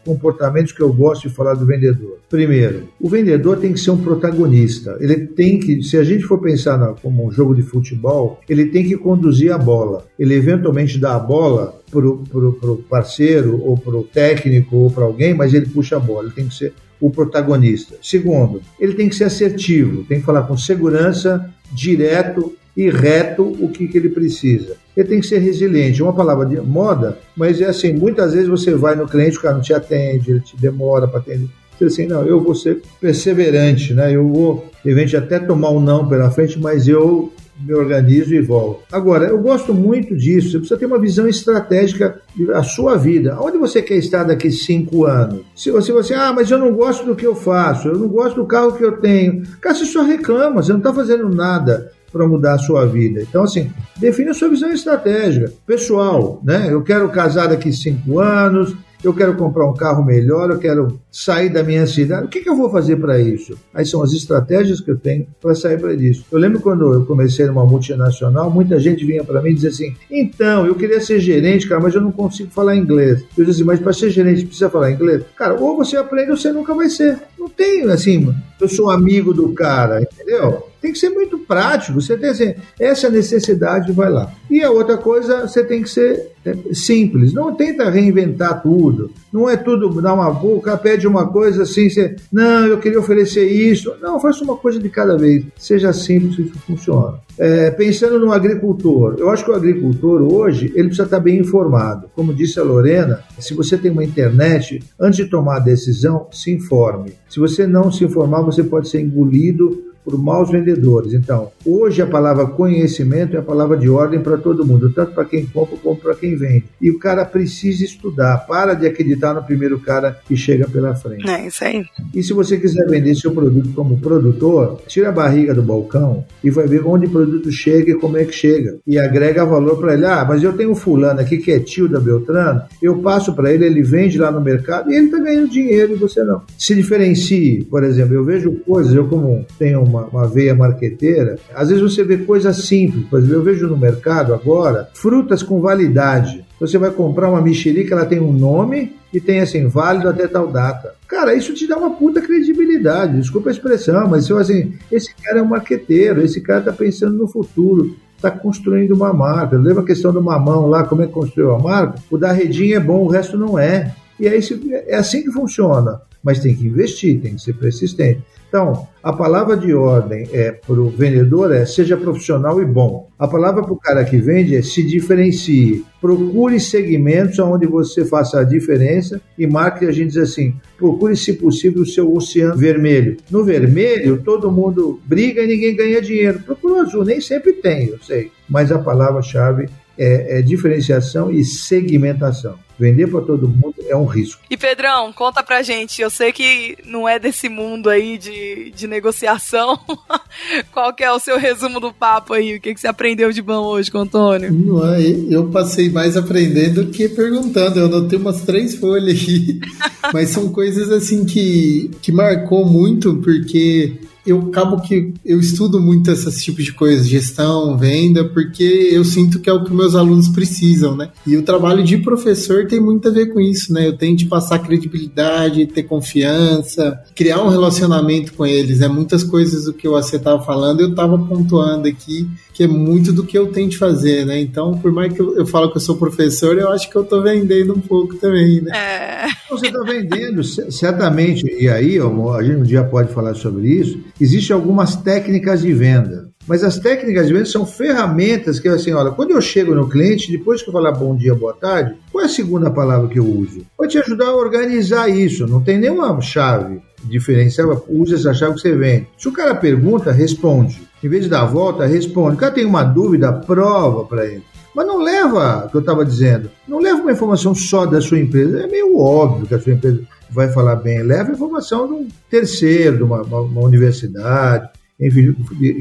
comportamentos 0.03 0.71
que 0.71 0.81
eu 0.81 0.91
gosto 0.91 1.27
de 1.27 1.33
falar 1.33 1.53
do 1.53 1.65
vendedor. 1.65 2.17
Primeiro, 2.29 2.89
o 2.99 3.07
vendedor 3.07 3.57
tem 3.57 3.73
que 3.73 3.79
ser 3.79 3.91
um 3.91 4.01
protagonista. 4.01 4.97
Ele 4.99 5.27
tem 5.27 5.59
que, 5.59 5.83
se 5.83 5.97
a 5.97 6.03
gente 6.03 6.23
for 6.23 6.39
pensar 6.39 6.77
na, 6.77 6.87
como 6.87 7.25
um 7.25 7.31
jogo 7.31 7.53
de 7.53 7.61
futebol, 7.61 8.39
ele 8.49 8.65
tem 8.65 8.83
que 8.83 8.97
conduzir 8.97 9.51
a 9.51 9.57
bola. 9.57 10.05
Ele 10.17 10.33
eventualmente 10.33 10.97
dá 10.97 11.15
a 11.15 11.19
bola 11.19 11.79
para 11.91 12.07
o 12.07 12.83
parceiro, 12.89 13.61
ou 13.63 13.77
para 13.77 13.95
o 13.95 14.03
técnico, 14.03 14.75
ou 14.75 14.89
para 14.89 15.03
alguém, 15.03 15.33
mas 15.33 15.53
ele 15.53 15.67
puxa 15.67 15.97
a 15.97 15.99
bola. 15.99 16.23
Ele 16.23 16.33
tem 16.33 16.47
que 16.47 16.55
ser 16.55 16.73
o 16.99 17.09
protagonista. 17.09 17.95
Segundo, 18.01 18.61
ele 18.79 18.93
tem 18.93 19.09
que 19.09 19.15
ser 19.15 19.23
assertivo, 19.23 20.03
tem 20.03 20.19
que 20.19 20.25
falar 20.25 20.43
com 20.43 20.55
segurança, 20.55 21.49
direto 21.71 22.53
e 22.75 22.89
reto 22.89 23.43
o 23.43 23.69
que, 23.69 23.87
que 23.87 23.97
ele 23.97 24.09
precisa. 24.09 24.75
Ele 24.95 25.07
tem 25.07 25.19
que 25.19 25.27
ser 25.27 25.39
resiliente. 25.39 26.01
Uma 26.01 26.13
palavra 26.13 26.45
de 26.45 26.59
moda, 26.61 27.17
mas 27.35 27.59
é 27.61 27.65
assim: 27.65 27.93
muitas 27.93 28.33
vezes 28.33 28.47
você 28.47 28.73
vai 28.73 28.95
no 28.95 29.07
cliente, 29.07 29.37
o 29.37 29.41
cara 29.41 29.55
não 29.55 29.61
te 29.61 29.73
atende, 29.73 30.31
ele 30.31 30.39
te 30.39 30.55
demora 30.57 31.07
para 31.07 31.19
atender. 31.19 31.49
Você 31.77 31.85
assim, 31.85 32.07
não, 32.07 32.23
eu 32.23 32.39
vou 32.39 32.53
ser 32.53 32.81
perseverante, 32.99 33.93
né? 33.93 34.15
Eu 34.15 34.27
vou, 34.27 34.65
eventualmente, 34.85 35.17
até 35.17 35.39
tomar 35.39 35.71
um 35.71 35.79
não 35.79 36.07
pela 36.07 36.29
frente, 36.29 36.59
mas 36.59 36.87
eu 36.87 37.33
me 37.59 37.73
organizo 37.73 38.33
e 38.33 38.41
volto. 38.41 38.83
Agora, 38.91 39.25
eu 39.25 39.37
gosto 39.39 39.73
muito 39.73 40.15
disso. 40.15 40.51
Você 40.51 40.57
precisa 40.57 40.79
ter 40.79 40.85
uma 40.85 40.99
visão 40.99 41.27
estratégica 41.27 42.19
da 42.47 42.63
sua 42.63 42.97
vida. 42.97 43.37
Onde 43.39 43.57
você 43.57 43.81
quer 43.81 43.97
estar 43.97 44.23
daqui 44.23 44.51
cinco 44.51 45.05
anos? 45.05 45.41
Se 45.55 45.71
você, 45.71 45.91
você, 45.91 46.13
ah, 46.13 46.33
mas 46.33 46.49
eu 46.49 46.57
não 46.57 46.73
gosto 46.73 47.05
do 47.05 47.15
que 47.15 47.25
eu 47.25 47.35
faço, 47.35 47.89
eu 47.89 47.97
não 47.97 48.07
gosto 48.07 48.35
do 48.35 48.47
carro 48.47 48.73
que 48.73 48.83
eu 48.83 48.97
tenho. 48.97 49.43
Cara, 49.59 49.75
você 49.75 49.85
só 49.85 50.01
reclama, 50.01 50.61
você 50.61 50.71
não 50.71 50.79
está 50.79 50.93
fazendo 50.93 51.29
nada 51.29 51.91
para 52.11 52.27
mudar 52.27 52.55
a 52.55 52.59
sua 52.59 52.85
vida. 52.85 53.21
Então, 53.21 53.43
assim, 53.43 53.71
define 53.97 54.29
a 54.29 54.33
sua 54.33 54.49
visão 54.49 54.71
estratégica. 54.71 55.51
Pessoal, 55.65 56.41
né? 56.43 56.67
Eu 56.69 56.81
quero 56.83 57.07
casar 57.09 57.47
daqui 57.47 57.71
cinco 57.71 58.19
anos, 58.19 58.75
eu 59.03 59.13
quero 59.13 59.35
comprar 59.35 59.67
um 59.67 59.73
carro 59.73 60.03
melhor, 60.03 60.49
eu 60.49 60.59
quero 60.59 60.99
sair 61.11 61.49
da 61.49 61.63
minha 61.63 61.85
cidade. 61.87 62.25
O 62.25 62.29
que, 62.29 62.41
que 62.41 62.49
eu 62.49 62.55
vou 62.55 62.69
fazer 62.69 62.97
para 62.97 63.19
isso? 63.19 63.57
Aí 63.73 63.85
são 63.85 64.01
as 64.01 64.11
estratégias 64.11 64.79
que 64.79 64.91
eu 64.91 64.97
tenho 64.97 65.27
para 65.41 65.55
sair 65.55 65.79
para 65.79 65.93
isso. 65.93 66.25
Eu 66.31 66.39
lembro 66.39 66.59
quando 66.59 66.93
eu 66.93 67.05
comecei 67.05 67.45
numa 67.45 67.65
multinacional, 67.65 68.49
muita 68.49 68.79
gente 68.79 69.05
vinha 69.05 69.23
para 69.23 69.41
mim 69.41 69.51
e 69.51 69.53
dizia 69.55 69.69
assim: 69.69 69.95
então, 70.09 70.65
eu 70.65 70.75
queria 70.75 71.01
ser 71.01 71.19
gerente, 71.19 71.67
cara, 71.67 71.81
mas 71.81 71.95
eu 71.95 72.01
não 72.01 72.11
consigo 72.11 72.51
falar 72.51 72.75
inglês. 72.75 73.21
Eu 73.37 73.45
dizia 73.45 73.51
assim: 73.51 73.63
mas 73.63 73.79
para 73.79 73.93
ser 73.93 74.09
gerente 74.09 74.45
precisa 74.45 74.69
falar 74.69 74.91
inglês? 74.91 75.23
Cara, 75.35 75.55
ou 75.59 75.75
você 75.75 75.97
aprende 75.97 76.31
ou 76.31 76.37
você 76.37 76.51
nunca 76.51 76.73
vai 76.73 76.89
ser. 76.89 77.19
Não 77.37 77.49
tem 77.49 77.83
assim, 77.89 78.33
eu 78.59 78.67
sou 78.67 78.89
amigo 78.89 79.33
do 79.33 79.49
cara, 79.53 80.01
entendeu? 80.01 80.70
Tem 80.81 80.91
que 80.91 80.97
ser 80.97 81.09
muito 81.09 81.37
prático. 81.37 82.01
Você 82.01 82.17
tem 82.17 82.29
assim, 82.29 82.55
essa 82.79 83.09
necessidade, 83.09 83.91
vai 83.91 84.09
lá. 84.09 84.31
E 84.49 84.63
a 84.63 84.71
outra 84.71 84.97
coisa, 84.97 85.41
você 85.47 85.63
tem 85.63 85.83
que 85.83 85.89
ser 85.89 86.31
é, 86.43 86.55
simples. 86.73 87.33
Não 87.33 87.53
tenta 87.53 87.89
reinventar 87.89 88.63
tudo. 88.63 89.11
Não 89.31 89.47
é 89.47 89.55
tudo 89.55 90.01
dar 90.01 90.13
uma 90.13 90.31
boca, 90.31 90.75
pede 90.75 91.07
uma 91.07 91.27
coisa 91.27 91.63
assim, 91.63 91.87
você, 91.87 92.15
não, 92.31 92.65
eu 92.65 92.79
queria 92.79 92.99
oferecer 92.99 93.45
isso. 93.45 93.93
Não, 94.01 94.19
faça 94.19 94.43
uma 94.43 94.57
coisa 94.57 94.79
de 94.79 94.89
cada 94.89 95.15
vez. 95.17 95.45
Seja 95.55 95.93
simples, 95.93 96.39
isso 96.39 96.57
funciona. 96.65 97.19
É, 97.37 97.69
pensando 97.71 98.19
no 98.19 98.33
agricultor, 98.33 99.15
eu 99.19 99.29
acho 99.29 99.45
que 99.45 99.51
o 99.51 99.55
agricultor 99.55 100.21
hoje 100.21 100.71
ele 100.75 100.87
precisa 100.87 101.03
estar 101.03 101.19
bem 101.19 101.39
informado. 101.39 102.09
Como 102.15 102.33
disse 102.33 102.59
a 102.59 102.63
Lorena, 102.63 103.19
se 103.39 103.53
você 103.53 103.77
tem 103.77 103.91
uma 103.91 104.03
internet, 104.03 104.83
antes 104.99 105.17
de 105.17 105.29
tomar 105.29 105.57
a 105.57 105.59
decisão, 105.59 106.27
se 106.31 106.51
informe. 106.51 107.13
Se 107.29 107.39
você 107.39 107.67
não 107.67 107.91
se 107.91 108.03
informar, 108.03 108.41
você 108.41 108.63
pode 108.63 108.89
ser 108.89 108.99
engolido 108.99 109.90
por 110.03 110.17
maus 110.17 110.49
vendedores. 110.49 111.13
Então, 111.13 111.51
hoje 111.65 112.01
a 112.01 112.07
palavra 112.07 112.45
conhecimento 112.47 113.35
é 113.35 113.39
a 113.39 113.43
palavra 113.43 113.77
de 113.77 113.89
ordem 113.89 114.19
para 114.19 114.37
todo 114.37 114.65
mundo, 114.65 114.91
tanto 114.91 115.13
para 115.13 115.25
quem 115.25 115.45
compra 115.45 115.77
como 115.77 115.95
para 115.95 116.15
quem 116.15 116.35
vende. 116.35 116.65
E 116.81 116.89
o 116.89 116.99
cara 116.99 117.25
precisa 117.25 117.83
estudar, 117.83 118.45
para 118.47 118.73
de 118.73 118.85
acreditar 118.85 119.33
no 119.33 119.43
primeiro 119.43 119.79
cara 119.79 120.19
que 120.25 120.35
chega 120.35 120.67
pela 120.67 120.95
frente. 120.95 121.29
É 121.29 121.47
isso 121.47 121.63
aí. 121.63 121.85
E 122.13 122.23
se 122.23 122.33
você 122.33 122.57
quiser 122.57 122.87
vender 122.87 123.15
seu 123.15 123.31
produto 123.31 123.71
como 123.73 123.99
produtor, 123.99 124.81
tira 124.87 125.09
a 125.09 125.11
barriga 125.11 125.53
do 125.53 125.61
balcão 125.61 126.23
e 126.43 126.49
vai 126.49 126.67
ver 126.67 126.85
onde 126.85 127.05
o 127.05 127.09
produto 127.09 127.51
chega 127.51 127.91
e 127.91 127.95
como 127.95 128.17
é 128.17 128.25
que 128.25 128.33
chega. 128.33 128.79
E 128.85 128.97
agrega 128.97 129.45
valor 129.45 129.77
para 129.79 129.93
ele. 129.93 130.05
Ah, 130.05 130.25
mas 130.27 130.43
eu 130.43 130.53
tenho 130.53 130.71
um 130.71 130.75
fulano 130.75 131.19
aqui 131.19 131.37
que 131.37 131.51
é 131.51 131.59
tio 131.59 131.87
da 131.87 131.99
Beltrano, 131.99 132.61
eu 132.81 132.99
passo 132.99 133.33
para 133.33 133.53
ele, 133.53 133.65
ele 133.65 133.81
vende 133.81 134.17
lá 134.17 134.31
no 134.31 134.41
mercado 134.41 134.91
e 134.91 134.95
ele 134.95 135.05
está 135.05 135.19
ganhando 135.19 135.49
dinheiro 135.49 135.93
e 135.93 135.95
você 135.95 136.23
não. 136.23 136.41
Se 136.57 136.75
diferencie, 136.75 137.63
por 137.65 137.83
exemplo, 137.83 138.13
eu 138.13 138.23
vejo 138.23 138.51
coisas, 138.65 138.93
eu 138.93 139.07
como 139.07 139.45
tenho 139.57 139.83
uma, 139.91 140.05
uma 140.05 140.27
veia 140.27 140.55
marqueteira, 140.55 141.37
às 141.53 141.69
vezes 141.69 141.83
você 141.83 142.03
vê 142.03 142.17
coisas 142.17 142.55
simples. 142.57 143.05
Por 143.09 143.19
exemplo, 143.19 143.35
eu 143.35 143.43
vejo 143.43 143.67
no 143.67 143.77
mercado 143.77 144.33
agora 144.33 144.89
frutas 144.93 145.43
com 145.43 145.61
validade. 145.61 146.43
Você 146.59 146.77
vai 146.77 146.91
comprar 146.91 147.29
uma 147.29 147.41
mexerica, 147.41 147.93
ela 147.93 148.05
tem 148.05 148.19
um 148.19 148.31
nome 148.31 148.95
e 149.13 149.19
tem 149.19 149.41
assim, 149.41 149.67
válido 149.67 150.07
até 150.07 150.27
tal 150.27 150.47
data. 150.47 150.93
Cara, 151.07 151.35
isso 151.35 151.53
te 151.53 151.67
dá 151.67 151.77
uma 151.77 151.91
puta 151.91 152.21
credibilidade, 152.21 153.19
desculpa 153.19 153.49
a 153.49 153.51
expressão, 153.51 154.07
mas 154.07 154.29
eu, 154.29 154.37
assim, 154.37 154.73
esse 154.91 155.13
cara 155.15 155.39
é 155.39 155.41
um 155.41 155.47
marqueteiro, 155.47 156.21
esse 156.21 156.39
cara 156.39 156.61
tá 156.61 156.71
pensando 156.71 157.17
no 157.17 157.27
futuro, 157.27 157.95
está 158.15 158.31
construindo 158.31 158.91
uma 158.91 159.11
marca. 159.11 159.57
Lembra 159.57 159.83
a 159.83 159.85
questão 159.85 160.13
do 160.13 160.21
mamão 160.21 160.67
lá, 160.67 160.83
como 160.83 161.01
é 161.01 161.07
que 161.07 161.13
construiu 161.13 161.53
a 161.53 161.59
marca? 161.59 161.95
O 162.09 162.17
da 162.17 162.31
redinha 162.31 162.77
é 162.77 162.79
bom, 162.79 163.03
o 163.03 163.07
resto 163.07 163.37
não 163.37 163.59
é. 163.59 163.93
E 164.19 164.27
aí 164.27 164.39
é 164.87 164.95
assim 164.95 165.23
que 165.23 165.31
funciona. 165.31 166.01
Mas 166.23 166.39
tem 166.39 166.55
que 166.55 166.67
investir, 166.67 167.19
tem 167.19 167.35
que 167.35 167.41
ser 167.41 167.53
persistente. 167.53 168.21
Então, 168.51 168.85
a 169.01 169.13
palavra 169.13 169.55
de 169.55 169.73
ordem 169.73 170.27
é 170.33 170.51
para 170.51 170.79
o 170.79 170.89
vendedor 170.89 171.53
é 171.53 171.65
seja 171.65 171.95
profissional 171.95 172.61
e 172.61 172.65
bom. 172.65 173.07
A 173.17 173.25
palavra 173.25 173.63
para 173.63 173.71
o 173.71 173.77
cara 173.77 174.03
que 174.03 174.17
vende 174.17 174.57
é 174.57 174.61
se 174.61 174.83
diferencie. 174.83 175.85
Procure 176.01 176.59
segmentos 176.59 177.39
onde 177.39 177.65
você 177.65 178.03
faça 178.03 178.41
a 178.41 178.43
diferença 178.43 179.21
e 179.37 179.47
marque, 179.47 179.85
a 179.85 179.91
gente 179.93 180.09
diz 180.09 180.17
assim, 180.17 180.53
procure, 180.77 181.15
se 181.15 181.33
possível, 181.33 181.83
o 181.83 181.85
seu 181.85 182.13
oceano 182.13 182.57
vermelho. 182.57 183.15
No 183.31 183.41
vermelho, 183.45 184.21
todo 184.21 184.51
mundo 184.51 184.99
briga 185.05 185.41
e 185.41 185.47
ninguém 185.47 185.73
ganha 185.73 186.01
dinheiro. 186.01 186.39
Procure 186.39 186.73
o 186.73 186.81
azul, 186.81 187.05
nem 187.05 187.21
sempre 187.21 187.53
tem, 187.53 187.87
eu 187.87 187.99
sei. 188.03 188.31
Mas 188.49 188.69
a 188.69 188.79
palavra-chave 188.79 189.69
é, 189.97 190.39
é 190.39 190.41
diferenciação 190.41 191.31
e 191.31 191.45
segmentação. 191.45 192.55
Vender 192.81 193.05
para 193.05 193.21
todo 193.21 193.47
mundo 193.47 193.75
é 193.87 193.95
um 193.95 194.05
risco. 194.05 194.41
E 194.49 194.57
Pedrão, 194.57 195.13
conta 195.13 195.43
pra 195.43 195.61
gente. 195.61 196.01
Eu 196.01 196.09
sei 196.09 196.31
que 196.31 196.75
não 196.83 197.07
é 197.07 197.19
desse 197.19 197.47
mundo 197.47 197.87
aí 197.87 198.17
de, 198.17 198.71
de 198.71 198.87
negociação. 198.87 199.79
Qual 200.73 200.91
que 200.91 201.03
é 201.03 201.11
o 201.11 201.19
seu 201.19 201.37
resumo 201.37 201.79
do 201.79 201.93
papo 201.93 202.33
aí? 202.33 202.55
O 202.55 202.59
que, 202.59 202.73
que 202.73 202.81
você 202.81 202.87
aprendeu 202.87 203.31
de 203.31 203.39
bom 203.39 203.65
hoje 203.65 203.91
com 203.91 203.99
o 203.99 204.01
Antônio? 204.01 204.51
Não, 204.51 204.95
é, 204.95 204.99
eu 205.29 205.47
passei 205.51 205.91
mais 205.91 206.17
aprendendo 206.17 206.83
do 206.85 206.91
que 206.91 207.07
perguntando. 207.07 207.79
Eu 207.79 207.85
anotei 207.85 208.17
umas 208.17 208.41
três 208.41 208.75
folhas 208.75 209.15
aqui. 209.15 209.59
Mas 210.11 210.29
são 210.29 210.49
coisas 210.49 210.91
assim 210.91 211.23
que, 211.23 211.91
que 212.01 212.11
marcou 212.11 212.65
muito, 212.65 213.17
porque 213.17 213.99
eu 214.25 214.39
acabo 214.39 214.81
que 214.81 215.13
eu 215.25 215.39
estudo 215.39 215.79
muito 215.79 216.11
esses 216.11 216.43
tipos 216.43 216.63
de 216.63 216.73
coisas, 216.73 217.07
gestão, 217.07 217.77
venda, 217.77 218.23
porque 218.25 218.63
eu 218.63 219.03
sinto 219.03 219.39
que 219.39 219.49
é 219.49 219.53
o 219.53 219.63
que 219.63 219.73
meus 219.73 219.95
alunos 219.95 220.29
precisam, 220.29 220.95
né? 220.95 221.09
E 221.25 221.35
o 221.35 221.43
trabalho 221.43 221.83
de 221.83 221.97
professor 221.97 222.67
tem 222.67 222.79
muito 222.79 223.07
a 223.07 223.11
ver 223.11 223.27
com 223.27 223.39
isso, 223.39 223.73
né? 223.73 223.87
Eu 223.87 223.97
tenho 223.97 224.15
de 224.15 224.25
passar 224.25 224.59
credibilidade, 224.59 225.65
ter 225.65 225.83
confiança, 225.83 227.01
criar 227.15 227.41
um 227.43 227.49
relacionamento 227.49 228.33
com 228.33 228.45
eles, 228.45 228.79
né? 228.79 228.87
Muitas 228.87 229.23
coisas 229.23 229.65
do 229.65 229.73
que 229.73 229.87
você 229.87 230.17
estava 230.17 230.41
falando, 230.43 230.81
eu 230.81 230.89
estava 230.89 231.17
pontuando 231.17 231.87
aqui 231.87 232.27
que 232.53 232.63
é 232.65 232.67
muito 232.67 233.11
do 233.11 233.25
que 233.25 233.37
eu 233.37 233.47
tento 233.47 233.77
fazer, 233.77 234.25
né? 234.25 234.39
Então, 234.39 234.77
por 234.77 234.91
mais 234.91 235.11
que 235.13 235.19
eu, 235.19 235.35
eu 235.35 235.45
falo 235.47 235.71
que 235.71 235.77
eu 235.77 235.81
sou 235.81 235.97
professor, 235.97 236.57
eu 236.57 236.69
acho 236.69 236.89
que 236.89 236.95
eu 236.95 237.01
estou 237.01 237.21
vendendo 237.21 237.73
um 237.73 237.79
pouco 237.79 238.15
também, 238.15 238.61
né? 238.61 238.71
É. 238.77 239.27
Você 239.49 239.67
está 239.67 239.81
vendendo, 239.81 240.43
certamente, 240.43 241.45
e 241.45 241.67
aí 241.67 241.97
a 241.97 242.43
gente 242.43 242.55
um 242.55 242.63
dia 242.63 242.83
pode 242.83 243.13
falar 243.13 243.33
sobre 243.33 243.67
isso, 243.67 243.99
existem 244.23 244.55
algumas 244.55 244.95
técnicas 244.95 245.61
de 245.61 245.73
venda. 245.73 246.29
Mas 246.47 246.63
as 246.63 246.79
técnicas 246.79 247.27
de 247.27 247.33
venda 247.33 247.45
são 247.45 247.65
ferramentas 247.65 248.59
que, 248.59 248.67
assim, 248.67 248.91
olha, 248.91 249.11
quando 249.11 249.31
eu 249.31 249.41
chego 249.41 249.75
no 249.75 249.87
cliente, 249.87 250.31
depois 250.31 250.61
que 250.61 250.69
eu 250.69 250.73
falar 250.73 250.91
bom 250.91 251.15
dia, 251.15 251.35
boa 251.35 251.53
tarde, 251.53 251.95
qual 252.11 252.23
é 252.23 252.27
a 252.27 252.29
segunda 252.29 252.69
palavra 252.71 253.07
que 253.07 253.19
eu 253.19 253.25
uso? 253.25 253.65
Vai 253.77 253.87
te 253.87 253.97
ajudar 253.99 254.27
a 254.27 254.35
organizar 254.35 255.07
isso, 255.07 255.47
não 255.47 255.61
tem 255.61 255.79
nenhuma 255.79 256.19
chave 256.21 256.81
diferencial, 257.03 257.85
use 257.87 258.15
essa 258.15 258.33
chave 258.33 258.55
que 258.55 258.61
você 258.61 258.75
vende. 258.75 259.07
Se 259.17 259.27
o 259.27 259.31
cara 259.31 259.55
pergunta, 259.55 260.11
responde. 260.11 260.81
Em 261.03 261.09
vez 261.09 261.23
de 261.23 261.29
dar 261.29 261.41
a 261.41 261.45
volta, 261.45 261.85
responde. 261.85 262.35
O 262.35 262.39
cara 262.39 262.53
tem 262.53 262.65
uma 262.65 262.83
dúvida, 262.83 263.31
prova 263.31 264.05
para 264.05 264.25
ele. 264.25 264.43
Mas 264.75 264.87
não 264.87 264.99
leva, 264.99 265.67
que 265.69 265.75
eu 265.75 265.81
estava 265.81 266.05
dizendo, 266.05 266.49
não 266.67 266.79
leva 266.79 267.01
uma 267.01 267.11
informação 267.11 267.53
só 267.53 267.85
da 267.85 267.99
sua 267.99 268.19
empresa. 268.19 268.61
É 268.61 268.67
meio 268.67 268.97
óbvio 268.97 269.45
que 269.45 269.53
a 269.53 269.59
sua 269.59 269.73
empresa 269.73 270.01
vai 270.31 270.49
falar 270.49 270.77
bem. 270.77 271.03
Leva 271.03 271.31
informação 271.31 271.87
de 271.87 271.93
um 271.93 272.07
terceiro, 272.29 272.97
de 272.97 273.03
uma, 273.03 273.21
uma, 273.21 273.41
uma 273.41 273.61
universidade, 273.61 274.69
enfim, 274.99 275.33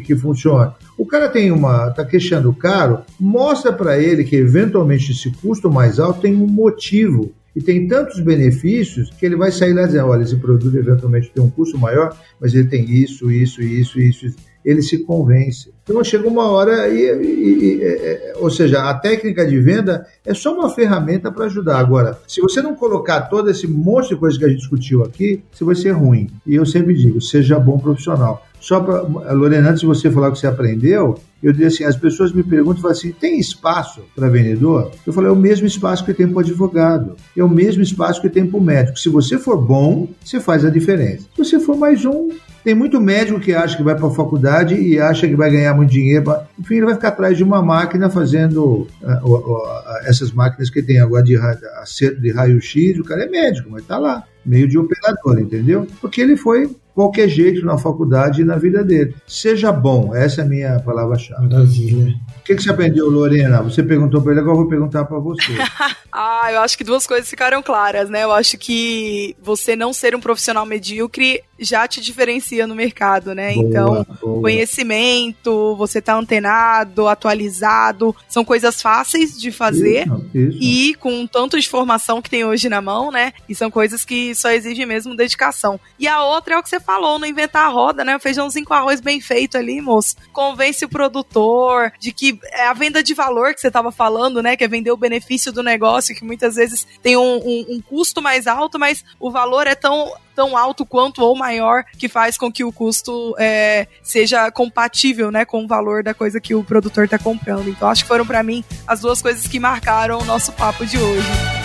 que 0.05 0.16
funciona. 0.16 0.74
O 0.96 1.05
cara 1.05 1.28
tem 1.28 1.51
uma, 1.51 1.88
está 1.88 2.05
queixando 2.05 2.53
caro, 2.53 3.01
mostra 3.18 3.72
para 3.72 3.98
ele 3.98 4.24
que 4.24 4.36
eventualmente 4.36 5.12
esse 5.12 5.30
custo 5.30 5.70
mais 5.70 6.01
alto 6.01 6.20
tem 6.20 6.34
um 6.34 6.46
motivo 6.46 7.32
e 7.55 7.61
tem 7.61 7.86
tantos 7.86 8.20
benefícios 8.20 9.11
que 9.11 9.26
ele 9.26 9.36
vai 9.36 9.51
sair 9.51 9.72
lá 9.72 9.84
dizendo, 9.84 10.09
olha, 10.09 10.22
esse 10.22 10.36
produto 10.36 10.76
eventualmente 10.76 11.30
tem 11.34 11.42
um 11.42 11.51
custo 11.51 11.76
maior, 11.76 12.16
mas 12.40 12.55
ele 12.55 12.68
tem 12.68 12.84
isso, 12.90 13.30
isso, 13.30 13.61
isso, 13.61 14.01
isso. 14.01 14.34
Ele 14.64 14.82
se 14.82 14.98
convence. 15.04 15.72
Então 15.82 16.04
chega 16.04 16.28
uma 16.28 16.48
hora 16.48 16.88
e, 16.88 17.00
e, 17.00 17.78
e 17.78 17.82
é, 17.82 17.86
é, 17.86 18.32
ou 18.36 18.50
seja, 18.50 18.88
a 18.88 18.94
técnica 18.94 19.46
de 19.46 19.58
venda 19.58 20.06
é 20.24 20.32
só 20.34 20.54
uma 20.54 20.70
ferramenta 20.70 21.32
para 21.32 21.46
ajudar. 21.46 21.78
Agora, 21.78 22.18
se 22.28 22.40
você 22.40 22.62
não 22.62 22.74
colocar 22.74 23.22
todo 23.22 23.50
esse 23.50 23.66
monte 23.66 24.11
de 24.11 24.16
coisa 24.16 24.38
que 24.38 24.44
a 24.44 24.48
gente 24.48 24.58
discutiu 24.58 25.02
aqui, 25.02 25.42
você 25.50 25.64
vai 25.64 25.74
ser 25.74 25.90
ruim. 25.90 26.30
E 26.46 26.54
eu 26.54 26.66
sempre 26.66 26.94
digo, 26.94 27.20
seja 27.20 27.58
bom 27.58 27.78
profissional. 27.78 28.46
Só 28.61 28.80
para, 28.80 29.32
Lorena, 29.32 29.70
antes 29.70 29.80
de 29.80 29.86
você 29.86 30.11
falar 30.11 30.28
o 30.28 30.32
que 30.32 30.38
você 30.38 30.46
aprendeu, 30.46 31.18
eu 31.42 31.52
disse 31.52 31.82
assim, 31.82 31.84
as 31.84 31.96
pessoas 31.96 32.32
me 32.32 32.42
perguntam 32.42 32.90
assim, 32.90 33.11
tem 33.12 33.38
espaço 33.38 34.02
para 34.14 34.28
vendedor? 34.28 34.90
Eu 35.06 35.12
falei, 35.12 35.30
é 35.30 35.32
o 35.32 35.36
mesmo 35.36 35.66
espaço 35.66 36.04
que 36.04 36.12
tem 36.12 36.28
para 36.28 36.42
advogado, 36.42 37.16
é 37.36 37.42
o 37.42 37.48
mesmo 37.48 37.82
espaço 37.82 38.20
que 38.20 38.28
tem 38.28 38.46
para 38.46 38.58
o 38.58 38.62
médico. 38.62 38.98
Se 38.98 39.08
você 39.08 39.38
for 39.38 39.56
bom, 39.56 40.08
você 40.22 40.38
faz 40.38 40.64
a 40.64 40.70
diferença. 40.70 41.26
Se 41.34 41.44
você 41.44 41.58
for 41.58 41.76
mais 41.76 42.04
um, 42.04 42.28
tem 42.62 42.74
muito 42.74 43.00
médico 43.00 43.40
que 43.40 43.54
acha 43.54 43.76
que 43.76 43.82
vai 43.82 43.94
para 43.94 44.06
a 44.06 44.11
faculdade 44.11 44.74
e 44.74 45.00
acha 45.00 45.26
que 45.26 45.34
vai 45.34 45.50
ganhar 45.50 45.74
muito 45.74 45.90
dinheiro. 45.90 46.24
Enfim, 46.58 46.76
ele 46.76 46.86
vai 46.86 46.94
ficar 46.94 47.08
atrás 47.08 47.36
de 47.36 47.42
uma 47.42 47.62
máquina 47.62 48.11
fazendo 48.11 48.86
uh, 49.02 49.26
uh, 49.26 49.56
uh, 49.56 49.62
essas 50.04 50.30
máquinas 50.30 50.68
que 50.68 50.82
tem 50.82 50.98
agora 50.98 51.22
de 51.22 51.36
acerto 51.36 52.20
de 52.20 52.30
raio-x. 52.30 52.98
O 52.98 53.04
cara 53.04 53.24
é 53.24 53.28
médico, 53.28 53.70
mas 53.70 53.82
está 53.82 53.96
lá, 53.96 54.24
meio 54.44 54.68
de 54.68 54.76
operador, 54.76 55.40
entendeu? 55.40 55.86
Porque 56.02 56.20
ele 56.20 56.36
foi 56.36 56.70
qualquer 56.95 57.28
jeito 57.28 57.64
na 57.64 57.78
faculdade 57.78 58.43
e 58.43 58.45
na 58.45 58.57
vida 58.57 58.84
dele. 58.84 59.14
Seja 59.26 59.72
bom, 59.72 60.14
essa 60.14 60.43
é 60.43 60.45
a 60.45 60.49
minha 60.49 60.80
palavra-chave. 60.80 61.49
Maravilha. 61.49 62.14
O 62.41 62.43
que, 62.43 62.55
que 62.55 62.62
você 62.62 62.70
aprendeu, 62.70 63.09
Lorena? 63.09 63.62
Você 63.62 63.82
perguntou 63.82 64.20
para 64.20 64.32
ele, 64.32 64.41
agora 64.41 64.57
eu 64.57 64.61
vou 64.61 64.68
perguntar 64.68 65.05
para 65.05 65.18
você. 65.18 65.53
ah, 66.12 66.49
eu 66.53 66.61
acho 66.61 66.76
que 66.76 66.84
duas 66.84 67.07
coisas 67.07 67.28
ficaram 67.28 67.62
claras, 67.62 68.11
né? 68.11 68.24
Eu 68.24 68.32
acho 68.32 68.59
que 68.59 69.36
você 69.43 69.76
não 69.76 69.93
ser 69.93 70.14
um 70.14 70.20
profissional 70.20 70.66
medíocre 70.66 71.43
já 71.61 71.86
te 71.86 72.01
diferencia 72.01 72.66
no 72.66 72.74
mercado, 72.74 73.34
né? 73.34 73.53
Boa, 73.53 73.66
então, 73.66 74.07
boa. 74.20 74.41
conhecimento, 74.41 75.76
você 75.76 76.01
tá 76.01 76.16
antenado, 76.16 77.07
atualizado, 77.07 78.16
são 78.26 78.45
coisas 78.45 78.80
fáceis 78.80 79.38
de 79.38 79.53
fazer 79.53 80.07
isso, 80.07 80.30
isso. 80.34 80.59
e 80.61 80.95
com 80.95 81.26
tanto 81.26 81.59
de 81.61 81.66
informação 81.66 82.22
que 82.22 82.30
tem 82.30 82.45
hoje 82.45 82.68
na 82.68 82.80
mão, 82.80 83.11
né? 83.11 83.32
E 83.49 83.55
são 83.55 83.70
coisas 83.70 84.05
que 84.05 84.34
só 84.34 84.51
exigem 84.51 84.86
mesmo 84.86 85.14
dedicação. 85.14 85.78
E 85.99 86.09
a 86.09 86.24
outra 86.24 86.55
é 86.55 86.59
o 86.59 86.62
que 86.62 86.70
você 86.70 86.79
falou, 86.80 87.18
não 87.18 87.26
inventar 87.26 87.66
a 87.66 87.68
roda, 87.68 88.04
né? 88.04 88.16
O 88.16 88.20
feijãozinho 88.20 88.66
com 88.66 88.74
arroz 88.74 89.00
bem 89.00 89.20
feito 89.20 89.56
ali, 89.56 89.80
moço. 89.80 90.16
Convence 90.32 90.84
o 90.84 90.88
produtor 90.88 91.92
de 91.98 92.12
que 92.12 92.38
é 92.52 92.66
a 92.66 92.72
venda 92.72 93.02
de 93.02 93.14
valor 93.14 93.54
que 93.54 93.60
você 93.60 93.70
tava 93.70 93.92
falando, 93.92 94.42
né? 94.42 94.56
Que 94.56 94.64
é 94.64 94.68
vender 94.68 94.90
o 94.90 94.96
benefício 94.96 95.52
do 95.52 95.62
negócio, 95.62 96.14
que 96.14 96.24
muitas 96.24 96.56
vezes 96.56 96.86
tem 97.02 97.16
um, 97.16 97.36
um, 97.36 97.66
um 97.70 97.80
custo 97.80 98.20
mais 98.20 98.46
alto, 98.46 98.78
mas 98.78 99.04
o 99.18 99.30
valor 99.30 99.66
é 99.66 99.74
tão 99.74 100.12
tão 100.34 100.56
alto 100.56 100.86
quanto 100.86 101.22
ou 101.22 101.36
maior 101.36 101.84
que 101.98 102.08
faz 102.08 102.38
com 102.38 102.50
que 102.50 102.64
o 102.64 102.72
custo 102.72 103.34
é, 103.38 103.86
seja 104.02 104.50
compatível 104.50 105.30
né, 105.30 105.44
com 105.44 105.64
o 105.64 105.68
valor 105.68 106.02
da 106.02 106.14
coisa 106.14 106.40
que 106.40 106.54
o 106.54 106.64
produtor 106.64 107.04
está 107.04 107.18
comprando. 107.18 107.68
Então 107.68 107.88
acho 107.88 108.04
que 108.04 108.08
foram 108.08 108.24
para 108.24 108.42
mim 108.42 108.64
as 108.86 109.00
duas 109.00 109.20
coisas 109.20 109.46
que 109.46 109.60
marcaram 109.60 110.18
o 110.18 110.24
nosso 110.24 110.50
papo 110.52 110.86
de 110.86 110.96
hoje. 110.96 111.59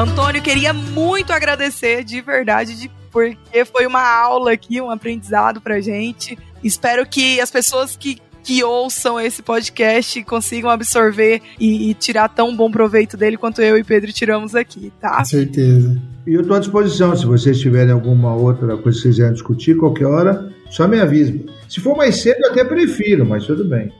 Antônio, 0.00 0.40
queria 0.40 0.72
muito 0.72 1.30
agradecer 1.30 2.02
de 2.02 2.22
verdade, 2.22 2.74
de, 2.74 2.90
porque 3.12 3.66
foi 3.66 3.84
uma 3.84 4.02
aula 4.02 4.52
aqui, 4.52 4.80
um 4.80 4.90
aprendizado 4.90 5.60
pra 5.60 5.78
gente. 5.78 6.38
Espero 6.64 7.06
que 7.06 7.38
as 7.38 7.50
pessoas 7.50 7.96
que 7.96 8.18
que 8.42 8.64
ouçam 8.64 9.20
esse 9.20 9.42
podcast 9.42 10.24
consigam 10.24 10.70
absorver 10.70 11.42
e, 11.60 11.90
e, 11.90 11.94
tirar 11.94 12.26
tão 12.30 12.56
bom 12.56 12.70
proveito 12.70 13.14
dele 13.14 13.36
quanto 13.36 13.60
eu 13.60 13.76
e 13.76 13.84
Pedro 13.84 14.10
tiramos 14.14 14.54
aqui, 14.54 14.90
tá? 14.98 15.18
Com 15.18 15.24
certeza. 15.26 16.00
E 16.26 16.32
eu 16.32 16.40
estou 16.40 16.56
à 16.56 16.60
disposição, 16.60 17.14
se 17.14 17.26
vocês 17.26 17.60
tiverem 17.60 17.92
alguma 17.92 18.34
outra 18.34 18.78
coisa 18.78 18.96
que 18.96 19.08
quiserem 19.08 19.34
discutir, 19.34 19.76
qualquer 19.76 20.06
hora, 20.06 20.50
só 20.70 20.88
me 20.88 20.98
avise. 20.98 21.44
Se 21.68 21.78
for 21.80 21.94
mais 21.94 22.16
cedo, 22.16 22.38
eu 22.40 22.50
até 22.50 22.64
prefiro, 22.64 23.26
mas 23.26 23.44
tudo 23.44 23.62
bem. 23.62 23.92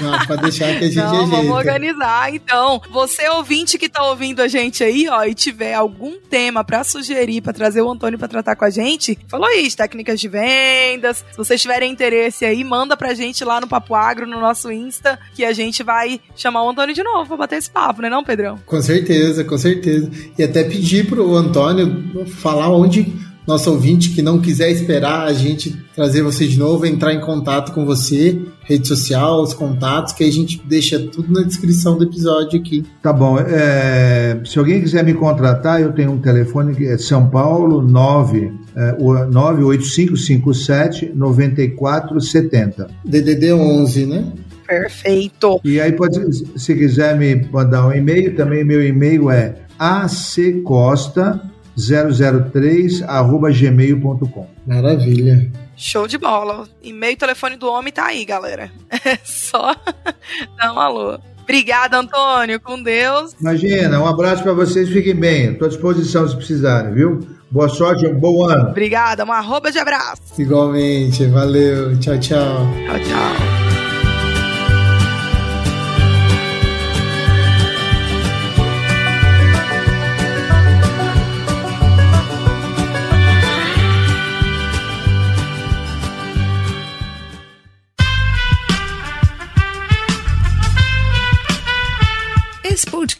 Não, 0.00 0.26
pra 0.26 0.36
deixar 0.36 0.78
que 0.78 0.84
a 0.84 0.88
gente 0.88 0.96
Não, 0.96 1.06
ajeita. 1.08 1.26
vamos 1.26 1.50
organizar. 1.56 2.34
Então, 2.34 2.80
você 2.90 3.28
ouvinte 3.28 3.78
que 3.78 3.88
tá 3.88 4.02
ouvindo 4.04 4.40
a 4.40 4.48
gente 4.48 4.82
aí, 4.82 5.08
ó, 5.08 5.24
e 5.24 5.34
tiver 5.34 5.74
algum 5.74 6.18
tema 6.20 6.64
para 6.64 6.84
sugerir, 6.84 7.40
para 7.40 7.52
trazer 7.52 7.82
o 7.82 7.90
Antônio 7.90 8.18
para 8.18 8.28
tratar 8.28 8.56
com 8.56 8.64
a 8.64 8.70
gente, 8.70 9.18
falou 9.28 9.50
isso, 9.50 9.76
técnicas 9.76 10.20
de 10.20 10.28
vendas. 10.28 11.24
Se 11.30 11.36
vocês 11.36 11.60
tiverem 11.60 11.90
interesse 11.90 12.44
aí, 12.44 12.62
manda 12.64 12.96
pra 12.96 13.14
gente 13.14 13.44
lá 13.44 13.60
no 13.60 13.66
Papo 13.68 13.94
Agro, 13.94 14.26
no 14.26 14.40
nosso 14.40 14.70
Insta, 14.70 15.18
que 15.34 15.44
a 15.44 15.52
gente 15.52 15.82
vai 15.82 16.20
chamar 16.36 16.64
o 16.64 16.70
Antônio 16.70 16.94
de 16.94 17.02
novo 17.02 17.28
pra 17.28 17.36
bater 17.36 17.56
esse 17.58 17.70
papo, 17.70 18.02
né 18.02 18.08
não, 18.08 18.24
Pedrão? 18.24 18.58
Com 18.66 18.80
certeza, 18.80 19.44
com 19.44 19.58
certeza. 19.58 20.10
E 20.38 20.42
até 20.42 20.64
pedir 20.64 21.06
pro 21.06 21.34
Antônio 21.34 22.26
falar 22.26 22.68
onde 22.70 23.12
nosso 23.46 23.70
ouvinte 23.70 24.10
que 24.10 24.22
não 24.22 24.40
quiser 24.40 24.70
esperar 24.70 25.26
a 25.26 25.32
gente 25.32 25.76
trazer 25.94 26.22
você 26.22 26.46
de 26.46 26.58
novo, 26.58 26.86
entrar 26.86 27.12
em 27.12 27.20
contato 27.20 27.72
com 27.72 27.84
você, 27.84 28.40
rede 28.62 28.88
social, 28.88 29.42
os 29.42 29.54
contatos, 29.54 30.12
que 30.12 30.24
a 30.24 30.32
gente 30.32 30.60
deixa 30.66 30.98
tudo 30.98 31.32
na 31.32 31.46
descrição 31.46 31.96
do 31.96 32.04
episódio 32.04 32.58
aqui. 32.58 32.84
Tá 33.02 33.12
bom. 33.12 33.38
É, 33.38 34.40
se 34.44 34.58
alguém 34.58 34.80
quiser 34.80 35.04
me 35.04 35.14
contratar, 35.14 35.80
eu 35.80 35.92
tenho 35.92 36.12
um 36.12 36.18
telefone 36.18 36.74
que 36.74 36.86
é 36.86 36.98
São 36.98 37.28
Paulo 37.28 37.82
9, 37.82 38.52
é, 38.74 38.96
98557 38.98 41.12
9470. 41.14 42.88
DDD 43.04 43.52
11, 43.52 44.06
né? 44.06 44.32
Perfeito. 44.66 45.60
E 45.62 45.78
aí, 45.78 45.92
pode, 45.92 46.18
se 46.58 46.74
quiser 46.74 47.18
me 47.18 47.46
mandar 47.52 47.86
um 47.86 47.92
e-mail, 47.92 48.34
também 48.34 48.64
meu 48.64 48.84
e-mail 48.84 49.30
é 49.30 49.56
accosta 49.78 51.40
003 51.76 53.02
arroba 53.02 53.50
gmail.com. 53.50 54.46
Maravilha. 54.66 55.50
Show 55.76 56.06
de 56.06 56.18
bola. 56.18 56.68
E-mail 56.82 57.12
e 57.12 57.16
telefone 57.16 57.56
do 57.56 57.68
homem 57.68 57.92
tá 57.92 58.06
aí, 58.06 58.24
galera. 58.24 58.70
É 59.04 59.18
só 59.22 59.74
dar 60.56 60.72
um 60.72 60.80
alô. 60.80 61.18
Obrigada, 61.42 61.98
Antônio. 61.98 62.58
Com 62.58 62.82
Deus. 62.82 63.34
Imagina, 63.38 64.00
um 64.00 64.06
abraço 64.06 64.42
para 64.42 64.54
vocês. 64.54 64.88
Fiquem 64.88 65.14
bem. 65.14 65.52
Estou 65.52 65.66
à 65.66 65.68
disposição 65.68 66.26
se 66.26 66.34
precisarem, 66.34 66.94
viu? 66.94 67.20
Boa 67.50 67.68
sorte, 67.68 68.06
um 68.06 68.18
bom 68.18 68.44
ano. 68.48 68.70
Obrigada. 68.70 69.24
Uma 69.24 69.36
arroba 69.36 69.70
de 69.70 69.78
abraço. 69.78 70.22
Igualmente. 70.38 71.26
Valeu. 71.26 71.98
Tchau, 71.98 72.18
tchau. 72.18 72.66
Tchau, 72.86 72.98
tchau. 73.00 73.63